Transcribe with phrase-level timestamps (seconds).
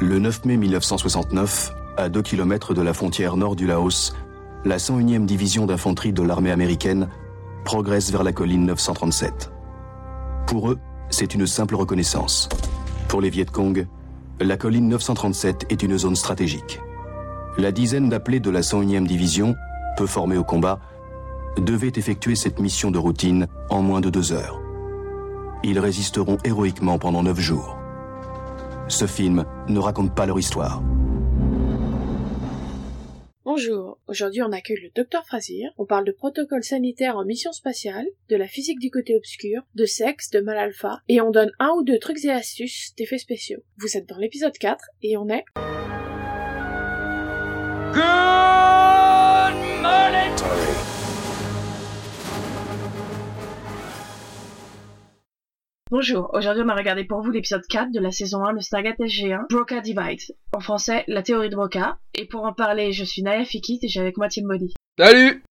[0.00, 4.14] Le 9 mai 1969, à 2 km de la frontière nord du Laos,
[4.64, 7.08] la 101e division d'infanterie de l'armée américaine
[7.64, 9.50] progresse vers la colline 937.
[10.46, 10.78] Pour eux,
[11.10, 12.48] c'est une simple reconnaissance.
[13.08, 13.86] Pour les Viet Cong,
[14.40, 16.80] la colline 937 est une zone stratégique.
[17.58, 19.56] La dizaine d'appelés de la 101e division,
[19.96, 20.78] peu formés au combat,
[21.56, 24.62] devait effectuer cette mission de routine en moins de deux heures.
[25.64, 27.76] Ils résisteront héroïquement pendant neuf jours.
[28.86, 30.84] Ce film ne raconte pas leur histoire.
[33.44, 38.06] Bonjour, aujourd'hui on accueille le docteur Frazier, on parle de protocole sanitaire en mission spatiale,
[38.28, 41.70] de la physique du côté obscur, de sexe, de mal alpha, et on donne un
[41.76, 43.64] ou deux trucs et astuces d'effets spéciaux.
[43.78, 45.44] Vous êtes dans l'épisode 4, et on est...
[55.90, 58.98] Bonjour, aujourd'hui on a regardé pour vous l'épisode 4 de la saison 1 de Stargate
[58.98, 60.20] SG1, Broca Divide.
[60.52, 61.98] En français, la théorie de Broca.
[62.14, 64.74] Et pour en parler, je suis Naya Fikit et j'ai avec moi Tim Body.
[64.98, 65.42] Salut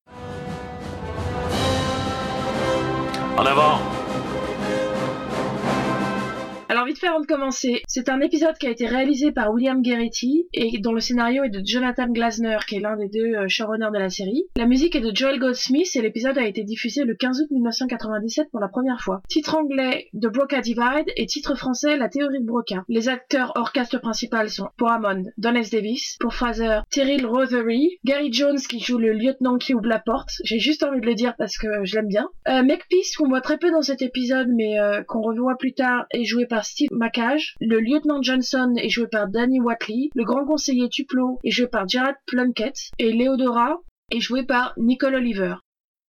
[3.36, 3.97] En avant
[6.88, 9.81] Alors vite fait avant de commencer, c'est un épisode qui a été réalisé par William
[9.81, 13.49] Gueretti et dont le scénario est de Jonathan Glasner qui est l'un des deux euh,
[13.49, 14.45] showrunners de la série.
[14.55, 18.47] La musique est de Joel Goldsmith et l'épisode a été diffusé le 15 août 1997
[18.52, 19.21] pour la première fois.
[19.27, 22.85] Titre anglais de Broca Divide et titre français La théorie de Broca.
[22.88, 25.59] Les acteurs hors cast principal sont pour Hammond, Don.
[25.69, 30.29] Davis, pour Fraser, Terrell Rothery, Gary Jones qui joue le lieutenant qui ouvre la porte,
[30.45, 32.29] j'ai juste envie de le dire parce que je l'aime bien.
[32.47, 36.05] Euh, Peace qu'on voit très peu dans cet épisode mais euh, qu'on revoit plus tard
[36.11, 40.89] est joué par Macage, le lieutenant Johnson est joué par Danny Watley, le grand conseiller
[40.89, 43.78] Tuplo est joué par Jared Plunkett et Leodora
[44.11, 45.56] est joué par Nicole Oliver.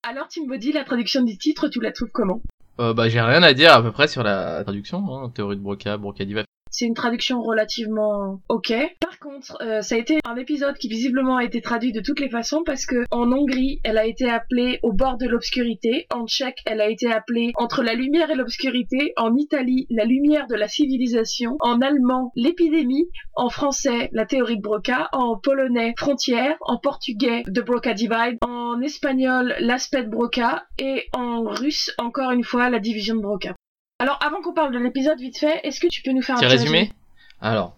[0.09, 2.41] Alors Tim Body, la traduction du titre, tu la trouves comment?
[2.81, 5.63] Euh, Bah j'ai rien à dire à peu près sur la traduction, hein, théorie de
[5.63, 6.45] Broca, Broca Diva.
[6.79, 8.73] C'est une traduction relativement ok.
[9.01, 12.21] Par contre, euh, ça a été un épisode qui visiblement a été traduit de toutes
[12.21, 16.07] les façons parce que en Hongrie, elle a été appelée au bord de l'obscurité.
[16.15, 19.13] En Tchèque, elle a été appelée entre la lumière et l'obscurité.
[19.17, 21.57] En Italie, la lumière de la civilisation.
[21.59, 23.09] En allemand, l'épidémie.
[23.35, 25.09] En français, la théorie de Broca.
[25.11, 26.57] En polonais, frontière.
[26.61, 28.39] En portugais, The Broca Divide.
[28.43, 30.65] En espagnol, l'aspect de Broca.
[30.79, 33.57] Et en russe, encore une fois, la division de Broca.
[34.01, 36.39] Alors, avant qu'on parle de l'épisode, vite fait, est-ce que tu peux nous faire un
[36.39, 36.93] petit résumé
[37.41, 37.75] Alors,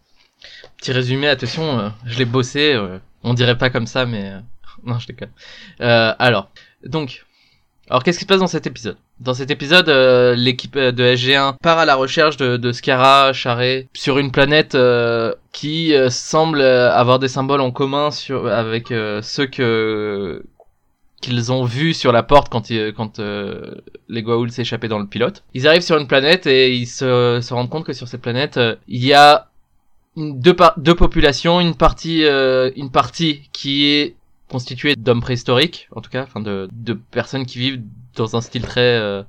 [0.77, 4.33] petit résumé, attention, euh, je l'ai bossé, euh, on dirait pas comme ça, mais...
[4.33, 4.39] euh,
[4.85, 5.31] non, je déconne.
[5.79, 6.51] Alors,
[6.85, 7.25] donc...
[7.89, 8.99] Alors, qu'est-ce qui se passe dans cet épisode?
[9.19, 9.89] Dans cet épisode,
[10.37, 14.77] l'équipe de SG1 part à la recherche de, de Scara, Charret, sur une planète
[15.53, 20.45] qui semble avoir des symboles en commun sur, avec ceux que
[21.21, 23.75] qu'ils ont vus sur la porte quand, ils- euh,
[24.09, 25.45] les Goa'uld s'échappaient dans le pilote.
[25.55, 28.77] Ils arrivent sur une planète et ils se, rendent compte que sur cette planète, euh,
[28.89, 29.49] il y a
[30.17, 30.55] deux,
[30.95, 34.17] populations, une partie, euh, une partie qui est
[34.49, 36.69] constituée d'hommes préhistoriques, en tout cas, enfin de,
[37.11, 37.83] personnes qui vivent
[38.17, 39.25] dans un style très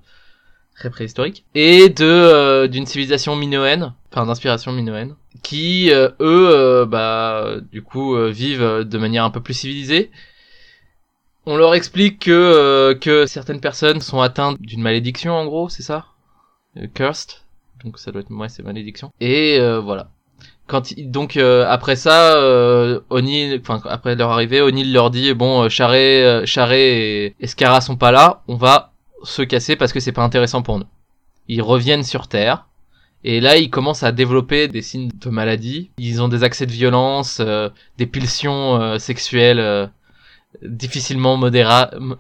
[0.75, 5.13] très préhistorique, et de d'une civilisation minoenne, enfin d'inspiration minoenne,
[5.43, 10.09] qui eux, bah du coup, vivent de manière un peu plus civilisée.
[11.45, 15.83] On leur explique que euh, que certaines personnes sont atteintes d'une malédiction, en gros, c'est
[15.83, 16.05] ça,
[16.77, 17.41] Euh, cursed.
[17.83, 19.11] Donc ça doit être ouais, c'est malédiction.
[19.19, 20.09] Et euh, voilà.
[20.67, 25.63] Quand donc euh, après ça, euh, O'Neill, enfin après leur arrivée, O'Neill leur dit bon,
[25.63, 26.45] euh, Charret
[26.79, 30.61] et, et Scara sont pas là, on va se casser parce que c'est pas intéressant
[30.61, 30.85] pour nous.
[31.47, 32.67] Ils reviennent sur Terre.
[33.23, 35.91] Et là, ils commencent à développer des signes de maladie.
[35.99, 37.39] Ils ont des accès de violence,
[37.99, 39.91] des pulsions sexuelles
[40.61, 42.15] difficilement modéra mo-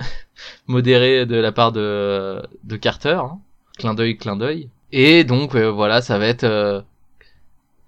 [0.67, 2.41] modérées de la part de,
[2.81, 3.19] Carter.
[3.23, 3.39] hein.
[3.77, 4.69] Clin d'œil, clin d'œil.
[4.91, 6.81] Et donc, euh, voilà, ça va être euh,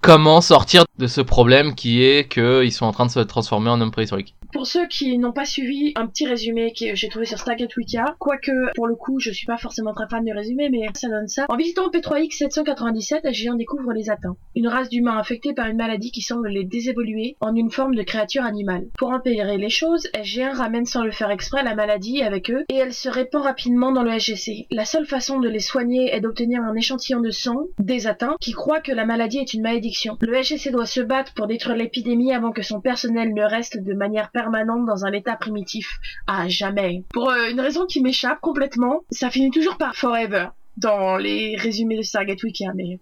[0.01, 3.79] comment sortir de ce problème qui est qu'ils sont en train de se transformer en
[3.81, 4.35] hommes préhistoriques.
[4.53, 8.15] Pour ceux qui n'ont pas suivi, un petit résumé que j'ai trouvé sur Stargate Wikia.
[8.19, 11.27] Quoique, pour le coup, je suis pas forcément très fan du résumé, mais ça donne
[11.27, 11.47] ça.
[11.49, 14.37] En visitant P3X 797, SG1 découvre les atteints.
[14.55, 18.03] Une race d'humains infectés par une maladie qui semble les désévoluer en une forme de
[18.03, 18.85] créature animale.
[18.95, 22.75] Pour empirer les choses, SG1 ramène sans le faire exprès la maladie avec eux et
[22.75, 24.67] elle se répand rapidement dans le SGC.
[24.69, 28.51] La seule façon de les soigner est d'obtenir un échantillon de sang des atteints qui
[28.51, 30.15] croient que la maladie est une malédiction.
[30.21, 33.93] Le SGC doit se battre pour détruire l'épidémie avant que son personnel ne reste de
[33.95, 34.42] manière permanente
[34.85, 35.87] dans un état primitif.
[36.27, 37.03] À jamais.
[37.13, 40.47] Pour euh, une raison qui m'échappe complètement, ça finit toujours par forever
[40.77, 42.99] dans les résumés de Stargate Wiki, mais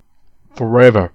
[0.56, 1.08] Forever.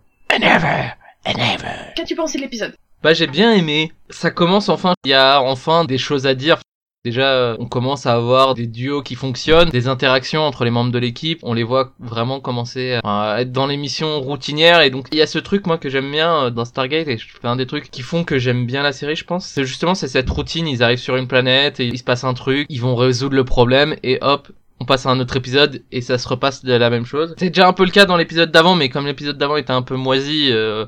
[1.95, 2.75] qu'as-tu pensé de l'épisode?
[3.03, 3.93] Bah j'ai bien aimé.
[4.11, 6.59] Ça commence enfin, il y a enfin des choses à dire.
[7.07, 10.99] Déjà, on commence à avoir des duos qui fonctionnent, des interactions entre les membres de
[10.99, 11.39] l'équipe.
[11.45, 14.81] On les voit vraiment commencer à être dans les missions routinières.
[14.81, 17.07] Et donc, il y a ce truc, moi, que j'aime bien euh, dans Stargate.
[17.07, 19.47] Et c'est un des trucs qui font que j'aime bien la série, je pense.
[19.47, 20.67] C'est justement, c'est cette routine.
[20.67, 22.67] Ils arrivent sur une planète et il se passe un truc.
[22.71, 24.49] Ils vont résoudre le problème et hop,
[24.81, 27.37] on passe à un autre épisode et ça se repasse de la même chose.
[27.39, 29.83] C'est déjà un peu le cas dans l'épisode d'avant, mais comme l'épisode d'avant était un
[29.83, 30.87] peu moisi, euh,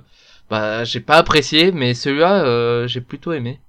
[0.51, 3.61] bah j'ai pas apprécié, mais celui-là euh, j'ai plutôt aimé.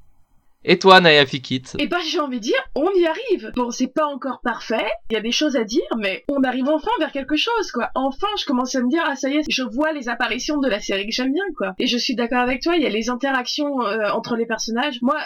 [0.66, 1.64] Et toi, Naya Fikit?
[1.78, 3.52] Et bah j'ai envie de dire, on y arrive.
[3.56, 6.68] Bon, c'est pas encore parfait, il y a des choses à dire, mais on arrive
[6.68, 7.90] enfin vers quelque chose, quoi.
[7.96, 10.68] Enfin, je commence à me dire, ah ça y est, je vois les apparitions de
[10.68, 11.74] la série que j'aime bien, quoi.
[11.80, 15.02] Et je suis d'accord avec toi, il y a les interactions euh, entre les personnages.
[15.02, 15.18] Moi,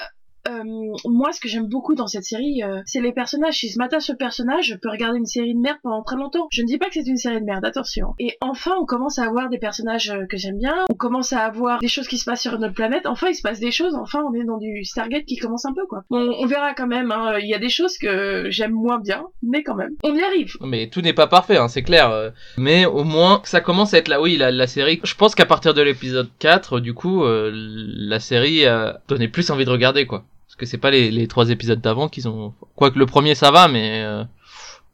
[0.49, 0.63] euh,
[1.05, 3.55] moi, ce que j'aime beaucoup dans cette série, euh, c'est les personnages.
[3.55, 6.47] Si je m'attache au personnage, je peux regarder une série de merde pendant très longtemps.
[6.51, 8.13] Je ne dis pas que c'est une série de merde, attention.
[8.19, 10.75] Et enfin, on commence à avoir des personnages euh, que j'aime bien.
[10.89, 13.05] On commence à avoir des choses qui se passent sur notre planète.
[13.05, 13.95] Enfin, il se passe des choses.
[13.95, 16.03] Enfin, on est dans du Stargate qui commence un peu, quoi.
[16.09, 17.11] Bon, on verra quand même.
[17.11, 17.37] Hein.
[17.39, 20.57] Il y a des choses que j'aime moins bien, mais quand même, on y arrive.
[20.61, 22.33] Mais tout n'est pas parfait, hein, c'est clair.
[22.57, 24.21] Mais au moins, ça commence à être là.
[24.21, 24.99] Oui, la, la série.
[25.03, 29.65] Je pense qu'à partir de l'épisode 4, du coup, la série a donné plus envie
[29.65, 30.25] de regarder, quoi.
[30.53, 32.53] Parce que c'est pas les, les trois épisodes d'avant qu'ils ont.
[32.75, 34.23] Quoique le premier ça va, mais euh,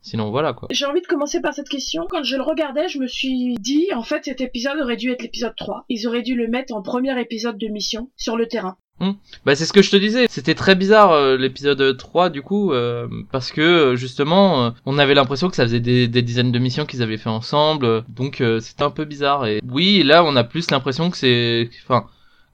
[0.01, 0.69] sinon voilà quoi.
[0.71, 2.07] J'ai envie de commencer par cette question.
[2.09, 5.21] Quand je le regardais, je me suis dit, en fait, cet épisode aurait dû être
[5.21, 5.83] l'épisode 3.
[5.89, 8.77] Ils auraient dû le mettre en premier épisode de mission, sur le terrain.
[9.01, 9.15] Hum.
[9.45, 12.71] Bah c'est ce que je te disais, c'était très bizarre euh, l'épisode 3 du coup,
[12.71, 16.85] euh, parce que justement on avait l'impression que ça faisait des, des dizaines de missions
[16.85, 19.45] qu'ils avaient fait ensemble, donc c'était un peu bizarre.
[19.45, 21.69] Et oui, là on a plus l'impression que c'est...
[21.85, 22.07] Enfin,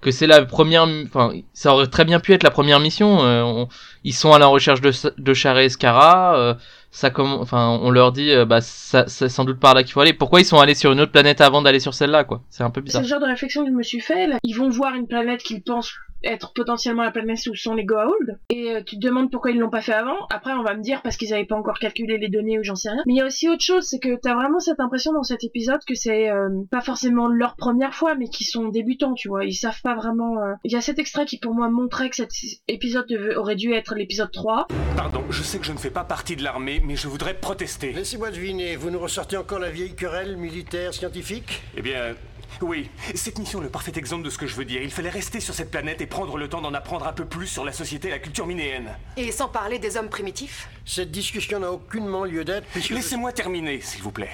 [0.06, 3.25] que c'est la première, enfin, ça aurait très bien pu être la première mission.
[3.25, 3.66] Euh,
[4.04, 6.38] ils sont à la recherche de, de Char et Escara.
[6.38, 6.54] Euh,
[6.92, 9.94] ça comme, enfin, on leur dit, euh, bah, ça, c'est sans doute par là qu'il
[9.94, 10.13] faut aller.
[10.13, 12.44] Pourquoi ils sont allés sur une autre planète avant d'aller sur celle-là, quoi?
[12.52, 13.02] C'est un peu bizarre.
[13.02, 14.30] C'est le genre de réflexion que je me suis fait.
[14.44, 18.39] Ils vont voir une planète qu'ils pensent être potentiellement la planète où sont les Goa'uld
[18.50, 20.27] et euh, tu te demandes pourquoi ils l'ont pas fait avant.
[20.31, 22.75] Après on va me dire parce qu'ils avaient pas encore calculé les données ou j'en
[22.75, 23.04] sais rien.
[23.06, 25.44] Mais il y a aussi autre chose, c'est que t'as vraiment cette impression dans cet
[25.44, 29.45] épisode que c'est euh, pas forcément leur première fois, mais qu'ils sont débutants, tu vois.
[29.45, 30.39] Ils savent pas vraiment.
[30.42, 30.54] euh.
[30.63, 32.31] Il y a cet extrait qui pour moi montrait que cet
[32.68, 33.06] épisode
[33.36, 34.68] aurait dû être l'épisode 3.
[34.95, 37.92] Pardon, je sais que je ne fais pas partie de l'armée, mais je voudrais protester.
[37.94, 41.62] Laissez-moi deviner, vous nous ressortez encore la vieille querelle militaire scientifique?
[41.77, 42.16] Eh bien,
[42.62, 44.81] oui, cette mission est le parfait exemple de ce que je veux dire.
[44.81, 47.48] Il fallait rester sur cette planète et prendre le temps d'en apprendre un peu plus
[47.48, 48.90] sur la société et la culture minéenne.
[49.18, 52.92] Et sans parler des hommes primitifs Cette discussion n'a aucunement lieu d'être puisque...
[52.92, 54.31] Laissez-moi terminer, s'il vous plaît.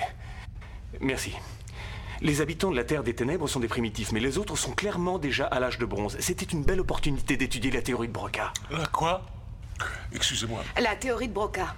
[1.00, 1.34] Merci.
[2.22, 5.18] Les habitants de la Terre des Ténèbres sont des primitifs, mais les autres sont clairement
[5.18, 6.18] déjà à l'âge de bronze.
[6.20, 8.54] C'était une belle opportunité d'étudier la théorie de Broca.
[8.72, 9.26] Euh, quoi?
[10.14, 10.64] Excusez-moi.
[10.80, 11.76] La théorie de Broca.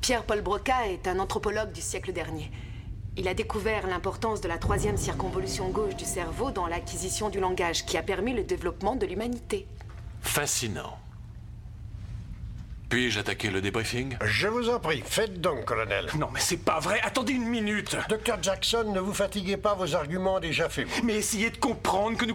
[0.00, 2.50] Pierre-Paul Broca est un anthropologue du siècle dernier.
[3.16, 7.84] Il a découvert l'importance de la troisième circonvolution gauche du cerveau dans l'acquisition du langage
[7.84, 9.66] qui a permis le développement de l'humanité.
[10.22, 10.98] Fascinant.
[12.88, 14.16] Puis-je attaquer le débriefing?
[14.24, 16.06] Je vous en prie, faites donc, colonel.
[16.18, 17.00] Non, mais c'est pas vrai.
[17.04, 17.96] Attendez une minute.
[18.08, 20.88] Docteur Jackson, ne vous fatiguez pas, vos arguments déjà faits.
[21.04, 22.34] Mais essayez de comprendre que nous...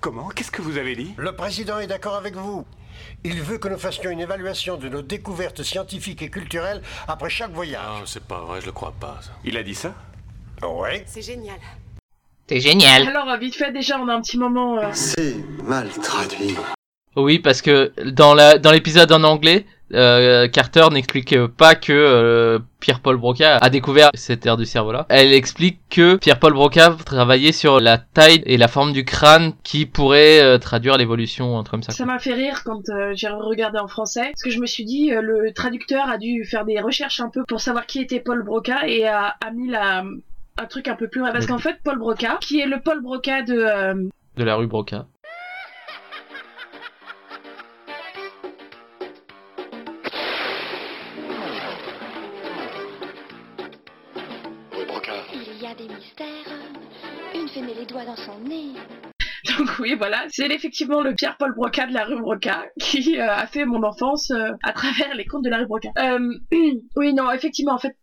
[0.00, 0.28] Comment?
[0.28, 1.14] Qu'est-ce que vous avez dit?
[1.16, 2.64] Le président est d'accord avec vous.
[3.24, 7.52] Il veut que nous fassions une évaluation de nos découvertes scientifiques et culturelles après chaque
[7.52, 8.00] voyage.
[8.00, 9.18] Non, c'est pas vrai, je le crois pas.
[9.22, 9.30] ça.
[9.44, 9.94] Il a dit ça?
[10.62, 11.02] Oui.
[11.06, 11.58] C'est génial.
[12.48, 13.08] C'est génial.
[13.08, 14.78] Alors vite fait déjà, on a un petit moment.
[14.78, 16.56] euh, C'est mal traduit.
[17.16, 22.58] Oui, parce que dans la dans l'épisode en anglais, euh, Carter n'explique pas que euh,
[22.80, 25.06] Pierre-Paul Broca a découvert cette aire du cerveau-là.
[25.08, 29.84] Elle explique que Pierre-Paul Broca travaillait sur la taille et la forme du crâne qui
[29.86, 31.92] pourrait euh, traduire l'évolution, un truc comme ça.
[31.92, 34.84] Ça m'a fait rire quand euh, j'ai regardé en français, parce que je me suis
[34.84, 38.20] dit, euh, le traducteur a dû faire des recherches un peu pour savoir qui était
[38.20, 40.04] Paul Broca et a, a mis la,
[40.58, 41.32] un truc un peu plus vrai.
[41.32, 43.54] Parce qu'en fait, Paul Broca, qui est le Paul Broca de...
[43.54, 45.06] euh, De la rue Broca.
[55.32, 56.26] Il y a des mystères.
[57.34, 58.72] Une fait met les doigts dans son nez.
[59.78, 63.64] Oui, voilà, c'est effectivement le Pierre-Paul Broca de la rue Broca qui euh, a fait
[63.64, 65.90] mon enfance euh, à travers les contes de la rue Broca.
[65.98, 66.34] Euh,
[66.96, 67.96] oui, non, effectivement, en fait,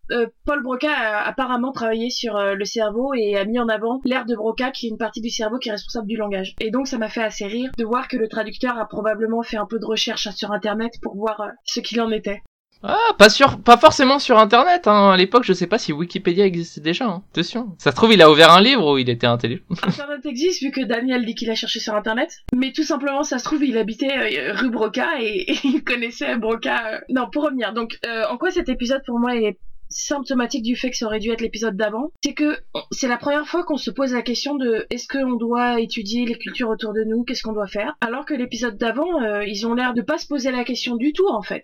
[0.46, 4.36] Paul Broca a apparemment travaillé sur le cerveau et a mis en avant l'aire de
[4.36, 6.54] Broca, qui est une partie du cerveau qui est responsable du langage.
[6.60, 9.58] Et donc ça m'a fait assez rire de voir que le traducteur a probablement fait
[9.58, 12.42] un peu de recherche sur Internet pour voir ce qu'il en était.
[12.88, 14.88] Ah, pas sur, pas forcément sur Internet.
[14.88, 15.12] Hein.
[15.12, 17.08] À l'époque, je sais pas si Wikipédia existait déjà.
[17.08, 17.24] Hein.
[17.32, 17.76] Attention.
[17.80, 19.64] Ça se trouve, il a ouvert un livre où il était intelligent.
[19.84, 23.40] Internet existe vu que Daniel dit qu'il a cherché sur Internet, mais tout simplement ça
[23.40, 26.94] se trouve il habitait euh, rue Broca et, et il connaissait Broca.
[26.94, 27.00] euh.
[27.10, 29.58] Non, pour revenir, donc euh, en quoi cet épisode pour moi est
[29.90, 32.58] symptomatique du fait que ça aurait dû être l'épisode d'avant, c'est que
[32.92, 36.38] c'est la première fois qu'on se pose la question de est-ce qu'on doit étudier les
[36.38, 39.74] cultures autour de nous, qu'est-ce qu'on doit faire, alors que l'épisode d'avant, euh, ils ont
[39.74, 41.64] l'air de pas se poser la question du tout en fait.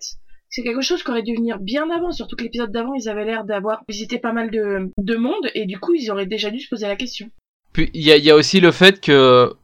[0.54, 3.24] C'est quelque chose qui aurait dû venir bien avant, surtout que l'épisode d'avant, ils avaient
[3.24, 6.60] l'air d'avoir visité pas mal de, de monde, et du coup, ils auraient déjà dû
[6.60, 7.30] se poser la question.
[7.72, 9.54] Puis il y a, y a aussi le fait que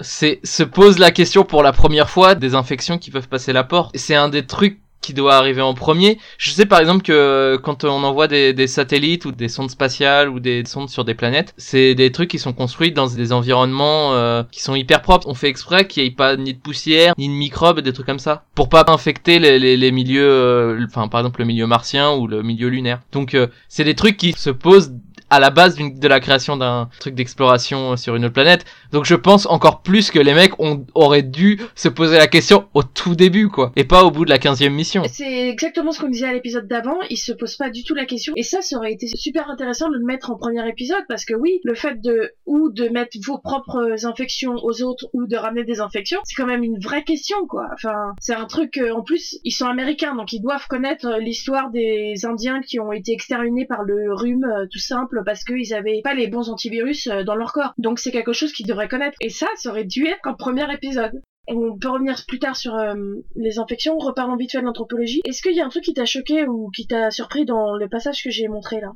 [0.00, 3.62] c'est se pose la question pour la première fois des infections qui peuvent passer la
[3.62, 3.96] porte.
[3.96, 6.18] C'est un des trucs qui doit arriver en premier.
[6.36, 10.28] Je sais par exemple que quand on envoie des, des satellites ou des sondes spatiales
[10.28, 14.14] ou des sondes sur des planètes, c'est des trucs qui sont construits dans des environnements
[14.14, 15.28] euh, qui sont hyper propres.
[15.28, 18.06] On fait exprès qu'il n'y ait pas ni de poussière, ni de microbes, des trucs
[18.06, 21.68] comme ça, pour pas infecter les, les, les milieux, euh, enfin par exemple le milieu
[21.68, 23.00] martien ou le milieu lunaire.
[23.12, 24.92] Donc euh, c'est des trucs qui se posent
[25.30, 28.64] à la base de la création d'un truc d'exploration sur une autre planète.
[28.92, 32.68] Donc je pense encore plus que les mecs ont, auraient dû se poser la question
[32.74, 33.72] au tout début, quoi.
[33.76, 35.02] Et pas au bout de la 15 mission.
[35.10, 38.06] C'est exactement ce qu'on disait à l'épisode d'avant, ils se posent pas du tout la
[38.06, 41.24] question, et ça, ça aurait été super intéressant de le mettre en premier épisode, parce
[41.24, 45.36] que oui, le fait de, ou de mettre vos propres infections aux autres, ou de
[45.36, 47.66] ramener des infections, c'est quand même une vraie question, quoi.
[47.74, 51.18] Enfin, c'est un truc, euh, en plus, ils sont américains, donc ils doivent connaître euh,
[51.18, 55.74] l'histoire des Indiens qui ont été exterminés par le rhume, euh, tout simple, parce qu'ils
[55.74, 57.72] avaient pas les bons antivirus euh, dans leur corps.
[57.78, 59.16] Donc c'est quelque chose qu'ils devraient connaître.
[59.20, 61.22] Et ça, ça aurait dû être en premier épisode.
[61.48, 62.94] On peut revenir plus tard sur euh,
[63.36, 65.20] les infections, reparlons vite fait de l'anthropologie.
[65.24, 67.88] Est-ce qu'il y a un truc qui t'a choqué ou qui t'a surpris dans le
[67.88, 68.92] passage que j'ai montré là?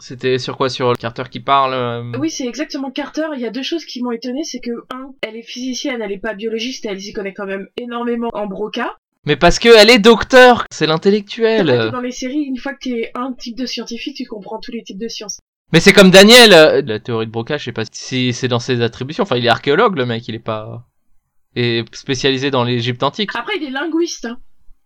[0.00, 0.68] C'était sur quoi?
[0.68, 3.28] Sur Carter qui parle euh, Oui, c'est exactement Carter.
[3.34, 6.12] Il y a deux choses qui m'ont étonné, c'est que un, elle est physicienne, elle
[6.12, 8.96] est pas biologiste, elle s'y connaît quand même énormément en broca.
[9.26, 11.90] Mais parce que elle est docteur, c'est l'intellectuel.
[11.92, 14.82] dans les séries, une fois que t'es un type de scientifique, tu comprends tous les
[14.82, 15.38] types de sciences.
[15.72, 18.60] Mais c'est comme Daniel, euh, la théorie de Broca, je sais pas si c'est dans
[18.60, 19.24] ses attributions.
[19.24, 20.86] Enfin, il est archéologue, le mec, il est pas
[21.56, 23.30] et spécialisé dans l'Égypte antique.
[23.34, 24.26] Après, il est linguiste.
[24.26, 24.38] hein.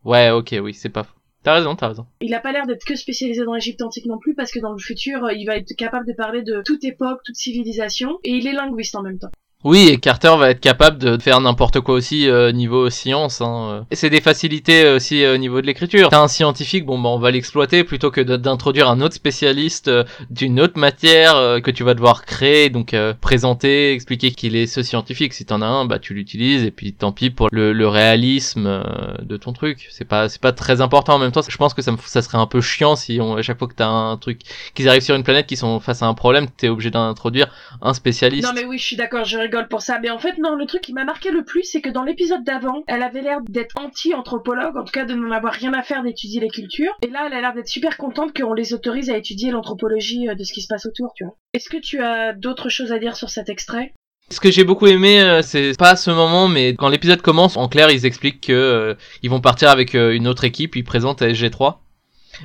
[0.05, 1.15] Ouais, ok, oui, c'est pas faux.
[1.43, 2.07] T'as raison, t'as raison.
[2.21, 4.73] Il a pas l'air d'être que spécialisé dans l'Égypte antique non plus, parce que dans
[4.73, 8.31] le futur, euh, il va être capable de parler de toute époque, toute civilisation, et
[8.31, 9.31] il est linguiste en même temps.
[9.63, 13.43] Oui, et Carter va être capable de faire n'importe quoi aussi euh, niveau science.
[13.43, 13.85] Hein.
[13.91, 16.09] Et c'est des facilités euh, aussi au niveau de l'écriture.
[16.09, 20.05] T'as un scientifique, bon bah on va l'exploiter plutôt que d'introduire un autre spécialiste euh,
[20.31, 24.67] d'une autre matière euh, que tu vas devoir créer, donc euh, présenter, expliquer qu'il est
[24.67, 25.35] ce scientifique.
[25.35, 28.65] Si t'en as un, bah tu l'utilises et puis tant pis pour le, le réalisme
[28.67, 28.83] euh,
[29.21, 29.89] de ton truc.
[29.91, 31.43] C'est pas c'est pas très important en même temps.
[31.47, 33.69] Je pense que ça, me, ça serait un peu chiant si on, à chaque fois
[33.69, 34.41] que t'as un truc
[34.75, 37.49] qu'ils arrivent sur une planète qui sont face à un problème, t'es obligé d'introduire
[37.83, 38.49] un spécialiste.
[38.49, 39.27] Non mais oui, je suis d'accord,
[39.69, 39.99] pour ça.
[40.01, 42.45] Mais en fait, non, le truc qui m'a marqué le plus, c'est que dans l'épisode
[42.45, 46.03] d'avant, elle avait l'air d'être anti-anthropologue, en tout cas de n'en avoir rien à faire
[46.03, 46.93] d'étudier les cultures.
[47.03, 50.35] Et là, elle a l'air d'être super contente qu'on les autorise à étudier l'anthropologie euh,
[50.35, 51.37] de ce qui se passe autour, tu vois.
[51.53, 53.93] Est-ce que tu as d'autres choses à dire sur cet extrait?
[54.31, 57.57] Ce que j'ai beaucoup aimé, euh, c'est pas à ce moment, mais quand l'épisode commence,
[57.57, 61.23] en clair, ils expliquent que euh, ils vont partir avec une autre équipe, ils présentent
[61.23, 61.79] SG3.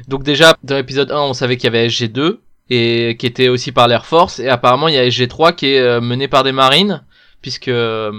[0.08, 3.72] Donc déjà, dans l'épisode 1, on savait qu'il y avait SG2, et qui était aussi
[3.72, 6.52] par l'Air Force, et apparemment il y a SG3 qui est euh, mené par des
[6.52, 7.04] marines,
[7.42, 8.12] puisque euh,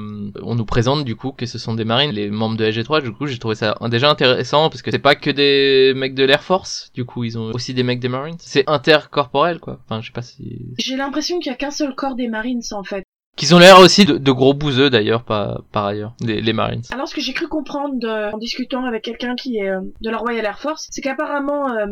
[0.43, 3.13] on nous présente du coup que ce sont des marines, les membres de SG3, du
[3.13, 6.43] coup j'ai trouvé ça déjà intéressant, parce que c'est pas que des mecs de l'Air
[6.45, 8.37] Force, du coup ils ont aussi des mecs des marines.
[8.39, 10.61] C'est intercorporel quoi, enfin je sais pas si...
[10.79, 13.03] J'ai l'impression qu'il y a qu'un seul corps des Marines, en fait.
[13.37, 16.81] Qu'ils ont l'air aussi de, de gros bouseux d'ailleurs, par ailleurs, les, les Marines.
[16.91, 20.09] Alors, ce que j'ai cru comprendre de- en discutant avec quelqu'un qui est euh, de
[20.09, 21.85] la Royal Air Force, c'est qu'apparemment, euh,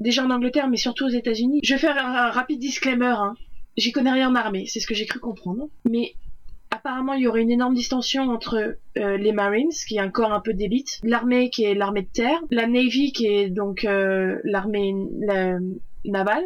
[0.00, 3.34] déjà en Angleterre, mais surtout aux États-Unis, je vais faire un, rapide disclaimer, hein.
[3.76, 5.68] J'y connais rien en armée, c'est ce que j'ai cru comprendre.
[5.88, 6.12] Mais
[6.70, 10.32] apparemment, il y aurait une énorme distension entre euh, les Marines, qui est un corps
[10.32, 14.38] un peu d'élite, l'armée qui est l'armée de terre, la Navy qui est donc euh,
[14.44, 15.58] l'armée la-
[16.04, 16.44] navale,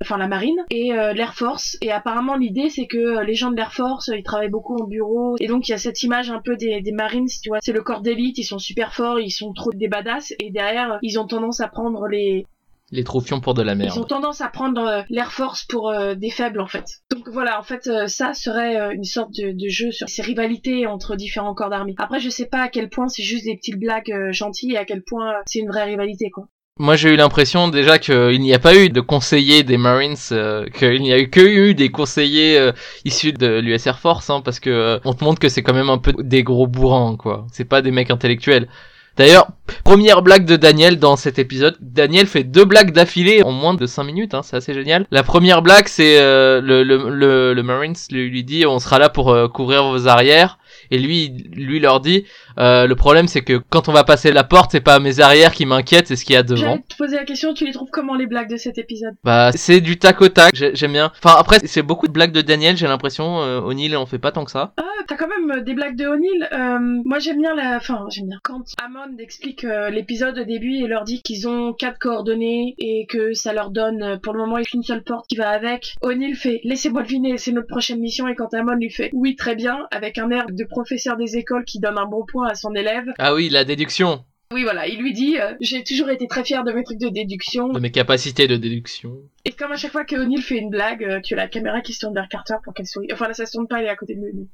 [0.00, 1.76] enfin la marine et euh, l'air force.
[1.80, 4.86] Et apparemment l'idée c'est que euh, les gens de l'air force ils travaillent beaucoup en
[4.88, 5.36] bureau.
[5.38, 7.58] Et donc il y a cette image un peu des, des marines tu vois.
[7.62, 10.32] C'est le corps d'élite ils sont super forts ils sont trop des badass.
[10.40, 12.46] Et derrière ils ont tendance à prendre les
[12.92, 14.08] Les troufions pour de la ils ont merde.
[14.08, 17.62] tendance à prendre euh, l'air force pour euh, des faibles en fait donc voilà en
[17.62, 21.70] fait euh, ça serait une sorte de, de jeu sur ces rivalités entre différents corps
[21.70, 24.78] d'armée après je sais pas à quel point c'est juste des petites blagues gentilles et
[24.78, 26.46] à quel point c'est une vraie rivalité quoi
[26.78, 30.66] Moi j'ai eu l'impression déjà qu'il n'y a pas eu de conseillers des Marines, euh,
[30.70, 32.72] qu'il n'y a eu que eu des conseillers euh,
[33.04, 35.74] issus de l'US Air Force, hein, parce que euh, on te montre que c'est quand
[35.74, 37.46] même un peu des gros bourrins, quoi.
[37.52, 38.68] C'est pas des mecs intellectuels.
[39.16, 39.48] D'ailleurs,
[39.84, 41.76] première blague de Daniel dans cet épisode.
[41.80, 45.06] Daniel fait deux blagues d'affilée en moins de 5 minutes, hein, c'est assez génial.
[45.10, 49.10] La première blague, c'est euh, le, le, le, Marines lui, lui dit on sera là
[49.10, 50.58] pour euh, couvrir vos arrières.
[50.90, 52.24] Et lui, lui leur dit,
[52.58, 55.52] euh, le problème c'est que quand on va passer la porte, c'est pas mes arrières
[55.52, 56.60] qui m'inquiètent, c'est ce qu'il y a devant.
[56.60, 59.14] J'allais te poser la question, tu les trouves comment les blagues de cet épisode?
[59.24, 61.12] Bah, c'est du tac au tac, j'ai- j'aime bien.
[61.22, 63.42] Enfin, après, c'est beaucoup de blagues de Daniel, j'ai l'impression.
[63.42, 64.72] Euh, O'Neill en fait pas tant que ça.
[64.76, 66.48] Ah, t'as quand même euh, des blagues de O'Neill.
[66.52, 67.76] Euh, moi, j'aime bien la.
[67.76, 68.38] Enfin, j'aime bien.
[68.42, 73.06] Quand Hammond explique euh, l'épisode au début et leur dit qu'ils ont quatre coordonnées et
[73.08, 76.34] que ça leur donne euh, pour le moment qu'une seule porte qui va avec, O'Neill
[76.36, 78.28] fait Laissez-moi deviner, c'est notre prochaine mission.
[78.28, 81.64] Et quand Hammond lui fait Oui, très bien, avec un air de professeur des écoles
[81.64, 83.04] qui donne un bon point à son élève.
[83.18, 86.62] Ah oui, la déduction, Oui, voilà, il lui dit euh, J'ai toujours été très fier
[86.64, 87.68] de mes trucs de déduction.
[87.68, 89.16] de mes capacités de déduction.
[89.44, 91.80] Et comme à chaque fois que O'Neill fait une blague, euh, tu as la caméra
[91.80, 93.08] qui se tourne vers Carter pour qu'elle sourie.
[93.12, 94.48] Enfin là, ça se tourne pas, elle est à côté de lui.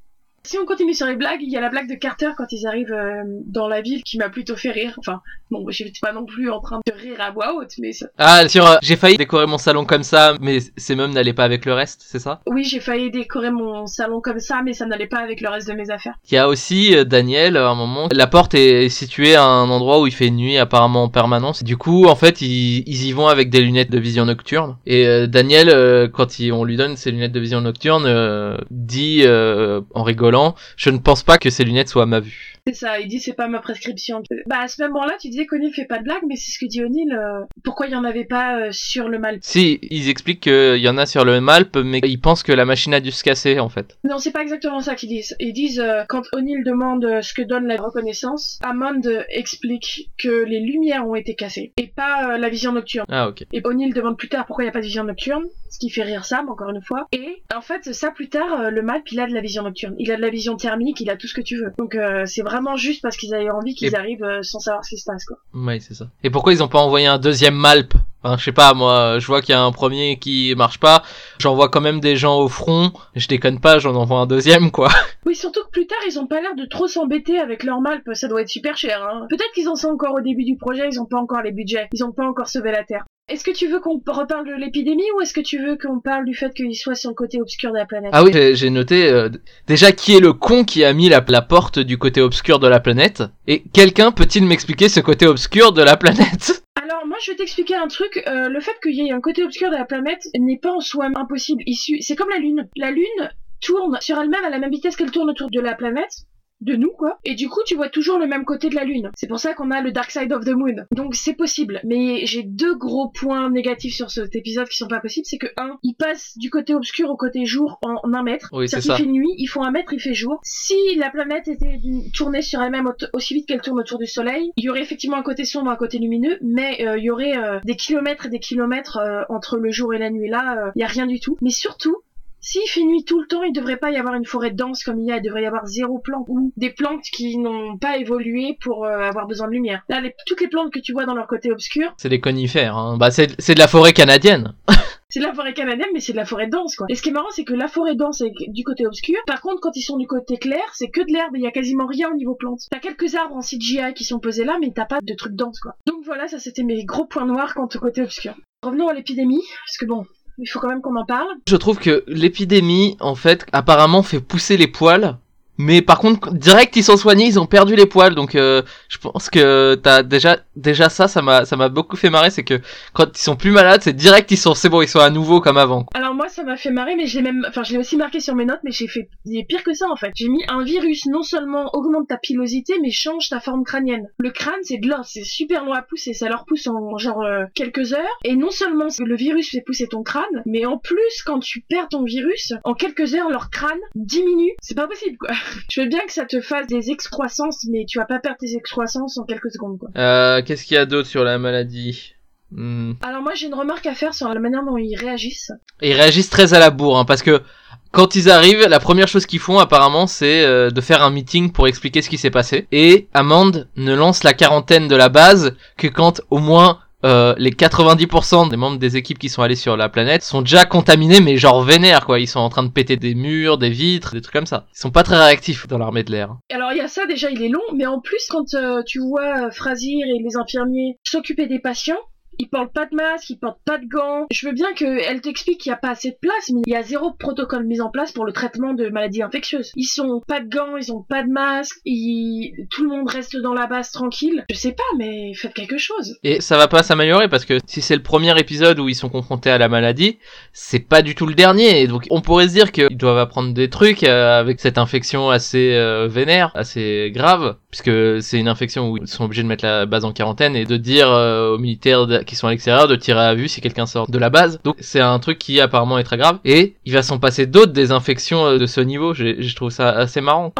[0.45, 2.67] Si on continue sur les blagues, il y a la blague de Carter quand ils
[2.67, 4.95] arrivent euh, dans la ville qui m'a plutôt fait rire.
[4.99, 8.07] Enfin, bon, j'étais pas non plus en train de rire à voix haute, mais ça...
[8.17, 11.45] Ah, sur, euh, j'ai failli décorer mon salon comme ça, mais ces meubles n'allaient pas
[11.45, 12.41] avec le reste, c'est ça?
[12.47, 15.69] Oui, j'ai failli décorer mon salon comme ça, mais ça n'allait pas avec le reste
[15.69, 16.15] de mes affaires.
[16.31, 19.69] Il y a aussi euh, Daniel, à un moment, la porte est située à un
[19.69, 21.63] endroit où il fait nuit apparemment en permanence.
[21.63, 24.77] Du coup, en fait, ils, ils y vont avec des lunettes de vision nocturne.
[24.87, 30.28] Et Daniel, quand il- on lui donne ses lunettes de vision nocturne, dit en rigolant,
[30.77, 32.58] je ne pense pas que ces lunettes soient à ma vue.
[32.69, 34.23] C'est ça, il dit c'est pas ma prescription.
[34.47, 36.67] Bah à ce moment-là, tu disais qu'O'Neill fait pas de blague, mais c'est ce que
[36.67, 37.11] dit O'Neill.
[37.15, 40.77] euh, pourquoi il y en avait pas euh, sur le mal Si, ils expliquent qu'il
[40.77, 43.25] y en a sur le Malp, mais ils pensent que la machine a dû se
[43.25, 43.97] casser, en fait.
[44.05, 45.35] Non, c'est pas exactement ça qu'ils disent.
[45.41, 50.45] Ils disent, euh, quand O'Neill demande euh, ce que donne la reconnaissance, Hammond explique que
[50.45, 53.07] les lumières ont été cassées, et pas la vision nocturne.
[53.09, 53.45] Ah, ok.
[53.51, 55.89] Et O'Neill demande plus tard pourquoi il n'y a pas de vision nocturne, ce qui
[55.89, 57.07] fait rire Sam, encore une fois.
[57.13, 59.95] Et en fait, ça plus tard, le Malp, il a de la vision nocturne.
[59.99, 61.73] Il a de la vision thermique, il a tout ce que tu veux.
[61.79, 61.97] Donc
[62.27, 64.99] c'est vraiment juste parce qu'ils avaient envie qu'ils Et- arrivent euh, sans savoir ce qui
[64.99, 65.37] se passe, quoi.
[65.55, 66.09] Oui, c'est ça.
[66.23, 67.95] Et pourquoi ils ont pas envoyé un deuxième Malp?
[68.23, 71.03] Enfin, je sais pas, moi, je vois qu'il y a un premier qui marche pas,
[71.39, 74.89] j'envoie quand même des gens au front, je déconne pas, j'en envoie un deuxième, quoi.
[75.27, 78.03] Oui, surtout que plus tard, ils ont pas l'air de trop s'embêter avec leur Malp,
[78.15, 79.27] ça doit être super cher, hein.
[79.29, 81.89] Peut-être qu'ils en sont encore au début du projet, ils ont pas encore les budgets,
[81.93, 83.05] ils ont pas encore sauvé la Terre.
[83.31, 86.25] Est-ce que tu veux qu'on reparle de l'épidémie ou est-ce que tu veux qu'on parle
[86.25, 88.11] du fait qu'ils soient sur le côté obscur de la planète?
[88.15, 89.29] Ah oui, j'ai- noté, euh,
[89.67, 92.67] déjà, qui est le con qui a mis la, la porte du côté obscur de
[92.67, 93.23] la planète?
[93.47, 96.65] Et quelqu'un peut-il m'expliquer ce côté obscur de la planète?
[97.23, 99.77] je vais t'expliquer un truc, euh, le fait qu'il y ait un côté obscur de
[99.77, 101.63] la planète n'est pas en soi impossible,
[102.01, 102.69] c'est comme la Lune.
[102.77, 106.27] La Lune tourne sur elle-même à la même vitesse qu'elle tourne autour de la planète,
[106.61, 109.11] de nous quoi, et du coup tu vois toujours le même côté de la Lune.
[109.17, 110.87] C'est pour ça qu'on a le Dark Side of the Moon.
[110.93, 115.01] Donc c'est possible, mais j'ai deux gros points négatifs sur cet épisode qui sont pas
[115.01, 118.23] possibles, c'est que un, il passe du côté obscur au côté jour en, en un
[118.23, 118.49] mètre.
[118.53, 118.97] Oui, c'est ça.
[118.97, 120.41] fait nuit, il faut un mètre, il fait jour.
[120.43, 121.79] Si la planète était
[122.15, 125.17] tournée sur elle-même au- aussi vite qu'elle tourne autour du Soleil, il y aurait effectivement
[125.17, 128.31] un côté sombre, un côté lumineux, mais euh, il y aurait euh, des kilomètres et
[128.31, 130.29] des kilomètres euh, entre le jour et la nuit.
[130.29, 131.37] Là, il y a rien du tout.
[131.41, 131.97] Mais surtout,
[132.41, 134.99] s'il fait nuit tout le temps, il devrait pas y avoir une forêt dense comme
[135.01, 137.99] il y a, il devrait y avoir zéro plante ou des plantes qui n'ont pas
[137.99, 139.83] évolué pour euh, avoir besoin de lumière.
[139.89, 142.77] Là, les- toutes les plantes que tu vois dans leur côté obscur, C'est des conifères,
[142.77, 142.97] hein.
[142.99, 144.55] Bah, c'est de la forêt canadienne.
[145.11, 146.87] c'est de la forêt canadienne, mais c'est de la forêt dense, quoi.
[146.89, 149.17] Et ce qui est marrant, c'est que la forêt dense est du côté obscur.
[149.27, 151.47] Par contre, quand ils sont du côté clair, c'est que de l'herbe et il y
[151.47, 152.61] a quasiment rien au niveau plantes.
[152.71, 155.61] T'as quelques arbres en CGI qui sont posés là, mais t'as pas de trucs denses,
[155.61, 155.75] quoi.
[155.87, 158.35] Donc voilà, ça c'était mes gros points noirs quant au côté obscur.
[158.63, 160.05] Revenons à l'épidémie, parce que bon,
[160.39, 161.29] il faut quand même qu'on en parle.
[161.49, 165.19] Je trouve que l'épidémie, en fait, apparemment fait pousser les poils.
[165.61, 168.15] Mais par contre, direct ils sont soignés, ils ont perdu les poils.
[168.15, 172.11] Donc euh, je pense que t'as déjà déjà ça, ça m'a ça m'a beaucoup fait
[172.11, 172.61] marrer, c'est que
[172.93, 175.41] quand ils sont plus malades, c'est direct ils sont c'est bon, ils sont à nouveau
[175.41, 175.87] comme avant.
[175.95, 178.21] Alors moi, ça m'a fait marrer, mais je l'ai même, enfin, je l'ai aussi marqué
[178.21, 180.11] sur mes notes, mais j'ai fait il est pire que ça en fait.
[180.15, 184.09] J'ai mis un virus non seulement augmente ta pilosité, mais change ta forme crânienne.
[184.19, 187.23] Le crâne, c'est de l'os, c'est super long à pousser, ça leur pousse en genre
[187.23, 188.19] euh, quelques heures.
[188.25, 191.89] Et non seulement le virus fait pousser ton crâne, mais en plus, quand tu perds
[191.89, 194.53] ton virus, en quelques heures, leur crâne diminue.
[194.61, 195.31] C'est pas possible quoi.
[195.71, 198.55] Je veux bien que ça te fasse des excroissances, mais tu vas pas perdre tes
[198.55, 199.91] excroissances en quelques secondes quoi.
[199.97, 202.15] Euh, Qu'est-ce qu'il y a d'autre sur la maladie
[202.51, 202.93] Hmm.
[203.03, 205.53] Alors moi, j'ai une remarque à faire sur la manière dont ils réagissent.
[205.83, 207.43] Ils réagissent très à la bourre, hein, parce que
[207.91, 211.53] quand ils arrivent, la première chose qu'ils font apparemment, c'est euh, de faire un meeting
[211.53, 212.67] pour expliquer ce qui s'est passé.
[212.73, 217.53] Et Amand ne lance la quarantaine de la base que quand au moins euh, les
[217.53, 221.37] 90% des membres des équipes qui sont allés sur la planète sont déjà contaminés, mais
[221.37, 222.19] genre vénères quoi.
[222.19, 224.67] Ils sont en train de péter des murs, des vitres, des trucs comme ça.
[224.75, 226.37] Ils sont pas très réactifs dans l'armée de l'air.
[226.53, 228.99] Alors il y a ça déjà, il est long, mais en plus quand euh, tu
[228.99, 232.01] vois euh, Frasier et les infirmiers s'occuper des patients,
[232.39, 234.27] Ils portent pas de masque, ils portent pas de gants.
[234.31, 236.77] Je veux bien qu'elle t'explique qu'il y a pas assez de place, mais il y
[236.77, 239.73] a zéro protocole mis en place pour le traitement de maladies infectieuses.
[239.77, 242.67] Ils sont pas de gants, ils ont pas de masque, ils...
[242.71, 244.45] tout le monde reste dans la base tranquille.
[244.51, 246.19] Je sais pas, mais faites quelque chose.
[246.23, 249.09] Et ça va pas s'améliorer parce que si c'est le premier épisode où ils sont
[249.09, 250.19] confrontés à la maladie,
[250.53, 251.87] c'est pas du tout le dernier.
[251.87, 255.75] Donc on pourrait se dire qu'ils doivent apprendre des trucs euh, avec cette infection assez
[255.75, 259.87] euh, vénère, assez grave, puisque c'est une infection où ils sont obligés de mettre la
[259.87, 263.21] base en quarantaine et de dire euh, aux militaires qui sont à l'extérieur de tirer
[263.21, 264.59] à vue si quelqu'un sort de la base.
[264.65, 266.39] Donc c'est un truc qui apparemment est très grave.
[266.45, 269.13] Et il va s'en passer d'autres des infections euh, de ce niveau.
[269.15, 270.53] Je trouve ça assez marrant.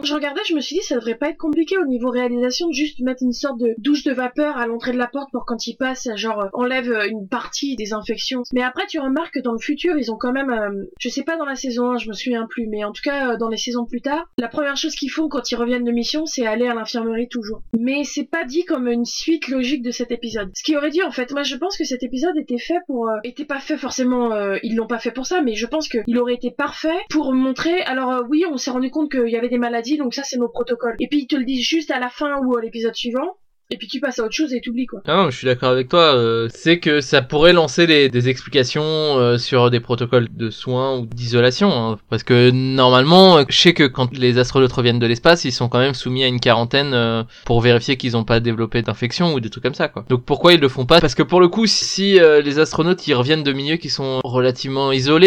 [0.00, 2.68] Que je regardais, je me suis dit ça devrait pas être compliqué au niveau réalisation
[2.68, 5.44] de juste mettre une sorte de douche de vapeur à l'entrée de la porte pour
[5.44, 8.42] quand il passe, genre euh, enlève euh, une partie des infections.
[8.52, 11.24] Mais après, tu remarques que dans le futur, ils ont quand même, euh, je sais
[11.24, 13.48] pas dans la saison 1, je me souviens plus, mais en tout cas euh, dans
[13.48, 16.46] les saisons plus tard, la première chose qu'ils font quand ils reviennent de mission, c'est
[16.46, 17.62] aller à l'infirmerie toujours.
[17.78, 20.50] Mais c'est pas dit comme une suite logique de cet épisode.
[20.54, 23.08] Ce qui aurait dû en fait, moi je pense que cet épisode était fait pour,
[23.08, 25.88] euh, était pas fait forcément, euh, ils l'ont pas fait pour ça, mais je pense
[25.88, 27.82] qu'il aurait été parfait pour montrer.
[27.82, 30.48] Alors oui, on s'est rendu compte qu'il y avait des maladies, donc ça c'est nos
[30.48, 30.96] protocoles.
[31.00, 33.36] Et puis ils te le disent juste à la fin ou à l'épisode suivant.
[33.70, 35.00] Et puis tu passes à autre chose et t'oublies quoi.
[35.06, 36.14] Ah non, je suis d'accord avec toi.
[36.14, 41.06] euh, c'est que ça pourrait lancer des, explications euh, sur des protocoles de soins ou
[41.06, 41.72] d'isolation.
[41.72, 41.98] hein.
[42.10, 45.70] parce que normalement, euh, je sais que quand les astronautes reviennent de l'espace, ils sont
[45.70, 49.40] quand même soumis à une quarantaine euh, pour vérifier qu'ils n'ont pas développé d'infection ou
[49.40, 49.88] des trucs comme ça.
[49.88, 50.04] quoi.
[50.10, 51.00] Donc pourquoi ils le font pas?
[51.00, 54.20] Parce que pour le coup, si euh, les astronautes ils reviennent de milieux qui sont
[54.24, 55.26] relativement isolés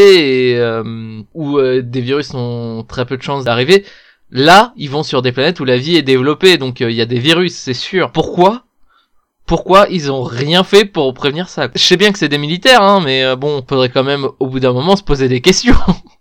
[0.53, 0.83] et euh,
[1.33, 3.83] où des virus ont très peu de chances d'arriver,
[4.29, 7.01] Là, ils vont sur des planètes où la vie est développée, donc euh, il y
[7.01, 8.11] a des virus, c'est sûr.
[8.11, 8.63] Pourquoi?
[9.45, 11.69] Pourquoi ils ont rien fait pour prévenir ça?
[11.73, 14.47] Je sais bien que c'est des militaires, hein, mais euh, bon, faudrait quand même au
[14.47, 15.75] bout d'un moment se poser des questions.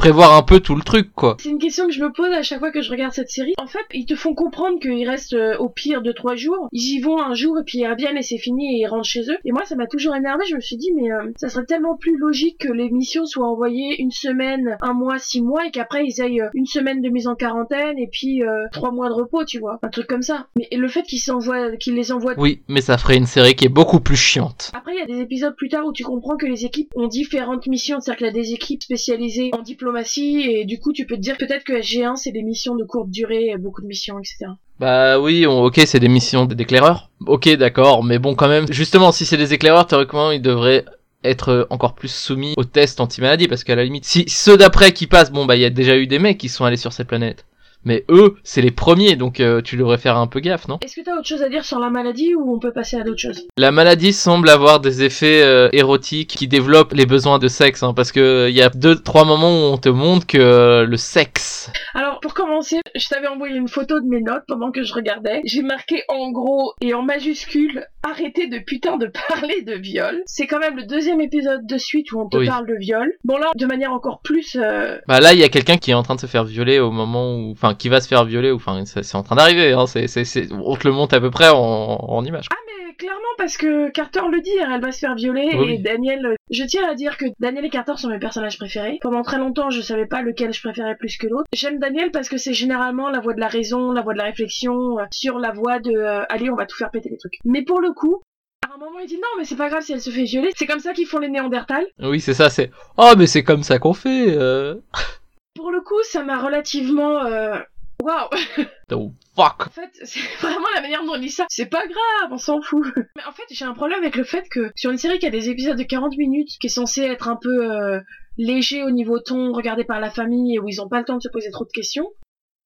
[0.00, 1.36] Prévoir un peu tout le truc, quoi.
[1.38, 3.52] C'est une question que je me pose à chaque fois que je regarde cette série.
[3.58, 6.68] En fait, ils te font comprendre qu'ils restent euh, au pire de trois jours.
[6.72, 9.06] Ils y vont un jour et puis ils reviennent et c'est fini et ils rentrent
[9.06, 9.36] chez eux.
[9.44, 10.46] Et moi, ça m'a toujours énervé.
[10.48, 13.46] Je me suis dit, mais euh, ça serait tellement plus logique que les missions soient
[13.46, 17.10] envoyées une semaine, un mois, six mois et qu'après ils aillent euh, une semaine de
[17.10, 19.80] mise en quarantaine et puis euh, trois mois de repos, tu vois.
[19.82, 20.46] Un truc comme ça.
[20.56, 23.66] Mais le fait qu'ils s'envoient, qu'ils les envoient Oui, mais ça ferait une série qui
[23.66, 24.72] est beaucoup plus chiante.
[24.72, 27.06] après, il y a des épisodes plus tard où tu comprends que les équipes ont
[27.06, 29.60] différentes missions, c'est-à-dire qu'il y a des équipes spécialisées en
[29.96, 33.10] et du coup, tu peux te dire peut-être que SG1, c'est des missions de courte
[33.10, 34.52] durée, beaucoup de missions, etc.
[34.78, 37.10] Bah oui, on- ok, c'est des missions d'éclaireurs.
[37.26, 40.84] Ok, d'accord, mais bon, quand même, justement, si c'est des éclaireurs, théoriquement, ils devraient
[41.22, 44.92] être euh, encore plus soumis aux tests anti-maladie, parce qu'à la limite, si ceux d'après
[44.92, 46.92] qui passent, bon, bah, il y a déjà eu des mecs qui sont allés sur
[46.94, 47.44] cette planète.
[47.84, 50.78] Mais eux, c'est les premiers, donc euh, tu devrais faire un peu gaffe, non?
[50.82, 53.02] Est-ce que t'as autre chose à dire sur la maladie ou on peut passer à
[53.04, 53.46] d'autres choses?
[53.56, 57.94] La maladie semble avoir des effets euh, érotiques qui développent les besoins de sexe, hein,
[57.94, 60.96] parce que il y a deux, trois moments où on te montre que euh, le
[60.96, 61.70] sexe.
[61.94, 65.40] Alors, pour commencer, je t'avais envoyé une photo de mes notes pendant que je regardais.
[65.44, 70.22] J'ai marqué en gros et en majuscule arrêtez de putain de parler de viol.
[70.26, 72.46] C'est quand même le deuxième épisode de suite où on te Oui.
[72.46, 73.12] parle de viol.
[73.24, 75.94] Bon là, de manière encore plus euh, Bah là, il y a quelqu'un qui est
[75.94, 78.50] en train de se faire violer au moment où, enfin, qui va se faire violer,
[78.50, 79.72] ou enfin, c'est en train d'arriver.
[79.72, 82.46] Hein, c'est, on te le montre à peu près en, en image.
[82.50, 85.74] Ah mais clairement parce que Carter le dit, hein, elle va se faire violer Oui.
[85.74, 88.98] et Daniel, euh, je tiens à dire que Daniel et Carter sont mes personnages préférés.
[89.00, 91.46] Pendant très longtemps, je savais pas lequel je préférais plus que l'autre.
[91.54, 94.24] J'aime Daniel parce que c'est généralement la voix de la raison, la voix de la
[94.24, 97.38] réflexion, euh, sur la voix de euh, allez, on va tout faire péter les trucs.
[97.44, 98.20] Mais pour le coup,
[98.68, 100.50] à un moment, il dit non, mais c'est pas grave si elle se fait violer.
[100.54, 101.86] C'est comme ça qu'ils font les Néandertals.
[102.02, 102.50] Oui, c'est ça.
[102.50, 104.26] C'est, oh, mais c'est comme ça qu'on fait.
[104.36, 104.74] Euh...
[105.60, 107.58] Pour le coup, ça m'a relativement euh,
[108.02, 108.28] Waouh
[108.92, 109.66] Oh, fuck.
[109.66, 111.44] En fait, c'est vraiment la manière dont on dit ça.
[111.50, 112.86] C'est pas grave, on s'en fout.
[113.16, 115.30] Mais en fait, j'ai un problème avec le fait que sur une série qui a
[115.30, 118.00] des épisodes de 40 minutes, qui est censée être un peu euh,
[118.38, 121.18] léger au niveau ton, regardé par la famille, et où ils ont pas le temps
[121.18, 122.08] de se poser trop de questions,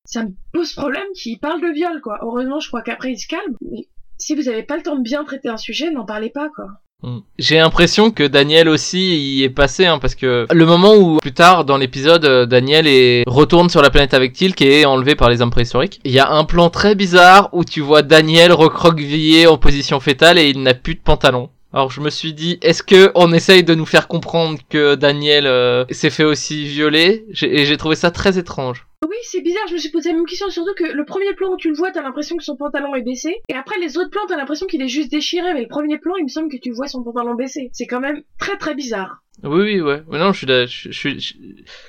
[0.05, 2.21] ça me pose problème qu'ils parlent de viol, quoi.
[2.23, 3.57] Heureusement, je crois qu'après ils se calment.
[3.61, 6.49] Mais si vous avez pas le temps de bien traiter un sujet, n'en parlez pas,
[6.55, 6.69] quoi.
[7.05, 7.19] Mm.
[7.39, 11.35] J'ai l'impression que Daniel aussi y est passé, hein, parce que le moment où plus
[11.35, 13.25] tard dans l'épisode, euh, Daniel est...
[13.27, 16.19] retourne sur la planète avec Teal qui est enlevé par les hommes préhistoriques, il y
[16.19, 20.63] a un plan très bizarre où tu vois Daniel recroquevillé en position fétale et il
[20.63, 21.51] n'a plus de pantalon.
[21.75, 25.47] Alors je me suis dit, est-ce que on essaye de nous faire comprendre que Daniel
[25.47, 27.27] euh, s'est fait aussi violer?
[27.43, 28.87] Et j'ai trouvé ça très étrange.
[29.09, 31.53] Oui, c'est bizarre, je me suis posé la même question, surtout que le premier plan
[31.53, 34.11] où tu le vois, t'as l'impression que son pantalon est baissé, et après les autres
[34.11, 36.57] plans, t'as l'impression qu'il est juste déchiré, mais le premier plan, il me semble que
[36.57, 37.71] tu vois son pantalon baissé.
[37.73, 39.23] C'est quand même très très bizarre.
[39.43, 40.03] Oui, oui, ouais.
[40.11, 41.37] Non, je suis,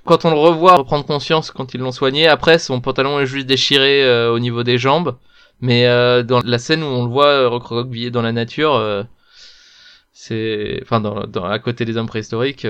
[0.04, 3.46] quand on le revoit reprendre conscience quand ils l'ont soigné, après son pantalon est juste
[3.46, 5.18] déchiré euh, au niveau des jambes,
[5.62, 9.06] mais euh, dans la scène où on le voit euh, recroquevillé dans la nature,
[10.12, 12.66] c'est, enfin dans, dans à côté des hommes préhistoriques,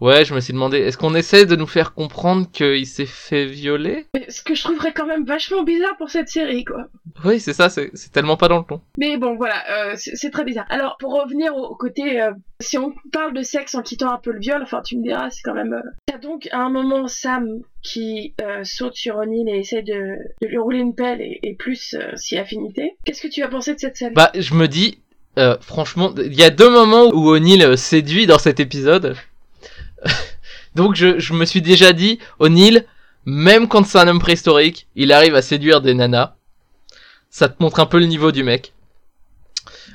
[0.00, 3.46] Ouais, je me suis demandé, est-ce qu'on essaie de nous faire comprendre qu'il s'est fait
[3.46, 4.06] violer?
[4.14, 6.86] Mais Ce que je trouverais quand même vachement bizarre pour cette série, quoi.
[7.24, 8.80] Oui, c'est ça, c'est tellement pas dans le ton.
[8.96, 9.56] Mais bon, voilà,
[9.90, 10.66] euh, c'est très bizarre.
[10.70, 12.30] Alors, pour revenir au, au côté, euh,
[12.60, 15.30] si on parle de sexe en quittant un peu le viol, enfin, tu me diras,
[15.30, 15.72] c'est quand même...
[15.72, 17.48] euh, T'as donc à un moment Sam
[17.82, 21.54] qui euh, saute sur O'Neill et essaie de, de lui rouler une pelle et, et
[21.54, 22.96] plus si affinité.
[23.04, 24.14] Qu'est-ce que tu as pensé de cette scène?
[24.14, 25.00] Bah, je me dis,
[25.60, 29.16] franchement, il y a deux moments où O'Neill séduit dans cet épisode.
[30.78, 32.86] Donc je, je me suis déjà dit, O'Neill,
[33.24, 36.36] même quand c'est un homme préhistorique, il arrive à séduire des nanas.
[37.30, 38.72] Ça te montre un peu le niveau du mec.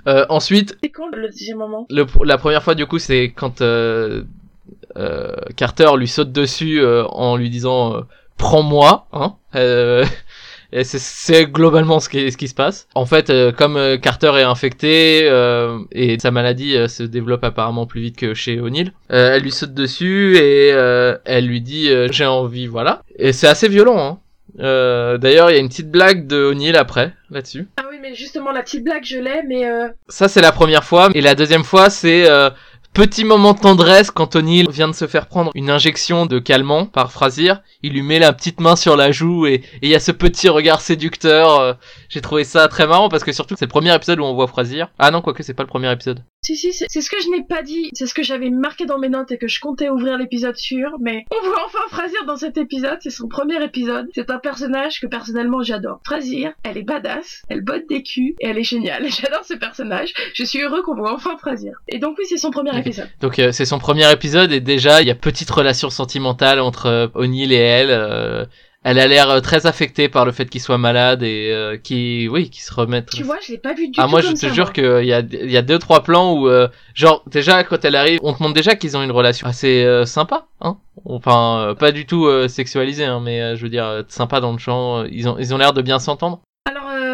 [0.08, 3.62] Euh, ensuite, C'est quand le deuxième moment le, la première fois du coup, c'est quand
[3.62, 4.24] euh,
[4.98, 8.04] euh, Carter lui saute dessus en lui disant
[8.36, 9.38] prends-moi, hein.
[10.76, 12.88] Et c'est- globalement ce qui, ce qui se passe.
[12.96, 17.44] En fait, euh, comme euh, Carter est infecté euh, et sa maladie euh, se développe
[17.44, 20.70] apparemment plus vite que chez O'Neill, elle lui saute dessus et
[21.26, 23.02] elle lui dit j'ai envie, voilà.
[23.18, 24.20] Et c'est assez violent.
[24.58, 25.18] Hein.
[25.22, 27.68] D'ailleurs, il y a une petite blague de O'Neill après là-dessus.
[27.78, 29.64] Ah oui, mais justement, la petite blague, je l'ai, mais...
[30.08, 31.10] Ça, c'est la première fois.
[31.14, 32.28] Et la deuxième fois, c'est
[32.94, 36.86] petit moment de tendresse quand O'Neill vient de se faire prendre une injection de calmant
[36.86, 37.54] par Frasier.
[37.82, 40.48] Il lui met la petite main sur la joue et il y a ce petit
[40.50, 41.60] regard séducteur.
[41.60, 41.74] euh,
[42.10, 44.48] J'ai trouvé ça très marrant parce que surtout, c'est le premier épisode où on voit
[44.48, 44.86] Frasier.
[45.00, 46.24] Ah non, quoique c'est pas le premier épisode.
[46.46, 49.00] Si, si, c'est ce que je n'ai pas dit, c'est ce que j'avais marqué dans
[49.00, 52.36] mes notes et que je comptais ouvrir l'épisode sur, mais on voit enfin Frasier dans
[52.36, 56.02] cet épisode, c'est son premier épisode, c'est un personnage que personnellement j'adore.
[56.06, 60.14] Frasier, elle est badass, elle botte des culs et elle est géniale, j'adore ce personnage,
[60.34, 61.72] je suis heureux qu'on voit enfin Frasier.
[61.88, 62.83] Et donc oui, c'est son premier Ok.
[62.88, 63.10] Épisode.
[63.22, 66.86] Donc euh, c'est son premier épisode et déjà il y a petite relation sentimentale entre
[66.88, 67.89] euh, O'Neill et elle.
[67.91, 68.46] euh,
[68.86, 72.28] elle a l'air euh, très affectée par le fait qu'il soit malade et euh, qui,
[72.30, 73.12] oui, qui se remette.
[73.12, 75.06] Tu vois, je l'ai pas vu du Ah tout moi je te ça, jure qu'il
[75.06, 78.19] y a, il y a deux trois plans où euh, genre déjà quand elle arrive
[78.24, 82.06] on te montre déjà qu'ils ont une relation assez euh, sympa hein enfin pas du
[82.06, 85.38] tout euh, sexualisée hein, mais euh, je veux dire sympa dans le champ ils ont
[85.39, 86.41] ils ont l'air de bien s'entendre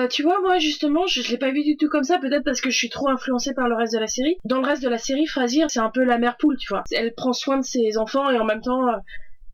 [0.10, 2.70] tu vois, moi, justement, je, l'ai pas vu du tout comme ça, peut-être parce que
[2.70, 4.38] je suis trop influencée par le reste de la série.
[4.44, 6.84] Dans le reste de la série, Frasier, c'est un peu la mère poule, tu vois.
[6.92, 8.98] Elle prend soin de ses enfants et en même temps, euh,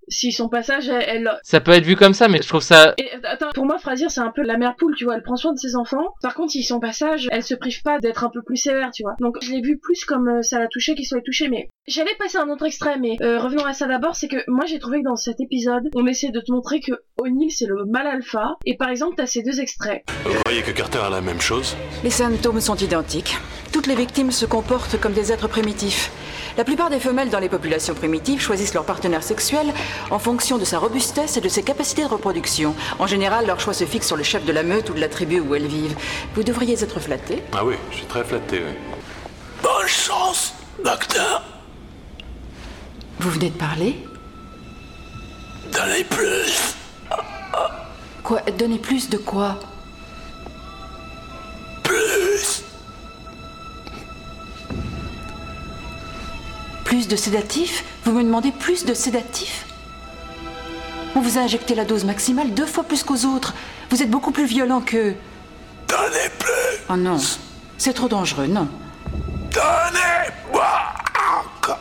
[0.08, 1.04] si son passage, elle...
[1.08, 3.78] elle- ça peut être vu comme ça mais je trouve ça Et, attends, pour moi,
[3.78, 5.16] Frasier, c'est un peu la mère poule, tu vois.
[5.16, 6.14] Elle prend soin de ses enfants.
[6.22, 9.04] Par contre, si son passage, elle se prive pas d'être un peu plus sévère, tu
[9.04, 9.16] vois.
[9.20, 12.16] Donc, je l'ai vu plus comme euh, ça l'a touché qu'il soit touché, mais j'allais
[12.20, 15.00] passer un autre extrait, mais euh, revenons à ça d'abord, c'est que moi, j'ai trouvé
[15.00, 18.56] que dans cet épisode, on essaie de te montrer que O'Neill, c'est le mal alpha,
[18.66, 20.04] et par exemple, t'as ces deux extraits.
[20.26, 21.76] Vous croyez que Carter a la même chose?
[22.04, 23.36] Les symptômes sont identiques.
[23.72, 26.12] Toutes les victimes se comportent comme des êtres primitifs.
[26.58, 29.74] La plupart des femelles dans les populations primitives choisissent leur partenaire sexuel
[30.10, 32.76] en fonction de sa robustesse et de ses capacités de reproduction.
[32.98, 35.10] En général, leur choix se fixe sur le chef de la meute ou de la
[35.10, 35.98] tribu où elles vivent.
[36.34, 37.44] Vous devriez être flatté.
[37.54, 38.74] Ah oui, je suis très flatté, oui.
[39.62, 41.44] Bonne chance, docteur.
[43.20, 43.98] Vous venez de parler
[45.72, 46.76] Donnez plus.
[48.24, 49.60] Quoi Donnez plus de quoi
[51.84, 52.64] Plus.
[56.86, 57.84] Plus de sédatifs?
[58.06, 59.66] Vous me demandez plus de sédatifs?
[61.16, 63.54] On vous a injecté la dose maximale deux fois plus qu'aux autres.
[63.90, 65.14] Vous êtes beaucoup plus violent que...
[65.88, 66.86] Donnez plus.
[66.90, 67.18] Oh non,
[67.78, 68.68] c'est trop dangereux, non.
[69.52, 70.68] Donnez-moi
[71.40, 71.80] encore.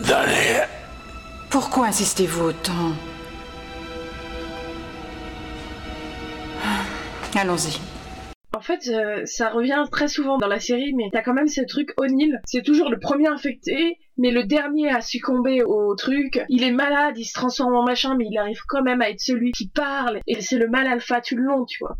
[0.00, 0.64] Donnez.
[1.48, 2.92] Pourquoi insistez-vous autant?
[7.36, 7.80] Allons-y.
[8.54, 11.60] En fait, euh, ça revient très souvent dans la série, mais t'as quand même ce
[11.62, 12.40] truc O'Neill.
[12.44, 16.40] C'est toujours le premier infecté, mais le dernier à succomber au truc.
[16.48, 19.20] Il est malade, il se transforme en machin, mais il arrive quand même à être
[19.20, 20.20] celui qui parle.
[20.28, 21.96] Et c'est le mal alpha tout le long, tu vois.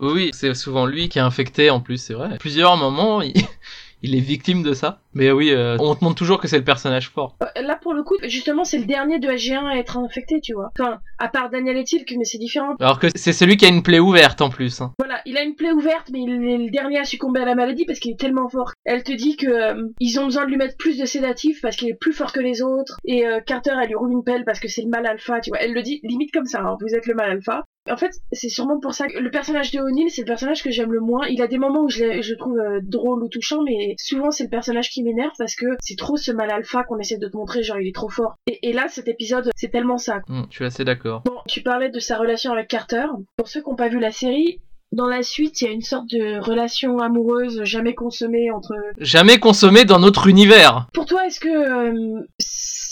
[0.00, 3.32] oui c'est souvent lui qui est infecté en plus c'est vrai plusieurs moments il,
[4.02, 6.64] il est victime de ça mais oui euh, on te montre toujours que c'est le
[6.64, 10.40] personnage fort Là, pour le coup, justement, c'est le dernier de AG1 à être infecté,
[10.40, 10.70] tu vois.
[10.78, 12.74] Enfin, à part Daniel Etilk, mais c'est différent.
[12.80, 14.92] alors que c'est celui qui a une plaie ouverte en plus hein.
[14.98, 17.54] Voilà, il a une plaie ouverte, mais il est le dernier à succomber à la
[17.54, 18.72] maladie parce qu'il est tellement fort.
[18.84, 21.76] Elle te dit que euh, ils ont besoin de lui mettre plus de sédatifs parce
[21.76, 22.98] qu'il est plus fort que les autres.
[23.04, 25.50] Et euh, Carter, elle lui roule une pelle parce que c'est le mal alpha, tu
[25.50, 25.60] vois.
[25.60, 27.64] Elle le dit limite comme ça, hein, vous êtes le mal alpha.
[27.90, 30.70] En fait, c'est sûrement pour ça que le personnage de O'Neill, c'est le personnage que
[30.70, 31.26] j'aime le moins.
[31.28, 34.30] Il a des moments où je, je le trouve euh, drôle ou touchant, mais souvent
[34.30, 37.28] c'est le personnage qui m'énerve parce que c'est trop ce mal alpha qu'on essaie de
[37.28, 38.36] te montrer, genre il est trop fort.
[38.46, 40.20] Et, et là, cet épisode, c'est tellement ça.
[40.28, 43.06] Hmm, je suis assez d'accord Bon, tu parlais de sa relation avec Carter.
[43.36, 44.60] Pour ceux qui n'ont pas vu la série,
[44.92, 48.74] dans la suite, il y a une sorte de relation amoureuse jamais consommée entre.
[48.98, 52.26] jamais consommé dans notre univers Pour toi, est-ce que euh,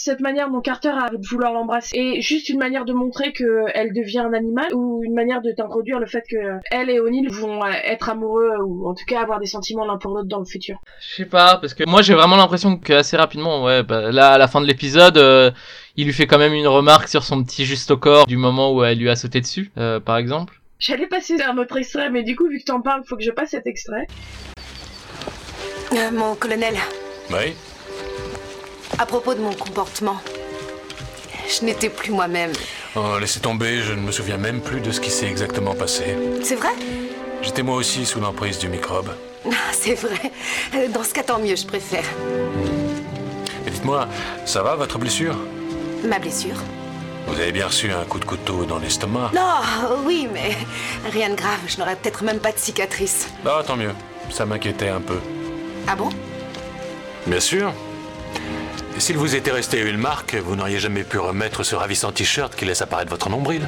[0.05, 3.65] cette manière dont Carter a de vouloir l'embrasser est juste une manière de montrer que
[3.73, 6.37] elle devient un animal ou une manière de t'introduire le fait que
[6.71, 10.15] elle et O'Neill vont être amoureux ou en tout cas avoir des sentiments l'un pour
[10.15, 10.77] l'autre dans le futur?
[11.01, 14.33] Je sais pas parce que moi j'ai vraiment l'impression que assez rapidement ouais bah, là
[14.33, 15.51] à la fin de l'épisode euh,
[15.97, 18.75] il lui fait quand même une remarque sur son petit juste au corps du moment
[18.75, 20.61] où elle lui a sauté dessus euh, par exemple.
[20.79, 23.31] J'allais passer un autre extrait mais du coup vu que t'en parles faut que je
[23.31, 24.07] passe cet extrait.
[25.93, 26.75] Euh, mon colonel.
[27.31, 27.55] Oui
[28.99, 30.17] À propos de mon comportement,
[31.49, 32.53] je n'étais plus moi-même.
[32.97, 36.17] Oh, laissez tomber, je ne me souviens même plus de ce qui s'est exactement passé.
[36.43, 36.71] C'est vrai?
[37.43, 39.11] J'étais moi aussi sous l'emprise du microbe.
[39.47, 40.33] Ah, C'est vrai.
[40.75, 42.05] Euh, Dans ce cas, tant mieux, je préfère.
[43.65, 44.09] Mais dites-moi,
[44.47, 45.37] ça va votre blessure?
[46.05, 46.57] Ma blessure?
[47.27, 50.57] Vous avez bien reçu un coup de couteau dans l'estomac Non, oui, mais
[51.11, 51.59] rien de grave.
[51.67, 53.29] Je n'aurais peut-être même pas de cicatrice.
[53.47, 53.93] Ah, tant mieux.
[54.31, 55.19] Ça m'inquiétait un peu.
[55.87, 56.09] Ah bon?
[57.27, 57.73] Bien sûr.
[58.97, 62.55] Et s'il vous était resté une marque, vous n'auriez jamais pu remettre ce ravissant t-shirt
[62.55, 63.67] qui laisse apparaître votre nombril.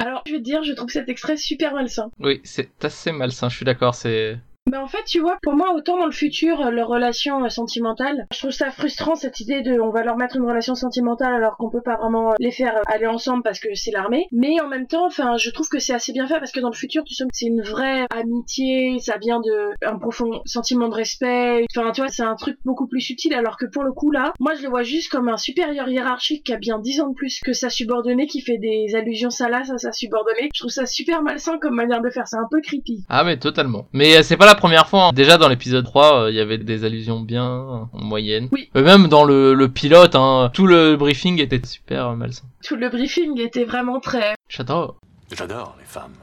[0.00, 2.10] Alors je vais te dire, je trouve cet extrait super malsain.
[2.20, 5.72] Oui c'est assez malsain je suis d'accord c'est Mais en fait, tu vois, pour moi,
[5.74, 9.62] autant dans le futur, euh, leur relation euh, sentimentale, je trouve ça frustrant cette idée
[9.62, 12.50] de on va leur mettre une relation sentimentale alors qu'on peut pas vraiment euh, les
[12.50, 14.26] faire aller ensemble parce que c'est l'armée.
[14.32, 16.70] Mais en même temps, enfin, je trouve que c'est assez bien fait parce que dans
[16.70, 20.94] le futur, tu que c'est une vraie amitié, ça vient de un profond sentiment de
[20.94, 21.64] respect.
[21.76, 24.32] Enfin, tu vois, c'est un truc beaucoup plus subtil alors que pour le coup là,
[24.40, 27.14] moi je le vois juste comme un supérieur hiérarchique qui a bien 10 ans de
[27.14, 30.48] plus que sa subordonnée qui fait des allusions salaces à sa subordonnée.
[30.52, 33.04] Je trouve ça super malsain comme manière de faire, c'est un peu creepy.
[33.08, 33.86] Ah mais totalement.
[33.92, 35.04] Mais c'est pas la première fois.
[35.06, 35.12] hein.
[35.12, 38.48] Déjà dans l'épisode 3, euh, il y avait des allusions bien en moyenne.
[38.52, 38.68] Oui.
[38.76, 42.44] Euh, même dans le, le pilote, hein, tout le briefing était super euh, malsain.
[42.64, 44.96] Tout le briefing était vraiment très J'adore.
[45.36, 46.14] J'adore les femmes.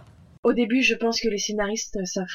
[0.44, 2.26] au début, je pense que les scénaristes savent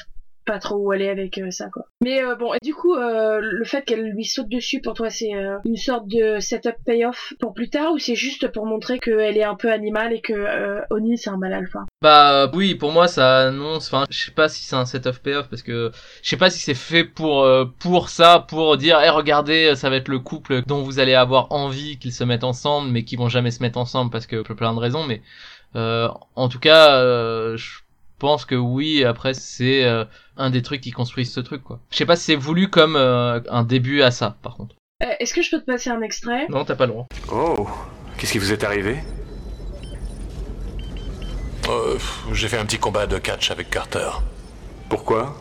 [0.49, 1.85] pas trop où aller avec euh, ça, quoi.
[2.01, 5.11] Mais euh, bon, et du coup, euh, le fait qu'elle lui saute dessus, pour toi,
[5.11, 5.31] c'est
[5.63, 9.43] une sorte de setup payoff pour plus tard, ou c'est juste pour montrer qu'elle est
[9.43, 13.47] un peu animale et que Oni, c'est un mal alpha Bah oui, pour moi ça
[13.49, 13.93] annonce.
[13.93, 15.91] Enfin, je sais pas si c'est un set of payoff parce que
[16.23, 17.47] je sais pas si c'est fait pour
[17.79, 21.51] pour ça, pour dire, eh regardez, ça va être le couple dont vous allez avoir
[21.51, 24.55] envie qu'ils se mettent ensemble, mais qui vont jamais se mettre ensemble parce que pour
[24.55, 25.05] plein de raisons.
[25.05, 25.21] Mais
[25.75, 27.01] en tout cas,
[27.55, 27.69] je
[28.19, 29.03] pense que oui.
[29.03, 30.05] Après, c'est euh,
[30.37, 31.79] un des trucs qui construisent ce truc quoi.
[31.91, 34.75] Je sais pas si c'est voulu comme euh, un début à ça, par contre.
[35.03, 36.45] Euh, Est-ce que je peux te passer un extrait?
[36.49, 37.07] Non, t'as pas le droit.
[37.31, 37.67] Oh,
[38.17, 38.97] qu'est-ce qui vous est arrivé?
[41.69, 41.97] Euh,
[42.33, 44.09] J'ai fait un petit combat de catch avec Carter.
[44.89, 45.35] Pourquoi?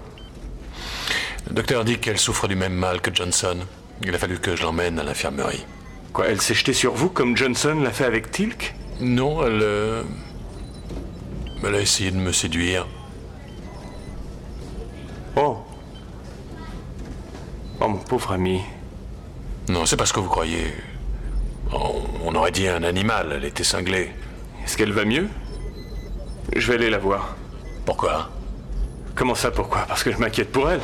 [1.49, 3.57] Le docteur dit qu'elle souffre du même mal que Johnson.
[4.05, 5.65] Il a fallu que je l'emmène à l'infirmerie.
[6.13, 8.75] Quoi, elle s'est jetée sur vous comme Johnson l'a fait avec Tilk?
[9.01, 10.05] Non, elle...
[11.65, 12.87] Elle a essayé de me séduire.
[15.37, 15.59] Oh.
[17.81, 18.61] Oh, mon pauvre ami.
[19.69, 20.73] Non, c'est pas ce que vous croyez.
[21.73, 24.13] On, on aurait dit un animal, elle était cinglée.
[24.65, 25.29] Est-ce qu'elle va mieux?
[26.57, 27.37] Je vais aller la voir.
[27.85, 28.31] Pourquoi?
[29.15, 29.81] Comment ça, pourquoi?
[29.81, 30.81] Parce que je m'inquiète pour elle.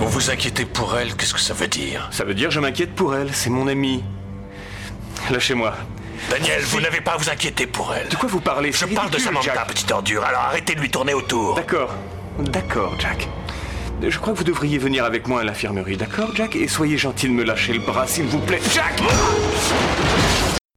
[0.00, 2.08] Vous vous inquiétez pour elle, qu'est-ce que ça veut dire?
[2.10, 4.02] Ça veut dire je m'inquiète pour elle, c'est mon amie.
[5.30, 5.74] Lâchez-moi.
[6.30, 8.08] Daniel, vous n'avez pas à vous inquiéter pour elle.
[8.08, 8.72] De quoi vous parlez?
[8.72, 9.66] Je parle de Samantha, Jack.
[9.68, 11.54] petite ordure, alors arrêtez de lui tourner autour.
[11.54, 11.94] D'accord.
[12.38, 13.28] D'accord, Jack.
[14.06, 16.54] Je crois que vous devriez venir avec moi à l'infirmerie, d'accord, Jack?
[16.54, 18.60] Et soyez gentil de me lâcher le bras, s'il vous plaît.
[18.74, 19.00] Jack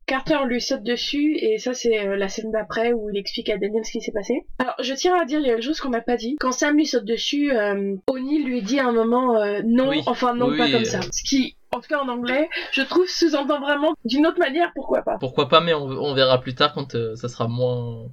[0.10, 3.60] Carter lui saute dessus et ça c'est euh, la scène d'après où il explique à
[3.60, 4.44] Daniel ce qui s'est passé.
[4.58, 6.36] Alors je tiens à dire il y a une chose qu'on n'a pas dit.
[6.40, 10.02] Quand Sam lui saute dessus, euh, Oni lui dit à un moment euh, non, Oui.
[10.08, 11.00] enfin non Oui, pas comme ça.
[11.12, 15.04] Ce qui, en tout cas en anglais, je trouve sous-entend vraiment d'une autre manière pourquoi
[15.04, 15.18] pas.
[15.20, 18.08] Pourquoi pas, mais on, on verra plus tard quand euh, ça sera moins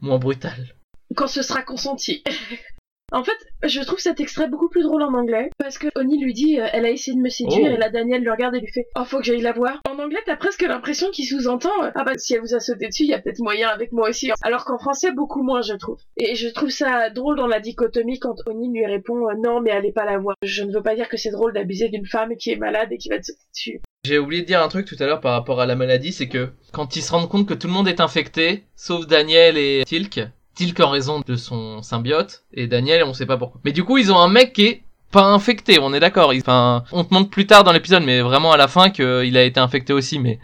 [0.00, 0.74] moins brutal.
[1.14, 2.24] Quand ce sera consenti.
[3.14, 6.34] En fait, je trouve cet extrait beaucoup plus drôle en anglais parce que Oni lui
[6.34, 7.74] dit euh, elle a essayé de me séduire Oh.
[7.74, 9.80] et là Daniel le regarde et lui fait oh faut que j'aille la voir.
[9.88, 12.88] En anglais t'as presque l'impression qu'il sous-entend euh, ah bah si elle vous a sauté
[12.88, 14.32] dessus il y a peut-être moyen avec moi aussi.
[14.42, 15.98] Alors qu'en français beaucoup moins je trouve.
[16.16, 19.70] Et je trouve ça drôle dans la dichotomie quand Oni lui répond euh, non mais
[19.70, 20.34] allez pas la voir.
[20.42, 22.98] Je ne veux pas dire que c'est drôle d'abuser d'une femme qui est malade et
[22.98, 23.80] qui va te sauter dessus.
[24.04, 26.28] J'ai oublié de dire un truc tout à l'heure par rapport à la maladie, c'est
[26.28, 29.82] que quand ils se rendent compte que tout le monde est infecté, sauf Daniel et
[29.86, 30.20] Tilk,
[30.54, 33.60] Tilk en raison de son symbiote, et Daniel on sait pas pourquoi.
[33.64, 36.32] Mais du coup ils ont un mec qui est pas infecté, on est d'accord.
[36.36, 39.44] Enfin, on te montre plus tard dans l'épisode, mais vraiment à la fin qu'il a
[39.44, 40.38] été infecté aussi, mais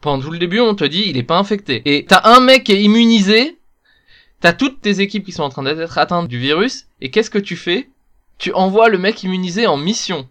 [0.00, 1.82] pendant tout le début on te dit il est pas infecté.
[1.84, 3.58] Et t'as un mec qui est immunisé,
[4.40, 7.38] t'as toutes tes équipes qui sont en train d'être atteintes du virus, et qu'est-ce que
[7.38, 7.88] tu fais?
[8.38, 10.28] Tu envoies le mec immunisé en mission.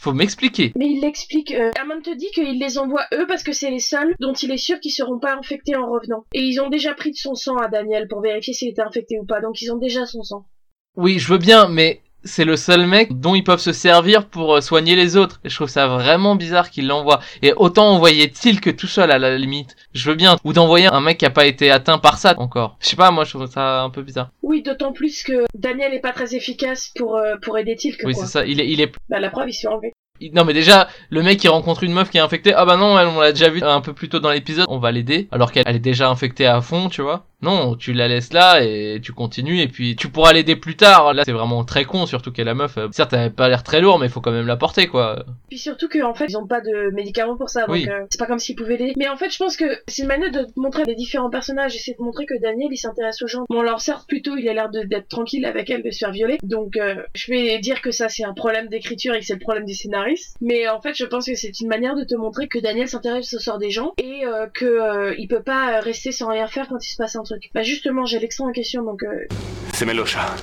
[0.00, 0.72] Faut m'expliquer.
[0.76, 1.50] Mais il l'explique.
[1.50, 4.52] Euh, Hammond te dit qu'il les envoie eux parce que c'est les seuls dont il
[4.52, 6.24] est sûr qu'ils seront pas infectés en revenant.
[6.32, 9.18] Et ils ont déjà pris de son sang à Daniel pour vérifier s'il était infecté
[9.18, 10.46] ou pas, donc ils ont déjà son sang.
[10.94, 14.56] Oui, je veux bien, mais c'est le seul mec dont ils peuvent se servir pour
[14.56, 15.40] euh, soigner les autres.
[15.44, 17.20] Et je trouve ça vraiment bizarre qu'il l'envoie.
[17.42, 19.76] Et autant envoyer que tout seul à la limite.
[19.92, 20.36] Je veux bien.
[20.44, 22.76] Ou d'envoyer un mec qui a pas été atteint par ça encore.
[22.80, 24.30] Je sais pas, moi je trouve ça un peu bizarre.
[24.42, 28.00] Oui, d'autant plus que Daniel est pas très efficace pour, euh, pour aider Tilk.
[28.04, 28.44] Oui, c'est ça.
[28.46, 28.92] Il est, il est...
[29.08, 29.92] Bah, la preuve, il se fait enlever.
[30.32, 32.96] Non mais déjà, le mec qui rencontre une meuf qui est infectée, ah bah non,
[32.96, 35.68] on l'a déjà vu un peu plus tôt dans l'épisode, on va l'aider, alors qu'elle
[35.68, 37.24] est déjà infectée à fond, tu vois.
[37.40, 41.14] Non, tu la laisses là et tu continues et puis tu pourras l'aider plus tard.
[41.14, 42.78] Là, c'est vraiment très con, surtout qu'elle la meuf.
[42.78, 44.88] Euh, certes, elle avait pas l'air très lourd, mais il faut quand même la porter,
[44.88, 45.24] quoi.
[45.48, 48.26] Puis surtout qu'en fait, ils ont pas de médicaments pour ça, donc euh, c'est pas
[48.26, 48.94] comme s'ils pouvaient l'aider.
[48.96, 51.78] Mais en fait, je pense que c'est une manière de montrer les différents personnages et
[51.78, 53.44] c'est de montrer que Daniel, il s'intéresse aux gens.
[53.48, 56.38] Bon, alors certes, plutôt, il a l'air d'être tranquille avec elle, de se faire violer.
[56.42, 59.38] Donc, euh, je vais dire que ça, c'est un problème d'écriture et que c'est le
[59.38, 60.36] problème des scénaristes.
[60.40, 63.32] Mais en fait, je pense que c'est une manière de te montrer que Daniel s'intéresse
[63.34, 64.22] au sort des gens et
[64.54, 67.50] que il peut pas rester sans rien faire quand il se passe un truc.
[67.54, 69.02] Bah justement, j'ai l'extrait en question, donc...
[69.02, 69.26] Euh...
[69.74, 70.34] C'est Melosha.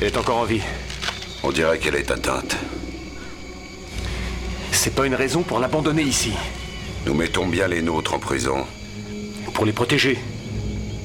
[0.00, 0.62] Elle est encore en vie.
[1.42, 2.56] On dirait qu'elle est atteinte.
[4.72, 6.32] C'est pas une raison pour l'abandonner ici.
[7.06, 8.66] Nous mettons bien les nôtres en prison.
[9.52, 10.18] Pour les protéger.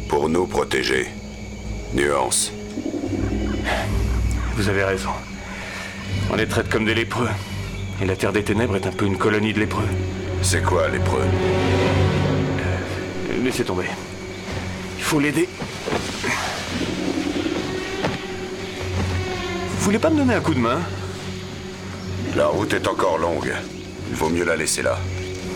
[0.07, 1.07] Pour nous protéger.
[1.93, 2.51] Nuance.
[4.55, 5.11] Vous avez raison.
[6.31, 7.29] On les traite comme des lépreux.
[8.01, 9.87] Et la Terre des Ténèbres est un peu une colonie de lépreux.
[10.41, 11.25] C'est quoi, lépreux?
[12.59, 13.85] Euh, Laissez tomber.
[15.09, 15.49] Il faut l'aider.
[19.71, 20.79] Vous voulez pas me donner un coup de main?
[22.35, 23.51] La route est encore longue.
[24.09, 24.99] Il vaut mieux la laisser là.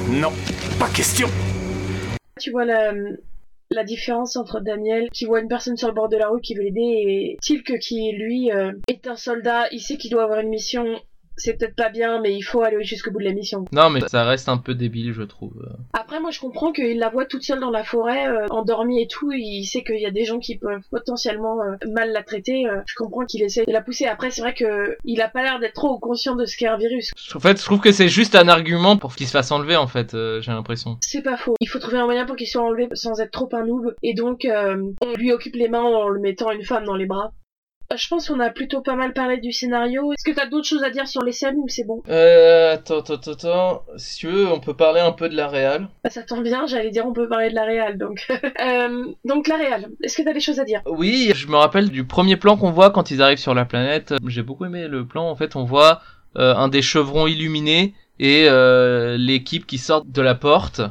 [0.09, 0.31] Non,
[0.79, 1.27] pas question.
[2.39, 2.93] Tu vois la,
[3.69, 6.55] la différence entre Daniel qui voit une personne sur le bord de la rue qui
[6.55, 10.39] veut l'aider et Tilk qui lui euh, est un soldat, il sait qu'il doit avoir
[10.39, 10.83] une mission
[11.37, 13.65] c'est peut-être pas bien, mais il faut aller jusqu'au bout de la mission.
[13.71, 15.53] Non, mais ça reste un peu débile, je trouve.
[15.93, 19.07] Après, moi, je comprends qu'il la voit toute seule dans la forêt, euh, endormie et
[19.07, 19.31] tout.
[19.31, 22.67] Il sait qu'il y a des gens qui peuvent potentiellement euh, mal la traiter.
[22.67, 24.05] Euh, je comprends qu'il essaie de la pousser.
[24.05, 26.77] Après, c'est vrai que il a pas l'air d'être trop conscient de ce qu'est un
[26.77, 27.11] virus.
[27.33, 29.87] En fait, je trouve que c'est juste un argument pour qu'il se fasse enlever, en
[29.87, 30.11] fait.
[30.11, 30.97] j'ai l'impression.
[31.01, 31.55] C'est pas faux.
[31.59, 33.95] Il faut trouver un moyen pour qu'il soit enlevé sans être trop un noob.
[34.03, 37.31] Et donc, on lui occupe les mains en le mettant une femme dans les bras.
[37.95, 40.13] Je pense qu'on a plutôt pas mal parlé du scénario.
[40.13, 42.99] Est-ce que t'as d'autres choses à dire sur les scènes ou c'est bon Euh, attends,
[42.99, 43.83] attends, attends.
[43.97, 45.87] Si tu veux, on peut parler un peu de la réal.
[46.03, 48.27] Bah, ça tombe bien, j'allais dire on peut parler de la réal, donc.
[48.61, 51.89] euh, donc la réal, est-ce que t'as des choses à dire Oui, je me rappelle
[51.89, 54.13] du premier plan qu'on voit quand ils arrivent sur la planète.
[54.27, 55.29] J'ai beaucoup aimé le plan.
[55.29, 56.01] En fait, on voit
[56.37, 60.81] euh, un des chevrons illuminés et euh, l'équipe qui sort de la porte.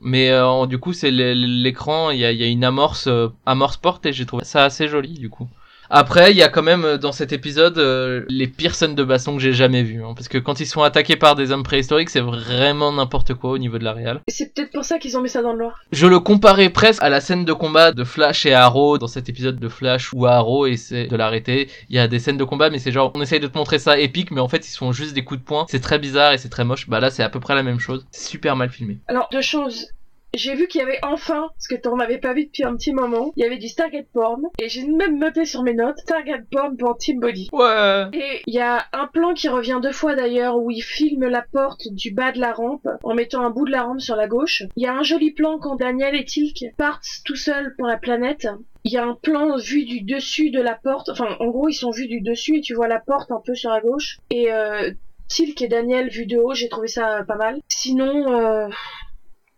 [0.00, 3.08] Mais euh, du coup, c'est l'écran, il y a, y a, une amorce,
[3.46, 5.48] amorce porte et j'ai trouvé ça assez joli du coup.
[5.94, 9.04] Après, il y a quand même euh, dans cet épisode euh, les pires scènes de
[9.04, 10.02] baston que j'ai jamais vues.
[10.02, 13.50] Hein, parce que quand ils sont attaqués par des hommes préhistoriques, c'est vraiment n'importe quoi
[13.50, 14.20] au niveau de la réal.
[14.26, 15.82] C'est peut-être pour ça qu'ils ont mis ça dans le noir.
[15.92, 19.28] Je le comparais presque à la scène de combat de Flash et Arrow dans cet
[19.28, 21.68] épisode de Flash où Arrow essaie de l'arrêter.
[21.90, 23.78] Il y a des scènes de combat, mais c'est genre on essaye de te montrer
[23.78, 25.66] ça épique, mais en fait ils font juste des coups de poing.
[25.68, 26.88] C'est très bizarre et c'est très moche.
[26.88, 28.06] Bah là c'est à peu près la même chose.
[28.12, 28.98] C'est super mal filmé.
[29.08, 29.88] Alors deux choses
[30.34, 32.92] j'ai vu qu'il y avait enfin, ce que t'en avais pas vu depuis un petit
[32.92, 36.48] moment, il y avait du Stargate Porn, et j'ai même noté sur mes notes, Stargate
[36.50, 37.48] Porn pour Team Body.
[37.52, 38.06] Ouais.
[38.12, 41.42] Et il y a un plan qui revient deux fois d'ailleurs, où il filme la
[41.42, 44.26] porte du bas de la rampe, en mettant un bout de la rampe sur la
[44.26, 44.62] gauche.
[44.76, 47.96] Il y a un joli plan quand Daniel et Tilk partent tout seuls pour la
[47.96, 48.48] planète.
[48.84, 51.74] Il y a un plan vu du dessus de la porte, enfin en gros ils
[51.74, 54.18] sont vus du dessus et tu vois la porte un peu sur la gauche.
[54.30, 54.90] Et euh,
[55.28, 57.60] Tilk et Daniel vus de haut, j'ai trouvé ça pas mal.
[57.68, 58.68] Sinon, euh,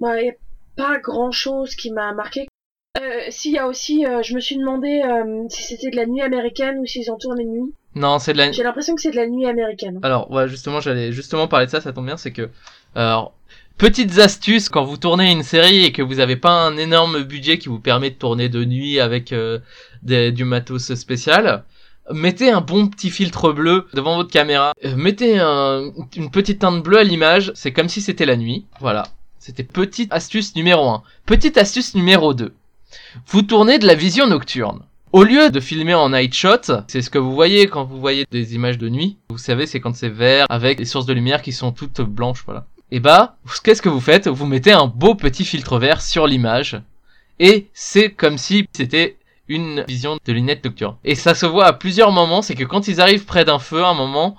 [0.00, 0.16] bah,
[0.76, 2.46] pas grand chose qui m'a marqué.
[3.00, 6.06] Euh, S'il y a aussi, euh, je me suis demandé euh, si c'était de la
[6.06, 7.74] nuit américaine ou s'ils ont tourné de nuit.
[7.96, 8.52] Non, c'est de la.
[8.52, 10.00] J'ai l'impression que c'est de la nuit américaine.
[10.02, 11.80] Alors, ouais, justement, j'allais justement parler de ça.
[11.80, 12.50] Ça tombe bien, c'est que,
[12.94, 13.34] alors,
[13.78, 17.58] petites astuces quand vous tournez une série et que vous n'avez pas un énorme budget
[17.58, 19.58] qui vous permet de tourner de nuit avec euh,
[20.02, 21.64] des, du matos spécial.
[22.12, 24.72] Mettez un bon petit filtre bleu devant votre caméra.
[24.96, 27.50] Mettez un, une petite teinte bleue à l'image.
[27.54, 28.66] C'est comme si c'était la nuit.
[28.78, 29.04] Voilà.
[29.46, 31.02] C'était petite astuce numéro 1.
[31.26, 32.54] Petite astuce numéro 2.
[33.26, 34.80] Vous tournez de la vision nocturne.
[35.12, 38.24] Au lieu de filmer en night shot, c'est ce que vous voyez quand vous voyez
[38.30, 39.18] des images de nuit.
[39.28, 42.42] Vous savez, c'est quand c'est vert avec des sources de lumière qui sont toutes blanches,
[42.46, 42.64] voilà.
[42.90, 44.28] Et bah, qu'est-ce que vous faites?
[44.28, 46.80] Vous mettez un beau petit filtre vert sur l'image.
[47.38, 49.18] Et c'est comme si c'était
[49.48, 50.96] une vision de lunettes nocturne.
[51.04, 53.84] Et ça se voit à plusieurs moments, c'est que quand ils arrivent près d'un feu,
[53.84, 54.38] à un moment,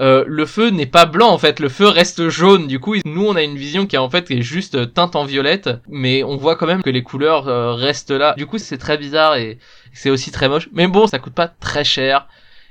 [0.00, 2.66] euh, le feu n'est pas blanc en fait, le feu reste jaune.
[2.66, 5.24] Du coup, nous on a une vision qui est en fait est juste teinte en
[5.24, 8.34] violette, mais on voit quand même que les couleurs euh, restent là.
[8.36, 9.58] Du coup, c'est très bizarre et
[9.92, 10.68] c'est aussi très moche.
[10.72, 12.28] Mais bon, ça coûte pas très cher.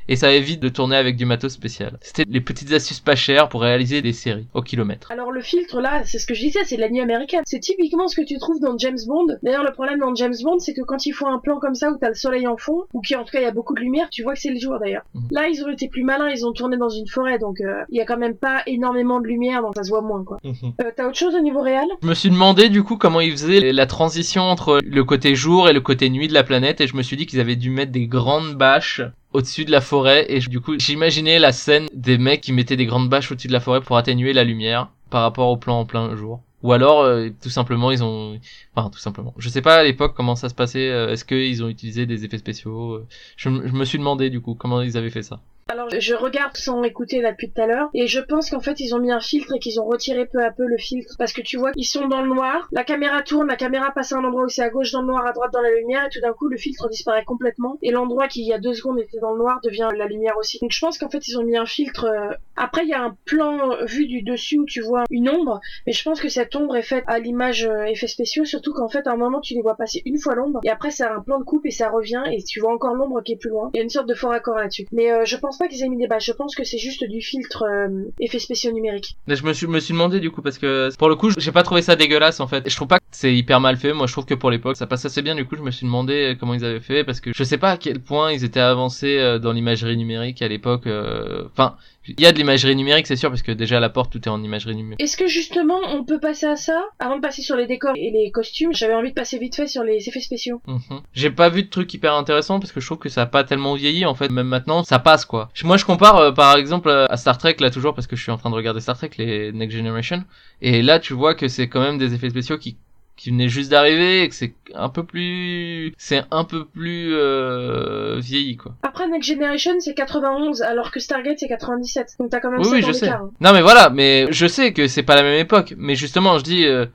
[0.08, 1.98] Et ça évite de tourner avec du matos spécial.
[2.02, 5.12] C'était les petites astuces pas chères pour réaliser des séries au kilomètre.
[5.12, 7.42] Alors le filtre là, c'est ce que je disais, c'est de la nuit américaine.
[7.46, 9.28] C'est typiquement ce que tu trouves dans James Bond.
[9.44, 11.92] D'ailleurs le problème dans James Bond, c'est que quand ils font un plan comme ça
[11.92, 13.74] où t'as le soleil en fond, ou qui en tout cas il y a beaucoup
[13.74, 15.04] de lumière, tu vois que c'est le jour d'ailleurs.
[15.14, 15.28] Mhm.
[15.32, 17.98] Là ils ont été plus malins, ils ont tourné dans une forêt, donc euh, il
[17.98, 20.38] y a quand même pas énormément de lumière, donc ça se voit moins quoi.
[20.46, 21.88] Euh, T'as autre chose au niveau réel?
[22.02, 25.70] Je me suis demandé du coup comment ils faisaient la transition entre le côté jour
[25.70, 27.70] et le côté nuit de la planète et je me suis dit qu'ils avaient dû
[27.70, 29.02] mettre des grandes bâches
[29.38, 32.88] au-dessus de la forêt et du coup j'imaginais la scène des mecs qui mettaient des
[32.88, 35.86] grandes bâches au-dessus de la forêt pour atténuer la lumière par rapport au plan en
[35.86, 36.42] plein jour.
[36.64, 38.40] Ou alors euh, tout simplement ils ont
[38.76, 39.36] enfin tout simplement.
[39.38, 42.26] Je sais pas à l'époque comment ça se passait, euh, est-ce qu'ils ont utilisé des
[42.26, 45.40] effets spéciaux euh, je, me suis demandé du coup comment ils avaient fait ça.
[45.70, 48.80] Alors je regarde sans écouter là depuis tout à l'heure et je pense qu'en fait
[48.80, 51.34] ils ont mis un filtre et qu'ils ont retiré peu à peu le filtre parce
[51.34, 54.18] que tu vois ils sont dans le noir, la caméra tourne, la caméra passe à
[54.18, 56.10] un endroit où c'est à gauche dans le noir, à droite dans la lumière et
[56.10, 59.00] tout d'un coup le filtre disparaît complètement et l'endroit qui il y a deux secondes
[59.00, 60.58] était dans le noir devient la lumière aussi.
[60.62, 62.06] Donc je pense qu'en fait ils ont mis un filtre.
[62.06, 65.30] euh, Après il y a un plan euh, vu du dessus où tu vois une
[65.30, 68.74] ombre, mais je pense que cette ombre est faite à l'image euh, effets spéciaux, surtout
[68.74, 71.10] qu'en fait à un moment tu les vois passer une fois l'ombre et après ça
[71.10, 73.38] a un plan de coupe et ça revient et tu vois encore l'ombre qui est
[73.38, 73.70] plus loin.
[73.74, 74.88] Il y a une sorte de fort accord là-dessus.
[74.94, 76.26] Mais je pense pas qu'ils aient mis des bâches.
[76.26, 79.18] Je pense que c'est juste du filtre euh, effets spéciaux numériques.
[79.28, 81.64] Je me suis, me suis demandé du coup parce que pour le coup j'ai pas
[81.64, 82.70] trouvé ça dégueulasse en fait.
[82.70, 83.94] Je trouve pas que c'est hyper mal fait.
[83.94, 85.36] Moi je trouve que pour l'époque ça passe assez bien.
[85.36, 87.72] Du coup je me suis demandé comment ils avaient fait parce que je sais pas
[87.72, 90.88] à quel point ils étaient avancés euh, dans l'imagerie numérique à l'époque.
[90.88, 91.76] euh, Enfin
[92.08, 94.22] il y a de l'imagerie numérique c'est sûr parce que déjà à la porte tout
[94.24, 95.02] est en imagerie numérique.
[95.02, 96.86] Est-ce que justement on peut passer à ça?
[97.00, 99.68] Avant de passer sur les décors et les costumes J'avais envie de passer vite fait
[99.68, 100.62] sur les effets spéciaux.
[100.68, 101.02] Mhm.
[101.14, 103.44] J'ai pas vu de truc hyper intéressant parce que je trouve que ça a pas
[103.44, 104.30] tellement vieilli en fait.
[104.30, 105.50] Même maintenant ça passe quoi.
[105.64, 108.24] Moi je compare euh, par exemple euh, à Star Trek là toujours parce que je
[108.24, 110.24] suis en train de regarder Star Trek les Next Generation
[110.62, 112.78] et là tu vois que c'est quand même des effets spéciaux qui
[113.18, 118.16] qui venaient juste d'arriver et que c'est un peu plus c'est un peu plus euh,
[118.20, 118.76] vieilli quoi.
[118.84, 122.16] Après Next Generation c'est 91 alors que Stargate c'est 97.
[122.20, 123.10] Donc t'as quand même Oui 7 oui ans je sais.
[123.10, 123.30] hein.
[123.42, 126.44] Non mais voilà mais je sais que c'est pas la même époque mais justement je
[126.44, 126.86] dis euh,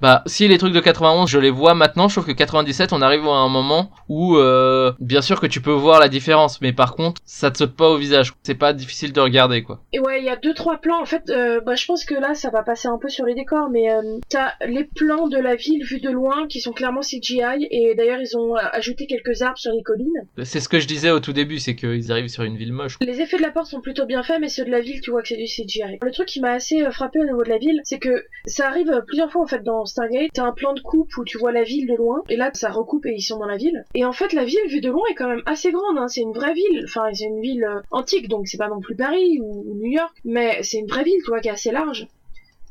[0.00, 3.02] bah si les trucs de 91 je les vois maintenant je trouve que 97 on
[3.02, 6.72] arrive à un moment où euh, bien sûr que tu peux voir la différence mais
[6.72, 10.00] par contre ça te saute pas au visage c'est pas difficile de regarder quoi Et
[10.00, 11.00] ouais, il y a deux trois plans.
[11.00, 13.34] En fait, euh, bah, je pense que là, ça va passer un peu sur les
[13.34, 17.00] décors, mais euh, t'as les plans de la ville vus de loin qui sont clairement
[17.00, 17.66] CGI.
[17.70, 20.26] Et d'ailleurs, ils ont euh, ajouté quelques arbres sur les collines.
[20.42, 22.98] c'est ce que je disais au tout début c'est qu'ils arrivent sur une ville moche
[23.00, 25.10] Les effets de la porte sont plutôt bien faits, mais ceux de la ville, tu
[25.10, 25.98] vois que c'est du CGI.
[26.02, 28.68] Le truc qui m'a assez euh, frappé au niveau de la ville, c'est que ça
[28.68, 30.30] arrive plusieurs fois en fait dans Stargate.
[30.32, 32.70] T'as un plan de coupe où tu vois la ville de loin, et là ça
[32.70, 33.84] recoupe et ils sont dans la ville.
[33.94, 35.98] Et en fait, la ville vue de loin est quand même assez grande.
[35.98, 36.08] Hein.
[36.08, 36.82] C'est une vraie ville.
[36.84, 39.90] Enfin, c'est une ville euh, antique, donc c'est pas non plus Paris ou, ou New
[39.92, 42.06] York, mais c'est une vraie ville, tu vois, qui est assez large.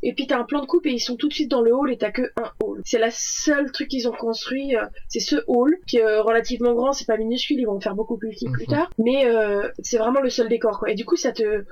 [0.01, 1.74] Et puis t'as un plan de coupe et ils sont tout de suite dans le
[1.76, 2.82] hall et t'as que un hall.
[2.86, 6.74] C'est la seule truc qu'ils ont construit, euh, c'est ce hall qui est euh, relativement
[6.74, 8.70] grand, c'est pas minuscule, ils vont en faire beaucoup plus petit plus Mhm.
[8.78, 10.89] tard, mais euh, c'est vraiment le seul décor quoi.
[10.89, 11.65] Et du coup ça te,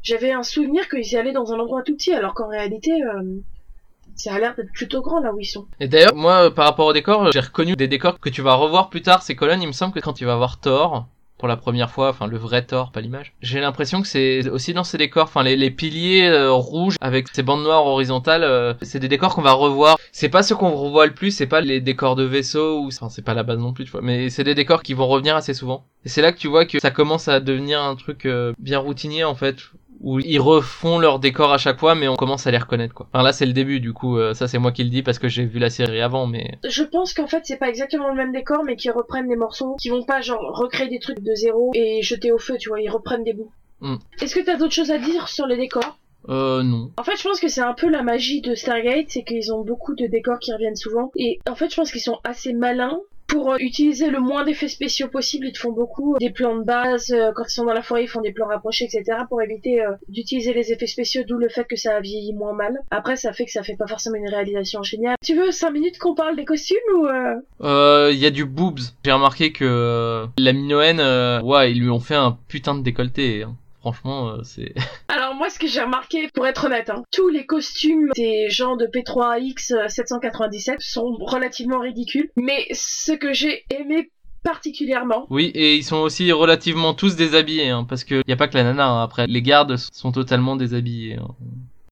[0.00, 2.92] j'avais un souvenir qu'ils y allaient dans un endroit tout petit alors qu'en réalité
[4.16, 5.66] ça a l'air d'être plutôt grand là où ils sont.
[5.80, 8.54] Et d'ailleurs, moi, euh, par rapport au décor, j'ai reconnu des décors que tu vas
[8.54, 9.62] revoir plus tard, ces colonnes.
[9.62, 11.06] Il me semble que quand tu vas voir Thor,
[11.42, 14.74] pour la première fois, enfin le vrai Thor, pas l'image, j'ai l'impression que c'est aussi
[14.74, 19.00] dans ces décors, enfin les, piliers euh, rouges avec ces bandes noires horizontales, euh, c'est
[19.00, 19.98] des décors qu'on va revoir.
[20.12, 23.08] C'est pas ceux qu'on revoit le plus, c'est pas les décors de vaisseau, ou enfin
[23.08, 25.84] c'est pas la base non plus, mais c'est des décors qui vont revenir assez souvent.
[26.04, 28.78] Et c'est là que tu vois que ça commence à devenir un truc euh, bien
[28.78, 29.56] routinier en fait,
[30.02, 33.06] où ils refont leurs décors à chaque fois, mais on commence à les reconnaître quoi.
[33.12, 35.18] Enfin là c'est le début, du coup euh, ça c'est moi qui le dis parce
[35.18, 38.14] que j'ai vu la série avant, mais Je pense qu'en fait c'est pas exactement le
[38.14, 41.34] même décor mais qu'ils reprennent des morceaux, qui vont pas genre recréer des trucs de
[41.34, 43.52] zéro et jeter au feu, tu vois, ils reprennent des bouts.
[43.80, 43.96] Hmm.
[44.20, 45.98] Est-ce que t'as d'autres choses à dire sur les décors?
[46.28, 46.90] Euh non.
[46.96, 49.62] En fait, je pense que c'est un peu la magie de Stargate, c'est qu'ils ont
[49.62, 51.10] beaucoup de décors qui reviennent souvent.
[51.16, 53.00] Et en fait, je pense qu'ils sont assez malins
[53.32, 55.46] pour euh, utiliser le moins d'effets spéciaux possible.
[55.46, 57.10] Ils te font beaucoup des plans de base.
[57.12, 59.20] euh, quand ils sont dans la forêt, ils font des plans rapprochés, etc.
[59.28, 62.52] pour éviter euh, d'utiliser les effets spéciaux, d'où le fait que ça a vieilli moins
[62.54, 62.78] mal.
[62.90, 65.16] Après, ça fait que ça fait pas forcément une réalisation géniale.
[65.24, 67.06] Tu veux 5 minutes qu'on parle des costumes ou...
[67.06, 67.34] euh?
[67.62, 68.80] Euh, il y a du boobs.
[69.04, 72.82] J'ai remarqué que euh, la Minoenne, euh, ouais, ils lui ont fait un putain de
[72.82, 73.42] décolleté.
[73.44, 73.54] hein.
[73.82, 74.74] Franchement, euh, c'est.
[75.08, 78.76] Alors moi, ce que j'ai remarqué, pour être honnête, hein, tous les costumes des gens
[78.76, 82.30] de P3X euh, 797 sont relativement ridicules.
[82.36, 84.10] Mais ce que j'ai aimé
[84.44, 88.48] particulièrement, Oui, et ils sont aussi relativement tous déshabillés, hein, parce que y a pas
[88.48, 88.88] que la nana.
[88.88, 89.02] hein.
[89.02, 91.16] Après, les gardes sont totalement déshabillés.
[91.16, 91.28] hein.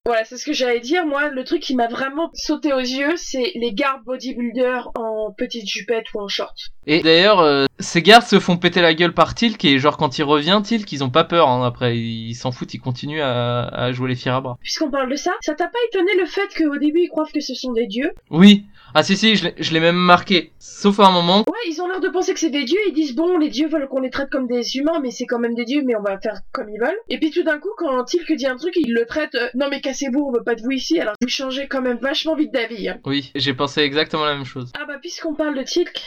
[0.07, 1.05] Voilà, c'est ce que j'allais dire.
[1.05, 5.67] Moi, le truc qui m'a vraiment sauté aux yeux, c'est les gardes bodybuilders en petite
[5.69, 6.55] jupette ou en short.
[6.87, 10.17] Et d'ailleurs, euh, ces gardes se font péter la gueule par Tilk et genre quand
[10.17, 13.67] il revient, Tilk, ils ont pas peur hein, après, ils s'en foutent, ils continuent à,
[13.67, 14.57] à jouer les fiers à bras.
[14.61, 17.39] Puisqu'on parle de ça, ça t'a pas étonné le fait qu'au début ils croient que
[17.39, 18.11] ce sont des dieux?
[18.31, 20.51] Oui, ah si si, je l'ai- même marqué.
[20.57, 21.39] Sauf à un moment.
[21.47, 23.67] Ouais, ils ont l'air de penser que c'est des dieux, ils disent bon, les dieux
[23.67, 26.01] veulent qu'on les traite comme des humains, mais c'est quand même des dieux, mais on
[26.01, 26.97] va faire comme ils veulent.
[27.09, 29.67] Et puis tout d'un coup, quand Tilk dit un truc, ils le traitent euh, non
[29.69, 32.53] mais cassez-vous, on veut pas de vous ici, alors vous changez quand même vachement vite
[32.53, 32.87] d'avis.
[32.87, 32.99] hein.
[33.05, 34.71] Oui, j'ai pensé exactement la même chose.
[34.79, 36.01] Ah bah puisqu'on parle de Tilk,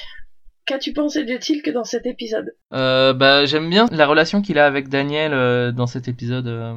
[0.65, 2.55] qu'as-tu pensé de Tilk dans cet épisode?
[2.73, 6.47] Euh, bah j'aime bien la relation qu'il a avec Daniel euh, dans cet épisode.
[6.47, 6.75] euh,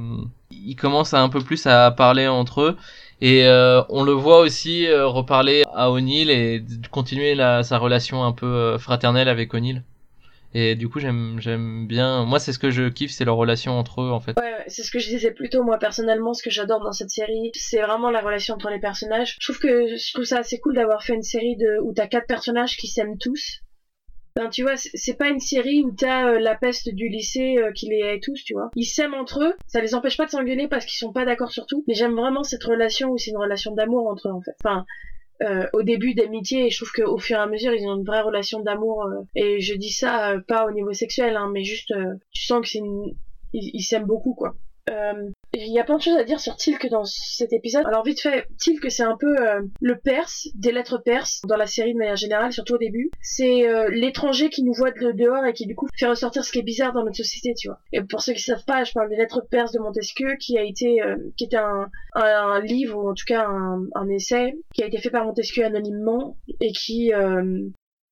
[0.51, 2.77] ils commencent à un peu plus à parler entre eux
[3.21, 8.23] et euh, on le voit aussi euh, reparler à O'Neill et continuer la, sa relation
[8.25, 9.83] un peu euh, fraternelle avec O'Neill.
[10.59, 12.25] Et du coup j'aime j'aime bien.
[12.25, 14.35] Moi c'est ce que je kiffe, c'est leur relation entre eux en fait.
[14.39, 17.11] Ouais, c'est ce que je disais plus tôt, moi personnellement, ce que j'adore dans cette
[17.11, 19.35] série, c'est vraiment la relation entre les personnages.
[19.39, 22.07] Je trouve que je trouve ça assez cool d'avoir fait une série de où t'as
[22.07, 23.59] quatre personnages qui s'aiment tous.
[24.35, 27.57] Ben, tu vois, c'est- c'est pas une série où t'as euh, la peste du lycée
[27.59, 28.69] euh, qui les hait tous, tu vois.
[28.75, 31.51] Ils s'aiment entre eux, ça les empêche pas de s'engueuler parce qu'ils sont pas d'accord
[31.51, 34.41] sur tout, mais j'aime vraiment cette relation où c'est une relation d'amour entre eux en
[34.41, 34.55] fait.
[34.63, 34.85] Enfin,
[35.43, 38.03] euh, au début d'amitié et je trouve qu'au fur et à mesure ils ont une
[38.03, 41.63] vraie relation d'amour euh, et je dis ça euh, pas au niveau sexuel hein, mais
[41.63, 41.93] juste
[42.31, 43.15] tu sens que c'est une
[43.53, 44.55] ils s'aiment beaucoup quoi
[45.53, 47.85] il y a plein de choses à dire sur Tilk dans cet épisode.
[47.85, 51.67] Alors vite fait, Tilk c'est un peu euh, le perse, des lettres perses dans la
[51.67, 53.11] série de manière générale, surtout au début.
[53.21, 56.51] C'est euh, l'étranger qui nous voit de dehors et qui du coup fait ressortir ce
[56.51, 57.79] qui est bizarre dans notre société, tu vois.
[57.93, 60.63] Et pour ceux qui savent pas, je parle des lettres perses de Montesquieu, qui a
[60.63, 64.57] été, euh, qui était un, un, un livre ou en tout cas un, un essai
[64.73, 67.67] qui a été fait par Montesquieu anonymement et qui euh,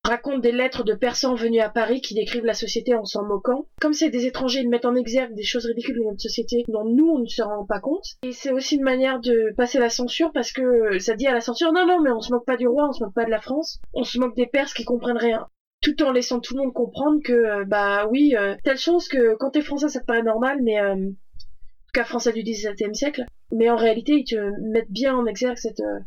[0.06, 3.66] raconte des lettres de persans venus à Paris qui décrivent la société en s'en moquant.
[3.80, 6.84] Comme c'est des étrangers, ils mettent en exergue des choses ridicules de notre société dont
[6.84, 8.04] nous, on ne se rend pas compte.
[8.22, 11.40] Et c'est aussi une manière de passer la censure parce que ça dit à la
[11.40, 13.30] censure, non, non, mais on se moque pas du roi, on se moque pas de
[13.30, 15.46] la France, on se moque des Perses qui comprennent rien
[15.82, 19.36] tout en laissant tout le monde comprendre que euh, bah oui euh, telle chose que
[19.36, 21.10] quand t'es français ça te paraît normal mais euh,
[21.92, 25.80] cas français du XVIIe siècle mais en réalité ils te mettent bien en exergue cette
[25.80, 26.00] euh,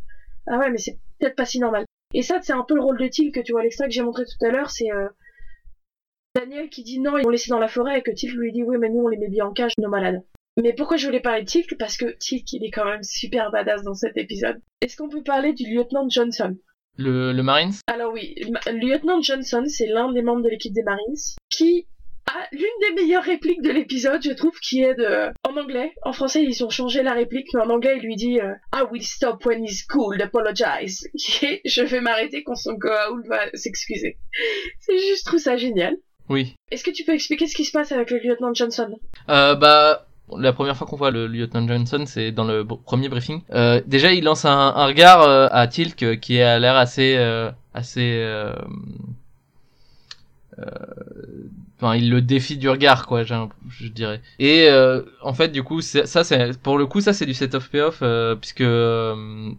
[0.48, 3.00] ah ouais mais c'est peut-être pas si normal et ça c'est un peu le rôle
[3.00, 5.08] de Tilk que tu vois l'extrait que j'ai montré tout à l'heure c'est euh,
[6.36, 8.64] Daniel qui dit non ils l'ont laissé dans la forêt et que Tilk lui dit
[8.64, 10.24] oui mais nous on les met bien en cage nos malades.
[10.62, 13.50] Mais pourquoi je voulais parler de Tilk Parce que Tilk, il est quand même super
[13.52, 14.62] badass dans cet épisode.
[14.82, 16.58] Est-ce qu'on peut parler du lieutenant Johnson?
[16.98, 17.72] Le, le Marines?
[17.88, 21.16] Alors oui, le lieutenant Johnson, c'est l'un des membres de l'équipe des Marines
[21.50, 21.88] qui
[22.30, 25.94] a l'une des meilleures répliques de l'épisode, je trouve, qui est de en anglais.
[26.04, 28.84] En français, ils ont changé la réplique, mais en anglais, il lui dit euh, I
[28.90, 31.08] will stop when he's cool, apologize.
[31.18, 34.18] Qui est je vais m'arrêter quand son Goa'uld va s'excuser.
[34.80, 35.96] C'est juste, je trouve ça génial.
[36.30, 36.56] Oui.
[36.72, 38.96] Est-ce que tu peux expliquer ce qui se passe avec le lieutenant Johnson?
[39.30, 40.06] Euh, bah,
[40.38, 43.42] la première fois qu'on voit le lieutenant Johnson, c'est dans le premier briefing.
[43.52, 47.16] Euh, déjà, il lance un, un regard euh, à Tilk euh, qui a l'air assez,
[47.18, 48.24] euh, assez.
[51.82, 54.22] Enfin, il le défie du regard, quoi, je dirais.
[54.38, 57.70] Et euh, en fait, du coup, ça, c'est pour le coup, ça, c'est du set-off
[57.70, 59.50] payoff, euh, puisque euh,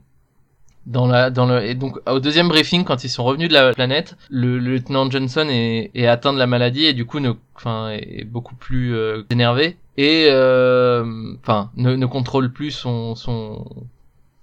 [0.84, 3.72] dans la, dans le, et donc au deuxième briefing, quand ils sont revenus de la
[3.72, 7.32] planète, le, le lieutenant Johnson est, est atteint de la maladie et du coup, ne,
[7.54, 13.66] enfin, est beaucoup plus euh, énervé et, euh, enfin, ne, ne contrôle plus son, son,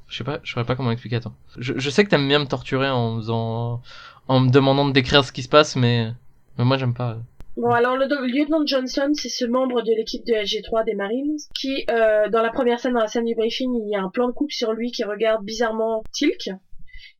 [0.07, 1.17] je sais pas, je saurais pas comment expliquer.
[1.17, 3.82] Attends, je, je sais que t'aimes bien me torturer en faisant,
[4.28, 6.11] en me demandant de décrire ce qui se passe, mais,
[6.57, 7.17] mais moi j'aime pas.
[7.58, 11.86] Bon, alors le, lieutenant Johnson, c'est ce membre de l'équipe de SG3 des Marines qui,
[11.89, 14.28] euh, dans la première scène, dans la scène du briefing, il y a un plan
[14.28, 16.51] de coupe sur lui qui regarde bizarrement Tilk.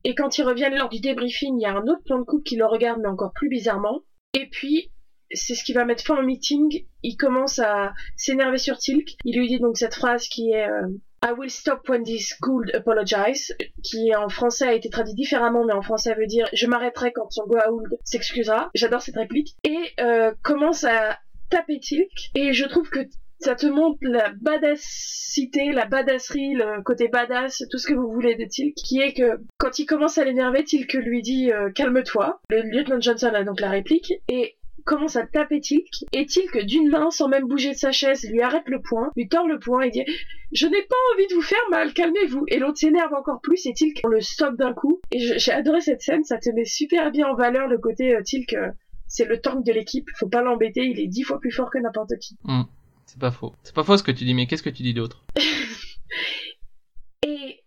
[0.04, 2.44] Et quand ils reviennent lors du débriefing, il y a un autre plan de coupe
[2.44, 4.02] qui le regarde, mais encore plus bizarrement.
[4.32, 4.92] Et puis,
[5.32, 6.86] c'est ce qui va mettre fin au meeting.
[7.02, 9.16] Il commence à s'énerver sur Tilk.
[9.24, 10.86] Il lui dit donc cette phrase qui est euh,
[11.22, 13.52] I will stop when this Gould apologize,
[13.82, 17.30] qui en français a été traduit différemment, mais en français veut dire je m'arrêterai quand
[17.30, 18.70] son Goa'uld s'excusera.
[18.74, 19.56] J'adore cette réplique.
[19.64, 21.18] Et euh, commence à
[21.50, 22.30] taper Tilk.
[22.34, 23.00] Et je trouve que
[23.40, 28.34] ça te montre la badassité, la badasserie, le côté badass, tout ce que vous voulez
[28.34, 32.40] de Tilk, qui est que quand il commence à l'énerver, Tilk lui dit euh, calme-toi.
[32.50, 34.56] Le lieutenant Johnson a donc la réplique et
[34.88, 38.40] commence à taper Tilk et Tilk d'une main sans même bouger de sa chaise lui
[38.40, 40.02] arrête le poing, lui tord le poing et dit
[40.50, 42.44] je n'ai pas envie de vous faire mal, calmez-vous.
[42.48, 45.00] Et l'autre s'énerve encore plus et Tilk on le stoppe d'un coup.
[45.12, 48.22] Et j'ai adoré cette scène, ça te met super bien en valeur le côté euh,
[48.22, 48.54] Tilk.
[48.54, 48.70] euh,
[49.06, 51.78] c'est le tank de l'équipe, faut pas l'embêter, il est dix fois plus fort que
[51.78, 52.36] n'importe qui.
[52.44, 52.62] Hmm,
[53.06, 53.54] c'est pas faux.
[53.62, 55.24] C'est pas faux ce que tu dis, mais qu'est-ce que tu dis d'autre?
[57.26, 57.57] Et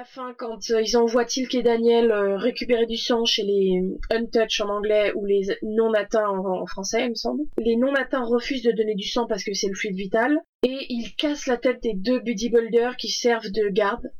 [0.00, 3.82] la fin, quand euh, ils envoient Tilk et Daniel euh, récupérer du sang chez les
[4.10, 8.62] untouch en anglais ou les non-atteints en, en français, il me semble, les non-atteints refusent
[8.62, 11.82] de donner du sang parce que c'est le fluide vital et ils cassent la tête
[11.82, 14.10] des deux bodybuilders qui servent de garde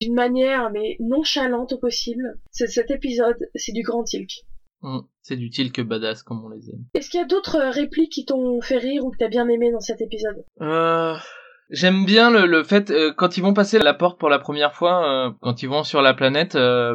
[0.00, 2.38] d'une manière mais nonchalante au possible.
[2.52, 4.44] C'est cet épisode, c'est du grand Tilk.
[4.82, 5.00] Mm.
[5.22, 6.84] C'est du Tilk badass comme on les aime.
[6.94, 9.48] Est-ce qu'il y a d'autres euh, répliques qui t'ont fait rire ou que t'as bien
[9.48, 10.44] aimé dans cet épisode?
[10.60, 11.16] Euh,
[11.70, 14.74] J'aime bien le, le fait euh, quand ils vont passer la porte pour la première
[14.74, 16.56] fois, euh, quand ils vont sur la planète.
[16.56, 16.94] euh,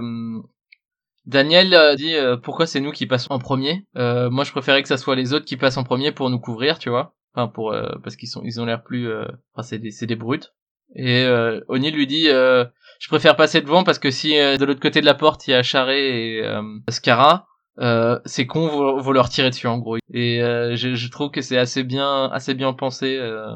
[1.25, 3.85] Daniel euh, dit euh, pourquoi c'est nous qui passons en premier?
[3.97, 6.39] Euh, moi, je préférais que ça soit les autres qui passent en premier pour nous
[6.39, 7.15] couvrir, tu vois.
[7.33, 9.11] Enfin, pour parce qu'ils sont ils ont l'air plus.
[9.53, 10.53] Enfin, c'est des c'est des brutes.
[10.95, 11.25] Et
[11.67, 15.15] O'Neill lui dit je préfère passer devant parce que si de l'autre côté de la
[15.15, 16.43] porte il y a Charret et
[16.89, 17.47] Scara,
[17.79, 19.97] euh, c'est con vont leur tirer dessus en gros.
[20.13, 23.51] Et euh, je, je trouve que c'est assez bien assez bien pensé euh,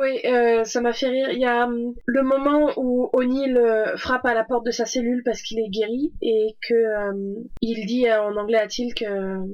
[0.00, 1.30] Oui, euh, ça m'a fait rire.
[1.30, 4.86] Il y a hum, le moment où O'Neill euh, frappe à la porte de sa
[4.86, 9.02] cellule parce qu'il est guéri et que euh, il dit euh, en anglais à Tilk
[9.02, 9.44] euh,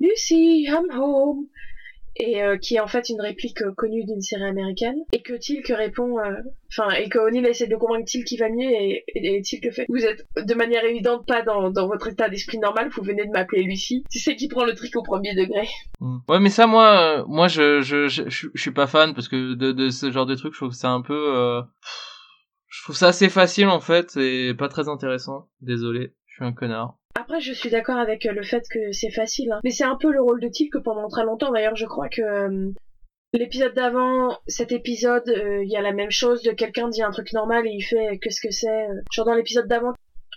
[0.00, 1.46] Lucy, I'm home
[2.16, 5.34] et euh, qui est en fait une réplique euh, connue d'une série américaine et que
[5.34, 6.34] Tilk répond euh,
[6.70, 9.86] enfin et que O'Neill essaie de convaincre Tilk qu'il va mieux et, et, Tilk fait
[9.88, 13.30] vous êtes de manière évidente pas dans, dans votre état d'esprit normal vous venez de
[13.30, 15.66] m'appeler Lucy tu sais qui prend le truc au premier degré
[16.02, 16.18] Mm.
[16.28, 19.54] Ouais, mais ça, moi, euh, moi, je, je, je, je, suis pas fan parce que
[19.54, 21.62] de, de ce genre de truc, je trouve que c'est un peu,
[22.66, 25.48] je trouve ça assez facile en fait et pas très intéressant.
[25.60, 26.98] Désolé, je suis un connard.
[27.14, 29.60] Après, je suis d'accord avec euh, le fait que c'est facile, hein.
[29.64, 31.52] mais c'est un peu le rôle de Tilk pendant très longtemps.
[31.52, 32.72] D'ailleurs, je crois que euh,
[33.32, 36.42] l'épisode d'avant, cet épisode, euh, il y a la même chose.
[36.42, 38.86] De quelqu'un dit un truc normal et il fait qu'est-ce que c'est.
[39.12, 39.92] Genre dans l'épisode d'avant,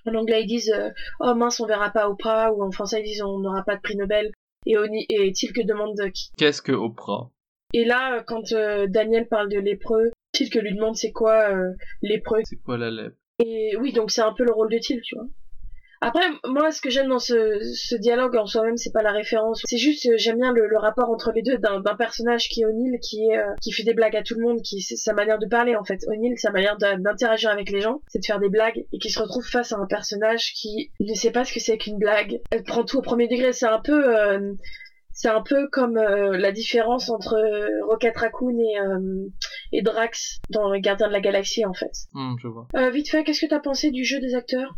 [0.05, 3.05] en anglais ils disent euh, oh mince on verra pas Oprah ou en français ils
[3.05, 4.31] disent on n'aura pas de prix Nobel
[4.65, 4.75] et,
[5.09, 6.29] et Tilk demande euh, qui.
[6.37, 7.29] Qu'est-ce que Oprah?
[7.73, 8.53] Et là, quand
[8.87, 11.49] Daniel parle de lépreux, Tilk lui demande c'est quoi
[12.01, 12.39] lépreux.
[12.45, 15.15] C'est quoi la lèvre Et oui, donc c'est un peu le rôle de Tilk, tu
[15.15, 15.25] vois.
[16.07, 19.61] Après, moi, ce que j'aime dans ce, ce dialogue en soi-même, c'est pas la référence.
[19.65, 22.65] C'est juste, euh, j'aime bien le, le rapport entre les deux d'un personnage qui est
[22.65, 25.13] O'Neill, qui est, euh, qui fait des blagues à tout le monde, qui c'est sa
[25.13, 25.99] manière de parler en fait.
[26.07, 29.19] O'Neill, sa manière d'interagir avec les gens, c'est de faire des blagues, et qui se
[29.19, 32.39] retrouve face à un personnage qui ne sait pas ce que c'est qu'une blague.
[32.51, 33.51] Elle prend tout au premier degré.
[33.51, 34.53] C'est un peu, euh,
[35.11, 39.27] c'est un peu comme euh, la différence entre euh, Rocket Raccoon et, euh,
[39.71, 41.91] et Drax dans les Gardiens de la Galaxie en fait.
[42.13, 42.67] Hmm, Je vois.
[42.75, 44.75] Euh, vite fait, qu'est-ce que t'as pensé du jeu des acteurs?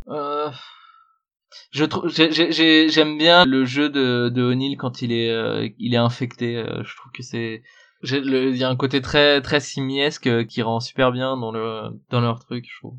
[1.72, 5.32] Je trouve, j'ai- j'ai- j'ai- j'aime bien le jeu de, de O'Neill quand il est,
[5.32, 6.58] euh, il est infecté.
[6.58, 7.64] euh, je trouve que c'est,
[8.04, 11.89] il y a un côté très, très simiesque euh, qui rend super bien dans le,
[12.10, 12.98] dans leur truc, je trouve.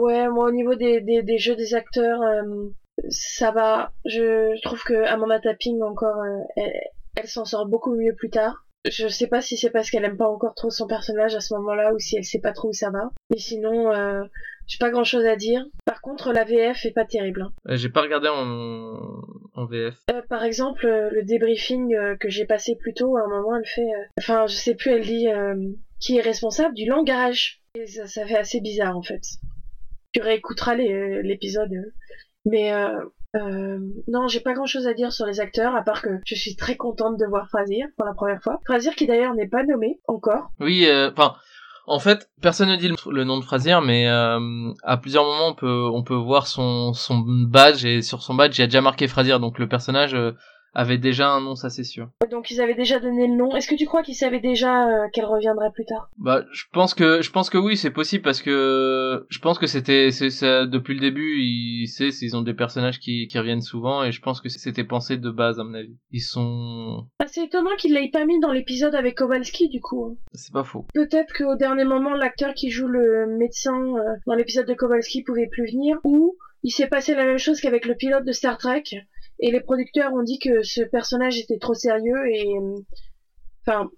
[0.00, 2.20] Ouais, moi au niveau des, des, des jeux des acteurs,
[3.08, 3.92] ça va.
[4.04, 6.16] Je, trouve que Amanda Tapping encore,
[6.56, 6.72] elle,
[7.16, 8.64] elle s'en sort beaucoup mieux plus tard.
[8.88, 11.52] Je sais pas si c'est parce qu'elle aime pas encore trop son personnage à ce
[11.54, 13.10] moment-là ou si elle sait pas trop où ça va.
[13.30, 13.90] Mais sinon,
[14.68, 15.64] j'ai pas grand-chose à dire.
[15.84, 17.42] Par contre, la VF est pas terrible.
[17.42, 17.52] hein.
[17.68, 19.22] Euh, J'ai pas regardé en,
[19.54, 19.96] en VF.
[20.12, 23.56] Euh, par exemple, euh, le débriefing euh, que j'ai passé plus tôt, à un moment,
[23.56, 23.82] elle fait...
[23.82, 25.56] euh, Enfin, je sais plus, elle dit euh,
[25.98, 27.60] qui est responsable du langage?
[27.74, 29.22] Et ça, ça fait assez bizarre, en fait.
[30.12, 31.72] Tu réécouteras euh, l'épisode.
[31.72, 31.92] euh.
[32.44, 32.88] Mais euh,
[33.36, 36.56] euh, non, j'ai pas grand-chose à dire sur les acteurs, à part que je suis
[36.56, 38.60] très contente de voir Frasier pour la première fois.
[38.64, 40.50] Frasier qui d'ailleurs n'est pas nommé encore.
[40.60, 41.34] Oui, euh, enfin,
[41.88, 45.54] en fait, personne ne dit le, nom de Frasier, mais euh, à plusieurs moments on
[45.54, 48.82] peut on peut voir son son badge et sur son badge il y a déjà
[48.82, 50.32] marqué Frasier, donc le personnage euh,
[50.74, 52.08] avait déjà un nom, ça c'est sûr.
[52.30, 53.54] Donc ils avaient déjà donné le nom.
[53.56, 56.08] Est-ce que tu crois qu'ils savaient déjà euh, qu'elle reviendrait plus tard?
[56.18, 59.66] Bah, je pense que je pense que oui, c'est possible parce que je pense que
[59.66, 63.60] c'était c'est ça depuis le début, ils c'est ils ont des personnages qui qui reviennent
[63.62, 65.96] souvent et je pense que c'était pensé de base à mon avis.
[66.12, 70.06] Ils sont Ah, C'est étonnant qu'ils l'aient pas mis dans l'épisode avec Kowalski du coup.
[70.12, 70.16] hein.
[70.34, 70.86] c'est pas faux.
[70.94, 75.48] Peut-être qu'au dernier moment, l'acteur qui joue le médecin euh, dans l'épisode de Kowalski pouvait
[75.50, 78.82] plus venir, ou il s'est passé la même chose qu'avec le pilote de Star Trek,
[79.40, 82.46] et les producteurs ont dit que ce personnage était trop sérieux, et...
[82.56, 82.76] euh,
[83.66, 83.90] Enfin,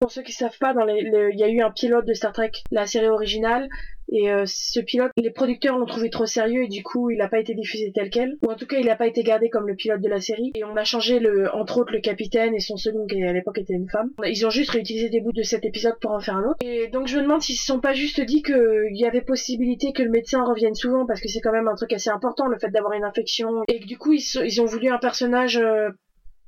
[0.00, 2.86] pour ceux qui savent pas, il y a eu un pilote de Star Trek, la
[2.86, 3.68] série originale,
[4.10, 7.28] et euh, ce pilote, les producteurs l'ont trouvé trop sérieux et du coup, il n'a
[7.28, 9.66] pas été diffusé tel quel, ou en tout cas, il n'a pas été gardé comme
[9.66, 10.52] le pilote de la série.
[10.54, 13.58] Et on a changé le, entre autres, le capitaine et son second qui à l'époque
[13.58, 14.10] était une femme.
[14.24, 16.56] Ils ont juste réutilisé des bouts de cet épisode pour en faire un autre.
[16.62, 19.92] Et donc, je me demande s'ils se sont pas juste dit qu'il y avait possibilité
[19.92, 22.58] que le médecin revienne souvent parce que c'est quand même un truc assez important, le
[22.58, 25.90] fait d'avoir une infection, et que du coup, ils ont voulu un personnage euh,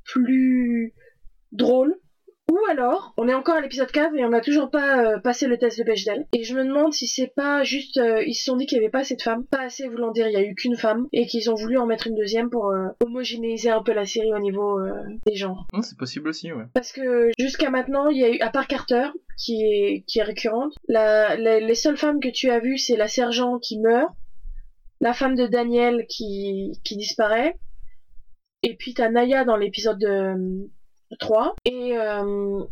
[0.05, 0.95] plus
[1.53, 1.95] drôle
[2.51, 5.47] Ou alors, on est encore à l'épisode 4 et on n'a toujours pas euh, passé
[5.47, 6.27] le test de Bechdel.
[6.33, 8.81] Et je me demande si c'est pas juste, euh, ils se sont dit qu'il y
[8.81, 11.07] avait pas assez de femmes, pas assez voulant dire il y a eu qu'une femme,
[11.13, 14.33] et qu'ils ont voulu en mettre une deuxième pour euh, homogénéiser un peu la série
[14.35, 14.91] au niveau euh,
[15.27, 15.67] des genres.
[15.73, 16.65] Non, c'est possible aussi, ouais.
[16.75, 20.23] Parce que jusqu'à maintenant, il y a eu, à part Carter, qui est, qui est
[20.25, 24.09] récurrente, la, la- les seules femmes que tu as vues, c'est la sergent qui meurt,
[25.01, 27.55] la femme de Daniel qui, qui disparaît,
[28.63, 30.35] et puis t'as Naya dans l'épisode euh,
[31.19, 31.97] 3, et...
[31.99, 32.63] euh,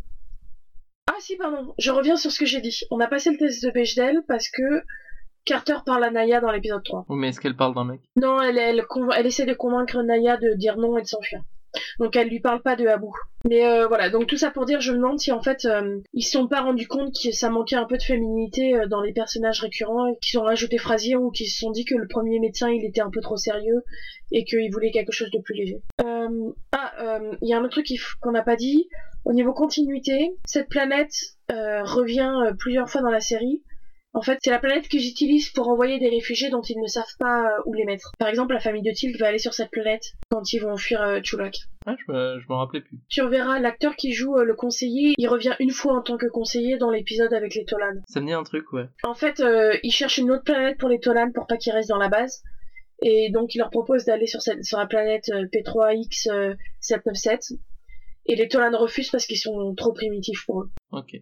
[1.09, 2.81] Ah si, pardon, je reviens sur ce que j'ai dit.
[2.91, 4.83] On a passé le test de Bechdel parce que
[5.45, 7.07] Carter parle à Naya dans l'épisode 3.
[7.09, 8.01] Oui, mais est-ce qu'elle parle d'un mec?
[8.17, 11.41] Non, elle, elle essaie de convaincre Naya de dire non et de s'enfuir.
[11.99, 13.07] Donc elle lui parle pas de Abu.
[13.45, 16.01] Mais euh, voilà, donc tout ça pour dire, je me demande si en fait euh,
[16.13, 19.01] ils se sont pas rendus compte que ça manquait un peu de féminité euh, dans
[19.01, 22.41] les personnages récurrents qu'ils ont rajouté Frasier ou qu'ils se sont dit que le premier
[22.41, 23.83] médecin il était un peu trop sérieux
[24.33, 25.83] et qu'ils voulaient quelque chose de plus léger.
[26.73, 28.89] Ah, il y a un autre truc qu'il qu'on n'a pas dit.
[29.25, 31.15] Au niveau continuité, cette planète
[31.49, 33.63] revient plusieurs fois dans la série.
[34.15, 37.05] En fait, c'est la planète que j'utilise pour envoyer des réfugiés dont ils ne savent
[37.19, 38.13] pas euh, où les mettre.
[38.19, 41.03] Par exemple, la famille de Tilk va aller sur cette planète quand ils vont fuir
[41.03, 41.57] euh, Chulak.
[41.87, 42.99] Ah, je me, je me rappelais plus.
[43.09, 46.27] Tu reverras l'acteur qui joue euh, le conseiller, il revient une fois en tant que
[46.27, 47.95] conseiller dans l'épisode avec les Tolan.
[48.09, 48.87] Ça me dit un truc, ouais.
[49.05, 51.91] En fait, euh, il cherche une autre planète pour les Tolan pour pas qu'ils restent
[51.91, 52.43] dans la base.
[53.01, 57.59] Et donc, il leur propose d'aller sur, cette, sur la planète euh, P3X797.
[58.27, 60.71] Et les Tolan refusent parce qu'ils sont trop primitifs pour eux.
[60.93, 61.17] Ok.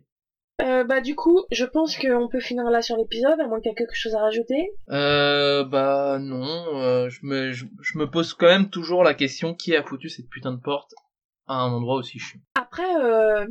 [0.62, 3.70] Euh, bah du coup, je pense qu'on peut finir là sur l'épisode, à moins qu'il
[3.70, 4.70] y ait quelque chose à rajouter.
[4.90, 9.54] Euh, bah non, euh, je, me, je, je me pose quand même toujours la question
[9.54, 10.94] qui a foutu cette putain de porte
[11.46, 12.40] à un endroit aussi chiant.
[12.54, 13.46] Après, euh,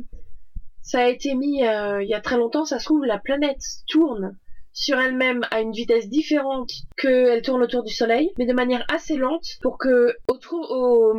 [0.82, 3.62] ça a été mis euh, il y a très longtemps, ça se trouve, la planète
[3.88, 4.36] tourne
[4.76, 9.16] sur elle-même à une vitesse différente qu'elle tourne autour du Soleil, mais de manière assez
[9.16, 11.14] lente pour que autour, au,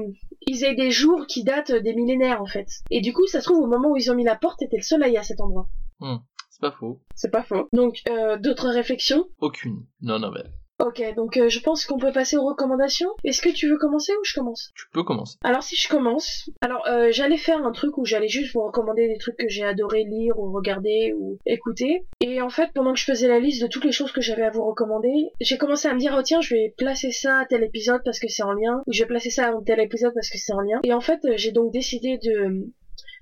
[0.45, 2.67] ils aient des jours qui datent des millénaires en fait.
[2.91, 4.77] Et du coup, ça se trouve, au moment où ils ont mis la porte, était
[4.77, 5.67] le Soleil à cet endroit.
[5.99, 6.17] Hmm,
[6.51, 7.01] c'est pas faux.
[7.15, 7.67] C'est pas faux.
[7.73, 9.25] Donc, euh, d'autres réflexions?
[9.39, 9.85] Aucune.
[10.01, 10.43] Non, non, mais
[10.79, 13.09] Ok, donc euh, je pense qu'on peut passer aux recommandations.
[13.23, 14.71] Est-ce que tu veux commencer ou je commence?
[14.75, 15.37] Tu peux commencer.
[15.43, 19.07] Alors si je commence, alors euh, j'allais faire un truc où j'allais juste vous recommander
[19.07, 22.05] des trucs que j'ai adoré lire ou regarder ou écouter.
[22.21, 24.43] Et en fait, pendant que je faisais la liste de toutes les choses que j'avais
[24.43, 27.45] à vous recommander, j'ai commencé à me dire oh tiens, je vais placer ça à
[27.45, 30.13] tel épisode parce que c'est en lien, ou je vais placer ça à tel épisode
[30.13, 30.79] parce que c'est en lien.
[30.83, 32.67] Et en fait, euh, j'ai donc décidé de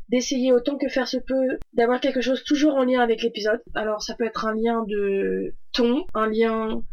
[0.10, 3.62] d'essayer autant que faire se peut d'avoir quelque chose toujours en lien avec l'épisode.
[3.74, 6.84] Alors ça peut être un lien de ton, un lien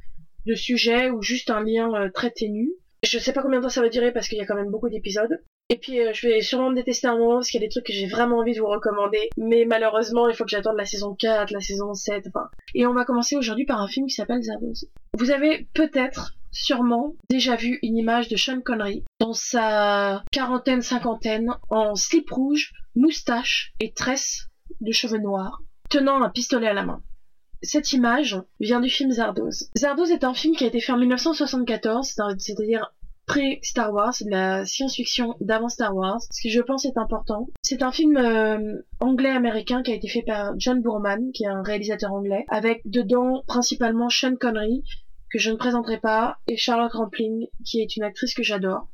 [0.47, 2.70] de sujet ou juste un lien euh, très ténu.
[3.03, 4.70] Je sais pas combien de temps ça va durer parce qu'il y a quand même
[4.70, 5.43] beaucoup d'épisodes.
[5.68, 7.70] Et puis euh, je vais sûrement me détester un moment parce qu'il y a des
[7.70, 9.30] trucs que j'ai vraiment envie de vous recommander.
[9.36, 12.49] Mais malheureusement, il faut que j'attende la saison 4, la saison 7, enfin.
[12.74, 14.88] Et on va commencer aujourd'hui par un film qui s'appelle Zardoz.
[15.14, 21.51] Vous avez peut-être, sûrement, déjà vu une image de Sean Connery dans sa quarantaine, cinquantaine,
[21.70, 24.49] en slip rouge, moustache et tresse
[24.80, 27.03] de cheveux noirs, tenant un pistolet à la main.
[27.62, 29.70] Cette image vient du film Zardoz.
[29.78, 32.92] Zardoz est un film qui a été fait en 1974, c'est un- c'est-à-dire
[33.26, 37.46] pré-Star Wars, de la science-fiction d'avant Star Wars, ce qui je pense est important.
[37.62, 41.62] C'est un film euh, anglais-américain qui a été fait par John Boorman, qui est un
[41.62, 44.82] réalisateur anglais, avec dedans principalement Sean Connery,
[45.30, 48.88] que je ne présenterai pas, et Charlotte Rampling, qui est une actrice que j'adore.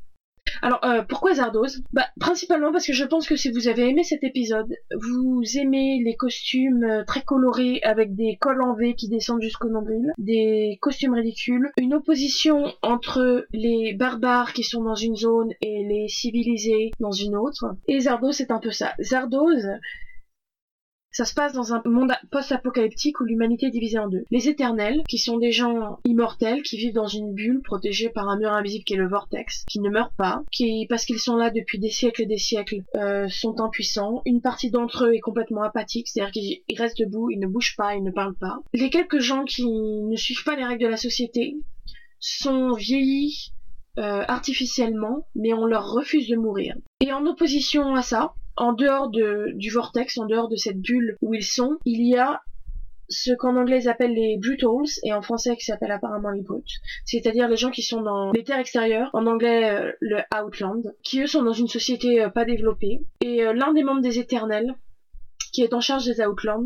[0.63, 1.83] Alors, euh, pourquoi Zardoz?
[1.93, 6.01] Bah, principalement parce que je pense que si vous avez aimé cet épisode, vous aimez
[6.05, 10.79] les costumes euh, très colorés avec des cols en V qui descendent jusqu'au nombril, des
[10.81, 16.91] costumes ridicules, une opposition entre les barbares qui sont dans une zone et les civilisés
[17.01, 17.67] dans une autre.
[17.87, 18.95] Et Zardoz, c'est un peu ça.
[19.01, 19.69] Zardoz,
[21.19, 24.25] ça se passe dans un monde post-apocalyptique où l'humanité est divisée en deux.
[24.31, 28.39] Les éternels, qui sont des gens immortels, qui vivent dans une bulle protégée par un
[28.39, 31.51] mur invisible qui est le vortex, qui ne meurent pas, qui, parce qu'ils sont là
[31.51, 34.23] depuis des siècles et des siècles, euh, sont impuissants.
[34.27, 37.75] Une partie d'entre eux est complètement apathique, c'est-à-dire qu'ils ils restent debout, ils ne bougent
[37.75, 38.61] pas, ils ne parlent pas.
[38.73, 41.57] Les quelques gens qui ne suivent pas les règles de la société
[42.21, 43.53] sont vieillis
[43.99, 46.77] euh, artificiellement, mais on leur refuse de mourir.
[47.01, 51.17] Et en opposition à ça, en dehors de, du vortex, en dehors de cette bulle
[51.21, 52.41] où ils sont, il y a
[53.09, 56.79] ce qu'en anglais ils appellent les brutals et en français qui s'appelle apparemment les brutes,
[57.07, 61.21] c'est-à-dire les gens qui sont dans les terres extérieures, en anglais euh, le outland, qui
[61.23, 63.01] eux sont dans une société euh, pas développée.
[63.21, 64.77] Et l'un des membres des éternels,
[65.53, 66.63] qui est en charge des outlands,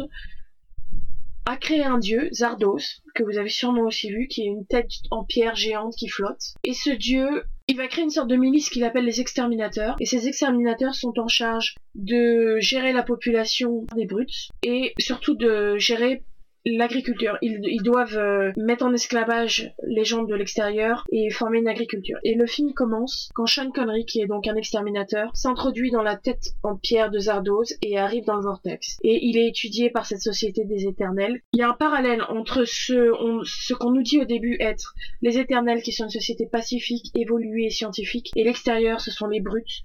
[1.46, 4.90] a créé un dieu, Zardos, que vous avez sûrement aussi vu, qui est une tête
[5.10, 6.54] en pierre géante qui flotte.
[6.64, 9.96] Et ce dieu, il va créer une sorte de milice qu'il appelle les exterminateurs.
[10.00, 15.76] Et ces exterminateurs sont en charge de gérer la population des brutes et surtout de
[15.78, 16.22] gérer
[16.64, 17.38] l'agriculture.
[17.42, 22.18] Ils, ils, doivent euh, mettre en esclavage les gens de l'extérieur et former une agriculture.
[22.24, 26.16] Et le film commence quand Sean Connery, qui est donc un exterminateur, s'introduit dans la
[26.16, 28.98] tête en pierre de Zardoz et arrive dans le vortex.
[29.02, 31.40] Et il est étudié par cette société des éternels.
[31.52, 35.82] Il y a un parallèle entre ce, qu'on nous dit au début être les éternels
[35.82, 39.84] qui sont une société pacifique, évoluée et scientifique, et l'extérieur ce sont les brutes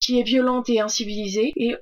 [0.00, 1.76] qui est violente et incivilisée, et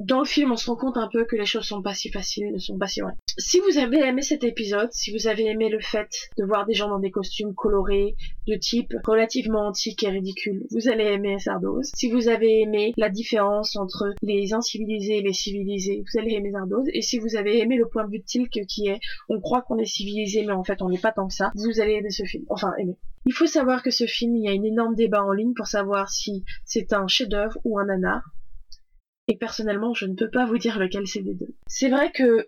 [0.00, 2.10] dans le film, on se rend compte un peu que les choses sont pas si
[2.10, 3.12] faciles, ne sont pas si vraies.
[3.36, 6.72] Si vous avez aimé cet épisode, si vous avez aimé le fait de voir des
[6.72, 8.16] gens dans des costumes colorés,
[8.48, 11.92] de type relativement antique et ridicule, vous allez aimer Zardoz.
[11.94, 16.52] Si vous avez aimé la différence entre les incivilisés et les civilisés, vous allez aimer
[16.52, 16.86] Zardoz.
[16.94, 19.60] Et si vous avez aimé le point de vue de Tilk qui est, on croit
[19.60, 22.10] qu'on est civilisé, mais en fait on n'est pas tant que ça, vous allez aimer
[22.10, 22.44] ce film.
[22.48, 22.96] Enfin, aimer.
[23.26, 25.66] Il faut savoir que ce film, il y a un énorme débat en ligne pour
[25.66, 28.22] savoir si c'est un chef-d'œuvre ou un nanar
[29.28, 31.54] et personnellement, je ne peux pas vous dire lequel c'est des deux.
[31.66, 32.46] C'est vrai que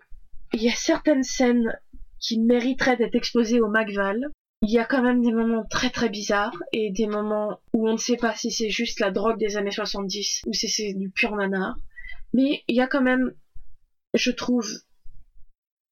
[0.53, 1.77] il y a certaines scènes
[2.19, 4.29] qui mériteraient d'être exposées au Macval.
[4.61, 7.93] Il y a quand même des moments très très bizarres et des moments où on
[7.93, 11.09] ne sait pas si c'est juste la drogue des années 70 ou si c'est du
[11.09, 11.75] pur nanar.
[12.33, 13.33] Mais il y a quand même,
[14.13, 14.69] je trouve,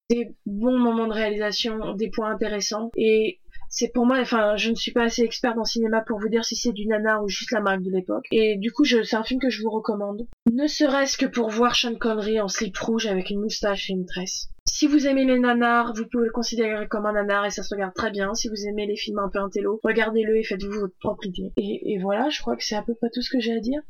[0.09, 3.40] des bons moments de réalisation, des points intéressants et
[3.73, 6.43] c'est pour moi, enfin, je ne suis pas assez experte en cinéma pour vous dire
[6.43, 8.25] si c'est du nanar ou juste la marque de l'époque.
[8.29, 10.27] Et du coup, c'est un film que je vous recommande.
[10.51, 14.05] Ne serait-ce que pour voir Sean Connery en slip rouge avec une moustache et une
[14.05, 14.49] tresse.
[14.67, 17.73] Si vous aimez les nanars, vous pouvez le considérer comme un nanar et ça se
[17.73, 18.35] regarde très bien.
[18.35, 21.53] Si vous aimez les films un peu intello, regardez-le et faites-vous votre propre idée.
[21.55, 23.81] Et, voilà, je crois que c'est à peu près tout ce que j'ai à dire.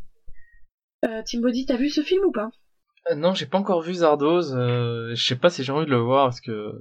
[1.05, 2.51] Euh, Timbody, t'as vu ce film ou pas?
[3.09, 4.55] Euh, Non, j'ai pas encore vu Zardoz.
[4.55, 6.71] Euh, je sais pas si j'ai envie de le voir parce que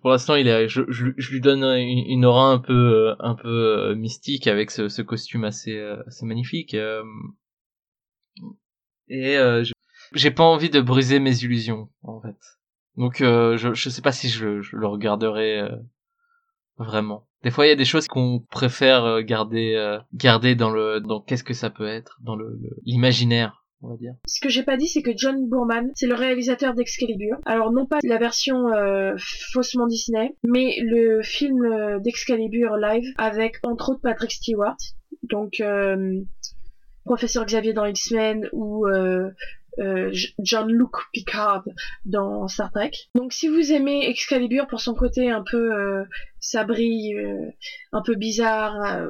[0.00, 3.94] pour l'instant, il est, je, lui donne une, aura un peu, euh, un peu euh,
[3.94, 6.74] mystique avec ce, costume assez, euh, assez magnifique.
[9.08, 9.38] Et
[10.12, 12.36] j'ai pas envie de briser mes illusions, en fait.
[12.96, 15.68] Donc, je, je sais pas si je, je le regarderai
[16.78, 17.26] vraiment.
[17.42, 21.44] Des fois, il y a des choses qu'on préfère garder, garder dans le, dans qu'est-ce
[21.44, 23.63] que ça peut être, dans le l'imaginaire
[24.26, 27.38] ce que j'ai pas dit, c'est que John Boorman, c'est le réalisateur d'Excalibur.
[27.46, 33.56] Alors non pas la version euh, faussement Disney, mais le film euh, d'Excalibur live avec
[33.62, 34.76] entre autres Patrick Stewart,
[35.22, 36.20] donc euh,
[37.04, 38.86] professeur Xavier dans X-Men ou
[40.38, 41.64] John Luke Picard
[42.04, 42.92] dans Star Trek.
[43.14, 46.04] Donc si vous aimez Excalibur pour son côté un peu
[46.40, 47.16] ça brille,
[47.92, 49.08] un peu bizarre,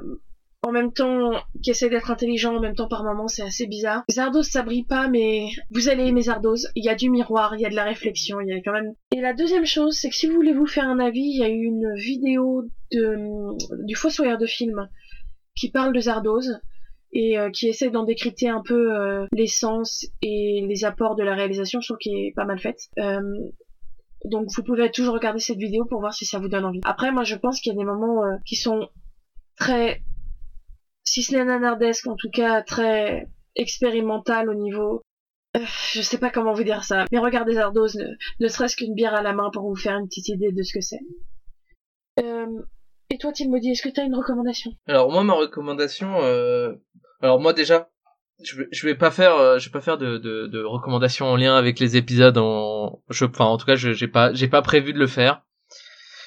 [0.65, 1.31] en même temps
[1.63, 4.03] qui essaie d'être intelligent, en même temps par moments c'est assez bizarre.
[4.11, 6.67] Zardos ça brille pas, mais vous allez aimer Zardos.
[6.75, 8.73] Il y a du miroir, il y a de la réflexion, il y a quand
[8.73, 8.95] même.
[9.15, 11.45] Et la deuxième chose, c'est que si vous voulez vous faire un avis, il y
[11.45, 13.17] a eu une vidéo de
[13.87, 14.89] du Fossoyeur de film
[15.55, 16.49] qui parle de Zardos
[17.13, 21.35] et euh, qui essaie d'en décrypter un peu euh, l'essence et les apports de la
[21.35, 22.89] réalisation, je trouve qu'il est pas mal faite.
[22.99, 23.21] Euh,
[24.25, 26.81] donc vous pouvez toujours regarder cette vidéo pour voir si ça vous donne envie.
[26.85, 28.89] Après, moi je pense qu'il y a des moments qui sont
[29.57, 30.03] très
[31.05, 35.03] si ce n'est nanardesque, en tout cas très expérimental au niveau.
[35.57, 35.61] Euh,
[35.93, 37.89] je sais pas comment vous dire ça, mais regardez Zardos,
[38.41, 40.75] ne, serait-ce qu'une bière à la main pour vous faire une petite idée de ce
[40.75, 41.01] que c'est.
[42.21, 42.47] Euh,
[43.11, 44.73] et toi, Timothy, est-ce que tu as une recommandation?
[44.89, 46.73] Alors moi, ma recommandation, euh...
[47.21, 47.89] alors moi déjà,
[48.43, 51.55] je vais, pas faire, euh, je vais pas faire de, de, de recommandations en lien
[51.55, 52.37] avec les épisodes.
[52.37, 55.45] En, je, enfin, en tout cas, j'ai pas, j'ai pas prévu de le faire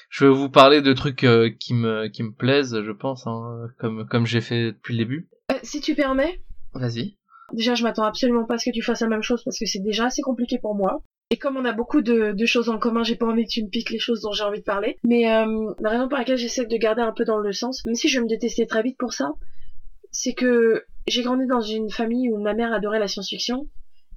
[0.09, 3.67] je vais vous parler de trucs euh, qui me qui me plaisent, je pense, hein,
[3.77, 5.29] comme comme j'ai fait depuis le début.
[5.51, 6.41] Euh, si tu permets.
[6.73, 7.15] Vas-y.
[7.53, 9.65] Déjà, je m'attends absolument pas à ce que tu fasses la même chose parce que
[9.65, 11.01] c'est déjà assez compliqué pour moi.
[11.29, 13.63] Et comme on a beaucoup de, de choses en commun, j'ai pas envie que tu
[13.63, 14.97] me piques les choses dont j'ai envie de parler.
[15.03, 17.95] Mais euh, la raison pour laquelle j'essaie de garder un peu dans le sens, même
[17.95, 19.31] si je vais me détester très vite pour ça,
[20.11, 23.67] c'est que j'ai grandi dans une famille où ma mère adorait la science-fiction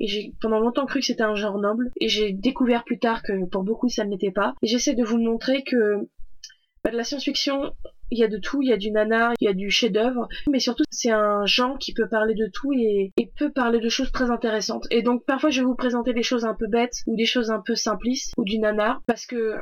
[0.01, 1.91] et j'ai pendant longtemps cru que c'était un genre noble.
[2.01, 4.55] Et j'ai découvert plus tard que pour beaucoup ça ne l'était pas.
[4.63, 6.09] Et j'essaie de vous montrer que
[6.83, 7.73] bah, de la science-fiction
[8.11, 10.29] il y a de tout, il y a du nanar, il y a du chef-d'œuvre,
[10.49, 14.11] mais surtout c'est un genre qui peut parler de tout et, peut parler de choses
[14.11, 14.87] très intéressantes.
[14.91, 17.51] Et donc parfois je vais vous présenter des choses un peu bêtes ou des choses
[17.51, 19.55] un peu simplistes ou du nanar parce que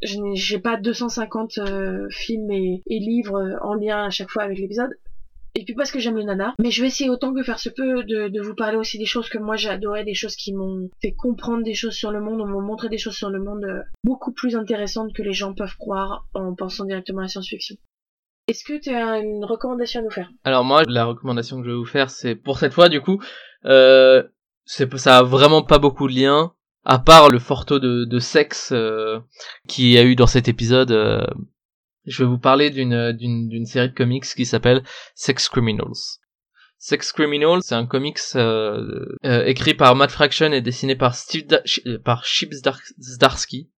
[0.00, 4.94] j'ai pas 250 euh, films et, et livres en lien à chaque fois avec l'épisode
[5.58, 6.54] et puis parce que j'aime le nanar.
[6.60, 9.06] Mais je vais essayer autant que faire se peut de, de vous parler aussi des
[9.06, 12.38] choses que moi j'ai des choses qui m'ont fait comprendre des choses sur le monde,
[12.48, 15.76] m'ont montré des choses sur le monde euh, beaucoup plus intéressantes que les gens peuvent
[15.76, 17.76] croire en pensant directement à la science-fiction.
[18.46, 20.30] Est-ce que tu as une recommandation à nous faire?
[20.44, 23.20] Alors moi, la recommandation que je vais vous faire, c'est pour cette fois du coup,
[23.64, 24.22] euh,
[24.64, 26.52] ça a vraiment pas beaucoup de lien,
[26.84, 29.18] à part le fort taux de, de sexe euh,
[29.66, 30.92] qu'il y a eu dans cet épisode.
[30.92, 31.26] Euh,
[32.08, 34.82] je vais vous parler d'une d'une d'une série de comics qui s'appelle
[35.14, 36.18] Sex Criminals.
[36.78, 41.46] Sex Criminal, c'est un comics euh, euh, écrit par Matt Fraction et dessiné par Steve
[41.46, 41.60] da
[42.04, 43.70] par Chip Zdarsky.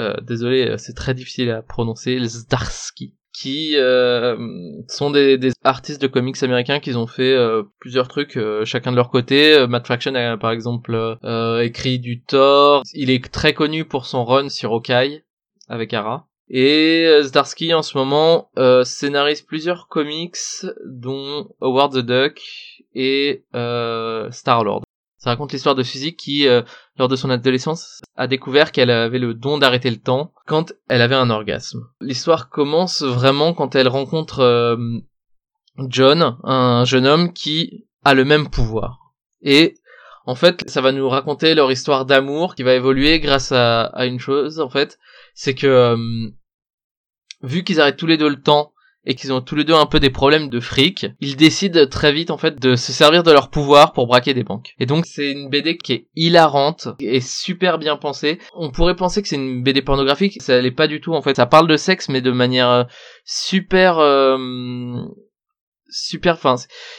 [0.00, 4.36] Euh, désolé, c'est très difficile à prononcer, Zdarsky qui euh,
[4.88, 8.90] sont des, des, artistes de comics américains qui ont fait euh, plusieurs trucs euh, chacun
[8.90, 9.66] de leur côté.
[9.68, 11.18] Matt Fraction a par exemple
[11.62, 12.82] écrit du Thor.
[12.94, 15.22] Il est très connu pour son run sur Hawkeye
[15.68, 16.26] avec Ara.
[16.50, 18.50] Et Zdarsky en ce moment
[18.84, 20.36] scénarise plusieurs comics
[20.86, 22.40] dont Howard the Duck
[22.94, 23.44] et
[24.30, 24.82] Star Lord.
[25.18, 26.62] Ça raconte l'histoire de Suzy qui, euh,
[26.96, 31.02] lors de son adolescence, a découvert qu'elle avait le don d'arrêter le temps quand elle
[31.02, 31.88] avait un orgasme.
[32.00, 34.76] L'histoire commence vraiment quand elle rencontre euh,
[35.88, 39.12] John, un jeune homme qui a le même pouvoir.
[39.42, 39.74] Et
[40.24, 44.06] en fait, ça va nous raconter leur histoire d'amour qui va évoluer grâce à, à
[44.06, 45.00] une chose, en fait,
[45.34, 46.28] c'est que euh,
[47.42, 48.72] vu qu'ils arrêtent tous les deux le temps
[49.04, 52.12] et qu'ils ont tous les deux un peu des problèmes de fric, ils décident très
[52.12, 54.74] vite en fait de se servir de leur pouvoir pour braquer des banques.
[54.78, 58.38] Et donc c'est une BD qui est hilarante et super bien pensée.
[58.54, 61.36] On pourrait penser que c'est une BD pornographique, ça l'est pas du tout en fait.
[61.36, 62.84] Ça parle de sexe mais de manière euh,
[63.24, 65.06] super euh,
[65.88, 66.56] super fin.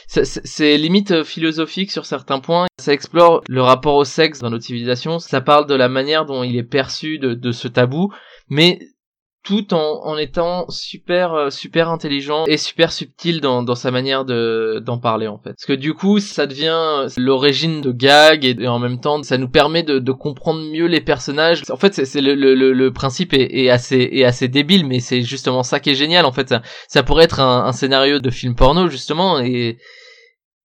[0.08, 2.66] C'est limite philosophique sur certains points.
[2.78, 5.20] Ça explore le rapport au sexe dans notre civilisation.
[5.20, 8.12] Ça parle de la manière dont il est perçu de, de ce tabou.
[8.48, 8.80] Mais
[9.42, 14.24] tout en, en étant super euh, super intelligent et super subtil dans, dans sa manière
[14.24, 15.50] de d'en parler en fait.
[15.50, 19.48] Parce que du coup, ça devient l'origine de gag et, en même temps, ça nous
[19.48, 21.62] permet de, de comprendre mieux les personnages.
[21.70, 25.22] En fait, c'est le, le, le, principe est, est, assez est assez débile, mais c'est
[25.22, 26.26] justement ça qui est génial.
[26.26, 26.54] En fait,
[26.88, 29.78] ça, pourrait être un, un scénario de film porno justement et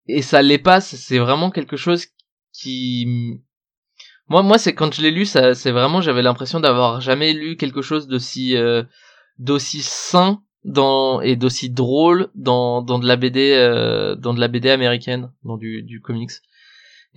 [0.07, 0.81] et ça l'est pas.
[0.81, 2.07] C'est vraiment quelque chose
[2.53, 3.39] qui
[4.29, 7.57] moi, moi, c'est quand je l'ai lu, ça, c'est vraiment, j'avais l'impression d'avoir jamais lu
[7.57, 8.83] quelque chose d'aussi, euh,
[9.39, 14.47] d'aussi sain dans et d'aussi drôle dans dans de la BD, euh, dans de la
[14.47, 16.31] BD américaine, dans du du comics.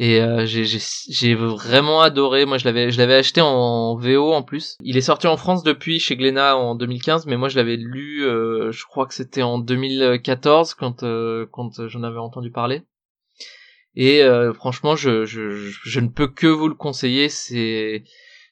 [0.01, 2.47] Et euh, j'ai j'ai vraiment adoré.
[2.47, 4.77] Moi, je l'avais je l'avais acheté en VO en plus.
[4.81, 8.25] Il est sorti en France depuis chez Glénat en 2015, mais moi je l'avais lu.
[8.25, 12.83] Euh, je crois que c'était en 2014 quand euh, quand j'en avais entendu parler.
[13.95, 17.29] Et euh, franchement, je, je, je, ne peux que vous le conseiller.
[17.29, 18.05] C'est,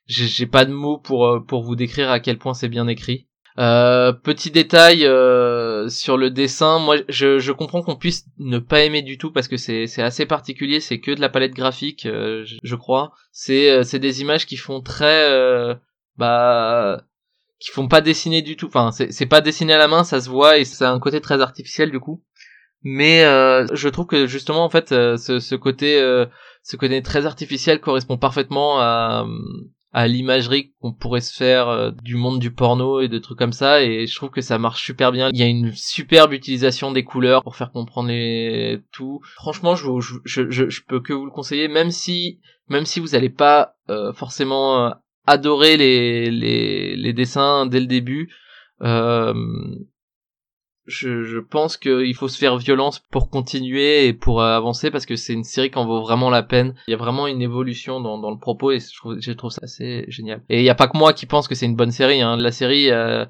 [0.07, 3.26] j'ai pas de mots pour euh, pour vous décrire à quel point c'est bien écrit.
[3.59, 8.82] Euh, petit détail euh, sur le dessin, moi je, je comprends qu'on puisse ne pas
[8.82, 12.03] aimer du tout parce que c'est c'est assez particulier, c'est que de la palette graphique,
[12.05, 13.12] je, je, crois.
[13.32, 15.76] C'est c'est des images qui font très
[16.18, 17.03] bah
[17.59, 18.66] qui font pas dessiner du tout.
[18.66, 21.20] Enfin, c'est c'est pas dessiné à la main, ça se voit et a un côté
[21.20, 22.22] très artificiel du coup
[22.89, 26.24] mais euh, je trouve que justement en fait euh, ce, ce côté euh,
[26.62, 29.26] ce côté très artificiel correspond parfaitement à
[29.93, 33.82] à l'imagerie qu'on pourrait se faire du monde du porno et de trucs comme ça.
[33.82, 35.30] Et je trouve que ça marche super bien.
[35.32, 39.20] Il y a une superbe utilisation des couleurs pour faire comprendre les tout.
[39.37, 39.89] Franchement je,
[40.24, 43.74] je, je, je peux que vous le conseiller même si même si vous n'allez pas
[44.14, 44.95] forcément
[45.26, 48.28] adorer les, les les dessins dès le début.
[48.82, 49.34] Euh,
[50.87, 55.16] je, je pense qu'il faut se faire violence pour continuer et pour avancer parce que
[55.16, 56.74] c'est une série qui en vaut vraiment la peine.
[56.89, 59.51] Il y a vraiment une évolution dans, dans le propos et je trouve, je trouve
[59.51, 60.43] ça assez génial.
[60.49, 62.22] Et il n'y a pas que moi qui pense que c'est une bonne série.
[62.22, 62.37] Hein.
[62.37, 63.24] La série euh,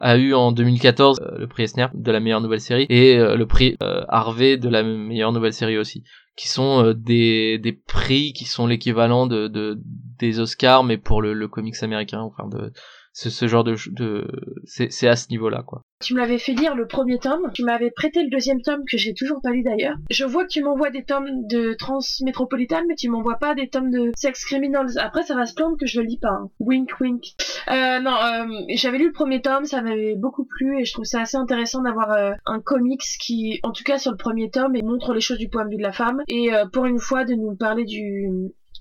[0.00, 3.36] a eu en 2014 euh, le prix Esner de la meilleure nouvelle série et euh,
[3.36, 6.04] le prix Harvey de la meilleure nouvelle série aussi
[6.36, 9.76] qui sont des, des prix qui sont l'équivalent de, de,
[10.20, 12.72] des Oscars mais pour le, le comics américain enfin de
[13.12, 14.26] ce, genre de, de
[14.64, 15.82] c'est à ce niveau-là quoi.
[16.00, 18.96] Tu me l'avais fait lire le premier tome, tu m'avais prêté le deuxième tome que
[18.96, 19.96] j'ai toujours pas lu d'ailleurs.
[20.10, 23.90] Je vois que tu m'envoies des tomes de Transmétropolitane, mais tu m'envoies pas des tomes
[23.90, 24.98] de Sex Criminals.
[24.98, 26.28] Après, ça va se plaindre que je le lis pas.
[26.28, 26.50] Hein.
[26.60, 27.24] Wink, wink.
[27.68, 31.04] Euh, non, euh, j'avais lu le premier tome, ça m'avait beaucoup plu et je trouve
[31.04, 34.76] ça assez intéressant d'avoir euh, un comics qui, en tout cas sur le premier tome,
[34.84, 37.24] montre les choses du point de vue de la femme et euh, pour une fois
[37.24, 38.28] de nous parler du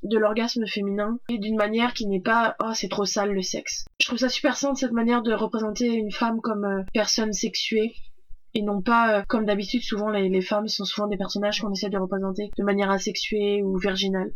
[0.04, 3.86] de l'orgasme féminin et d'une manière qui n'est pas oh c'est trop sale le sexe.
[4.00, 7.96] Je trouve ça super simple cette manière de représenter une femme comme euh, personne sexuée
[8.54, 11.72] et non pas euh, comme d'habitude souvent les, les, femmes sont souvent des personnages qu'on
[11.72, 14.34] essaie de représenter de manière asexuée ou virginale.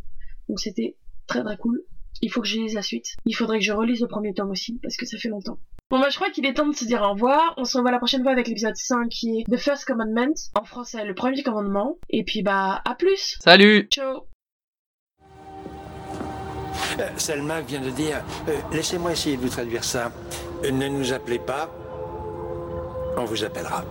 [0.49, 0.95] Donc c'était
[1.27, 1.83] très très cool.
[2.21, 3.15] Il faut que je lise la suite.
[3.25, 5.57] Il faudrait que je relise le premier tome aussi parce que ça fait longtemps.
[5.89, 7.53] Bon bah je crois qu'il est temps de se dire au revoir.
[7.57, 10.63] On se revoit la prochaine fois avec l'épisode 5 qui est The First Commandment en
[10.63, 13.37] français le premier commandement et puis bah à plus.
[13.41, 13.87] Salut.
[13.91, 14.30] Ciao.
[16.99, 20.11] Euh, Selma vient de dire euh, Laissez-moi essayer de vous traduire ça.
[20.63, 21.69] Euh, ne nous appelez pas,
[23.17, 23.83] on vous appellera.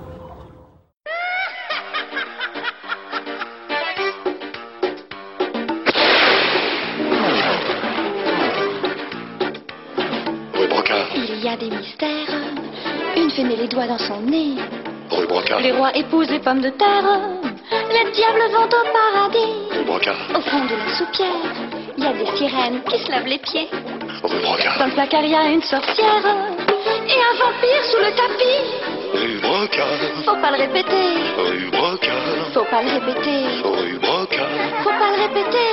[11.15, 12.09] Il y a des mystères.
[13.17, 14.57] Une fait met les doigts dans son nez.
[15.11, 15.61] Rue Brocard.
[15.61, 17.05] Les rois épousent les pommes de terre.
[17.71, 19.79] Les diables vont au paradis.
[19.79, 21.70] Rue Broca, Au fond de la soupière,
[22.01, 23.69] il y a des sirènes qui se lavent les pieds.
[24.23, 28.63] Broca, Dans le placard, il y a une sorcière et un vampire sous le tapis.
[29.13, 29.85] rue Broca,
[30.25, 32.13] Faut pas le répéter, rue Broca,
[32.55, 34.47] faut pas le répéter, rue Broca,
[34.83, 35.73] faut pas le répéter.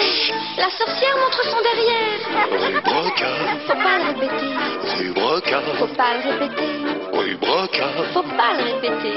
[0.57, 2.19] La sorcière montre son derrière.
[2.51, 3.29] rue Broca,
[3.67, 4.51] Faut pas le répéter,
[4.97, 6.71] rue Broca, faut pas le répéter,
[7.13, 9.13] rue Broca, faut pas le répéter,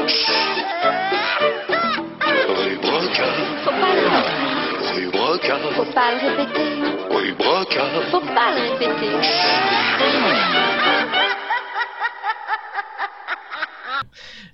[2.47, 3.25] rue Broca,
[3.65, 4.60] faut pas le répéter,
[4.95, 7.85] rue Broca, faut pas le répéter, rue Broca.
[8.11, 9.13] faut pas le répéter.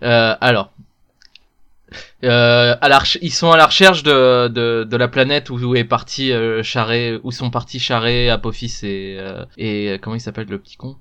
[0.03, 0.73] Euh, alors,
[2.25, 5.75] euh, à la ils sont à la recherche de, de, de la planète où, où
[5.75, 10.21] est parti euh, Charret, où sont partis Charret, Apophis et euh, et euh, comment il
[10.21, 10.97] s'appelle le petit con?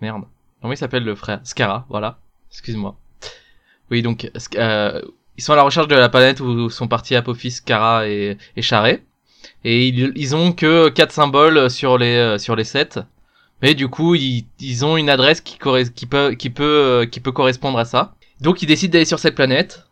[0.00, 0.24] Merde.
[0.60, 1.40] Comment il s'appelle le frère?
[1.44, 2.18] Scara, voilà.
[2.50, 2.96] Excuse-moi.
[3.90, 5.02] Oui, donc euh,
[5.38, 9.02] ils sont à la recherche de la planète où sont partis Apophis, Scara et, Charret.
[9.64, 13.00] Et ils, ont que quatre symboles sur les euh, sur les sept.
[13.62, 15.58] Mais du coup, ils, ils ont une adresse qui,
[15.94, 18.14] qui peut qui peut euh, qui peut correspondre à ça.
[18.40, 19.86] Donc ils décident d'aller sur cette planète.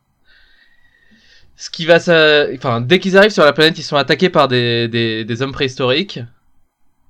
[1.57, 1.97] Ce qui va
[2.55, 5.53] enfin dès qu'ils arrivent sur la planète, ils sont attaqués par des des, des hommes
[5.53, 6.21] préhistoriques.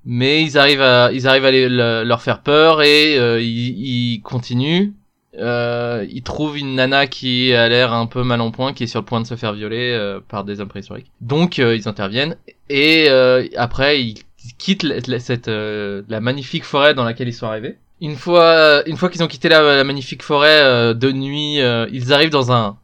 [0.05, 4.15] Mais ils arrivent à ils arrivent à les- le- leur faire peur et euh, ils,
[4.15, 4.91] ils continuent.
[5.39, 8.87] Euh, ils trouvent une nana qui a l'air un peu mal en point, qui est
[8.87, 11.11] sur le point de se faire violer euh, par des hommes préhistoriques.
[11.21, 12.37] Donc euh, ils interviennent
[12.69, 14.15] et euh, après ils
[14.59, 17.79] quittent la, la- cette euh, la magnifique forêt dans laquelle ils sont arrivés.
[18.01, 22.13] Une fois une fois qu'ils ont quitté la, magnifique forêt euh, de nuit, euh, ils
[22.13, 22.77] arrivent dans un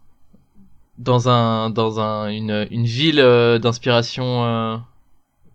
[0.99, 4.77] dans un dans un une une ville euh, d'inspiration euh,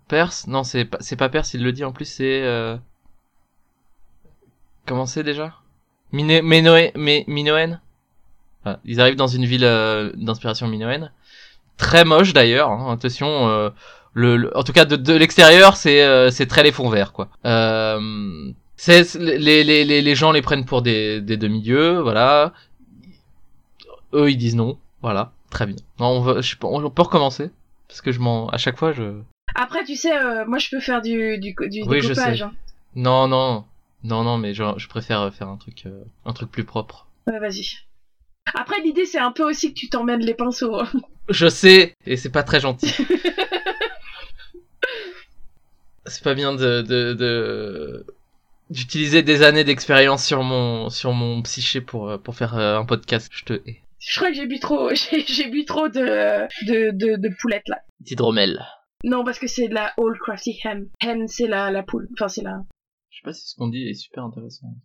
[0.08, 0.48] perse.
[0.48, 2.78] Non, c'est pas c'est pas perse, il le dit en plus, c'est euh...
[4.86, 5.54] comment c'est déjà?
[8.64, 11.12] Voilà, Ils arrivent dans une ville euh, d'inspiration minoenne.
[11.78, 13.48] Très moche d'ailleurs, hein, attention.
[13.50, 13.70] euh,
[14.14, 17.12] le, le- en tout cas, de, de l'extérieur, c'est euh, c'est très les fonds verts,
[17.12, 17.28] quoi.
[19.20, 22.54] Les, les, les, les gens les prennent pour des, des demi-dieux, voilà.
[24.14, 25.76] Eux, ils disent non, voilà, très bien.
[26.00, 27.50] Non, on, va, je sais pas, on peut recommencer
[27.88, 29.20] parce que je m'en, à chaque fois, je.
[29.54, 30.12] Après, tu sais,
[30.48, 32.38] moi je peux faire du, du, du Oui, je découpage.
[32.38, 32.44] sais.
[32.44, 32.52] hein.
[32.96, 33.66] Non, non,
[34.06, 37.08] non, non, mais je, je préfère faire un truc, euh, un truc plus propre.
[37.28, 37.66] Ouais, vas-y.
[38.54, 40.80] Après, l'idée c'est un peu aussi que tu t'emmènes les pinceaux.
[40.80, 40.88] hein.
[41.30, 42.94] Je sais, et c'est pas très gentil.
[46.06, 48.06] c'est pas bien de, de, de-
[48.70, 52.86] d'utiliser des années d'expérience sur mon, sur mon psyché pour, euh, pour faire euh, un
[52.86, 53.30] podcast.
[53.32, 53.82] Je te hais.
[54.00, 57.68] Je crois que j'ai bu trop, j'ai j'ai bu trop de, de, de, de poulettes
[57.68, 57.80] là.
[58.02, 58.64] D'hydromel.
[59.04, 60.86] Non, parce que c'est de la Old Crafty Ham.
[61.02, 62.08] Hen, c'est la, la poule.
[62.14, 62.60] Enfin, c'est la.
[63.16, 64.76] Je sais pas si ce qu'on dit est super intéressant.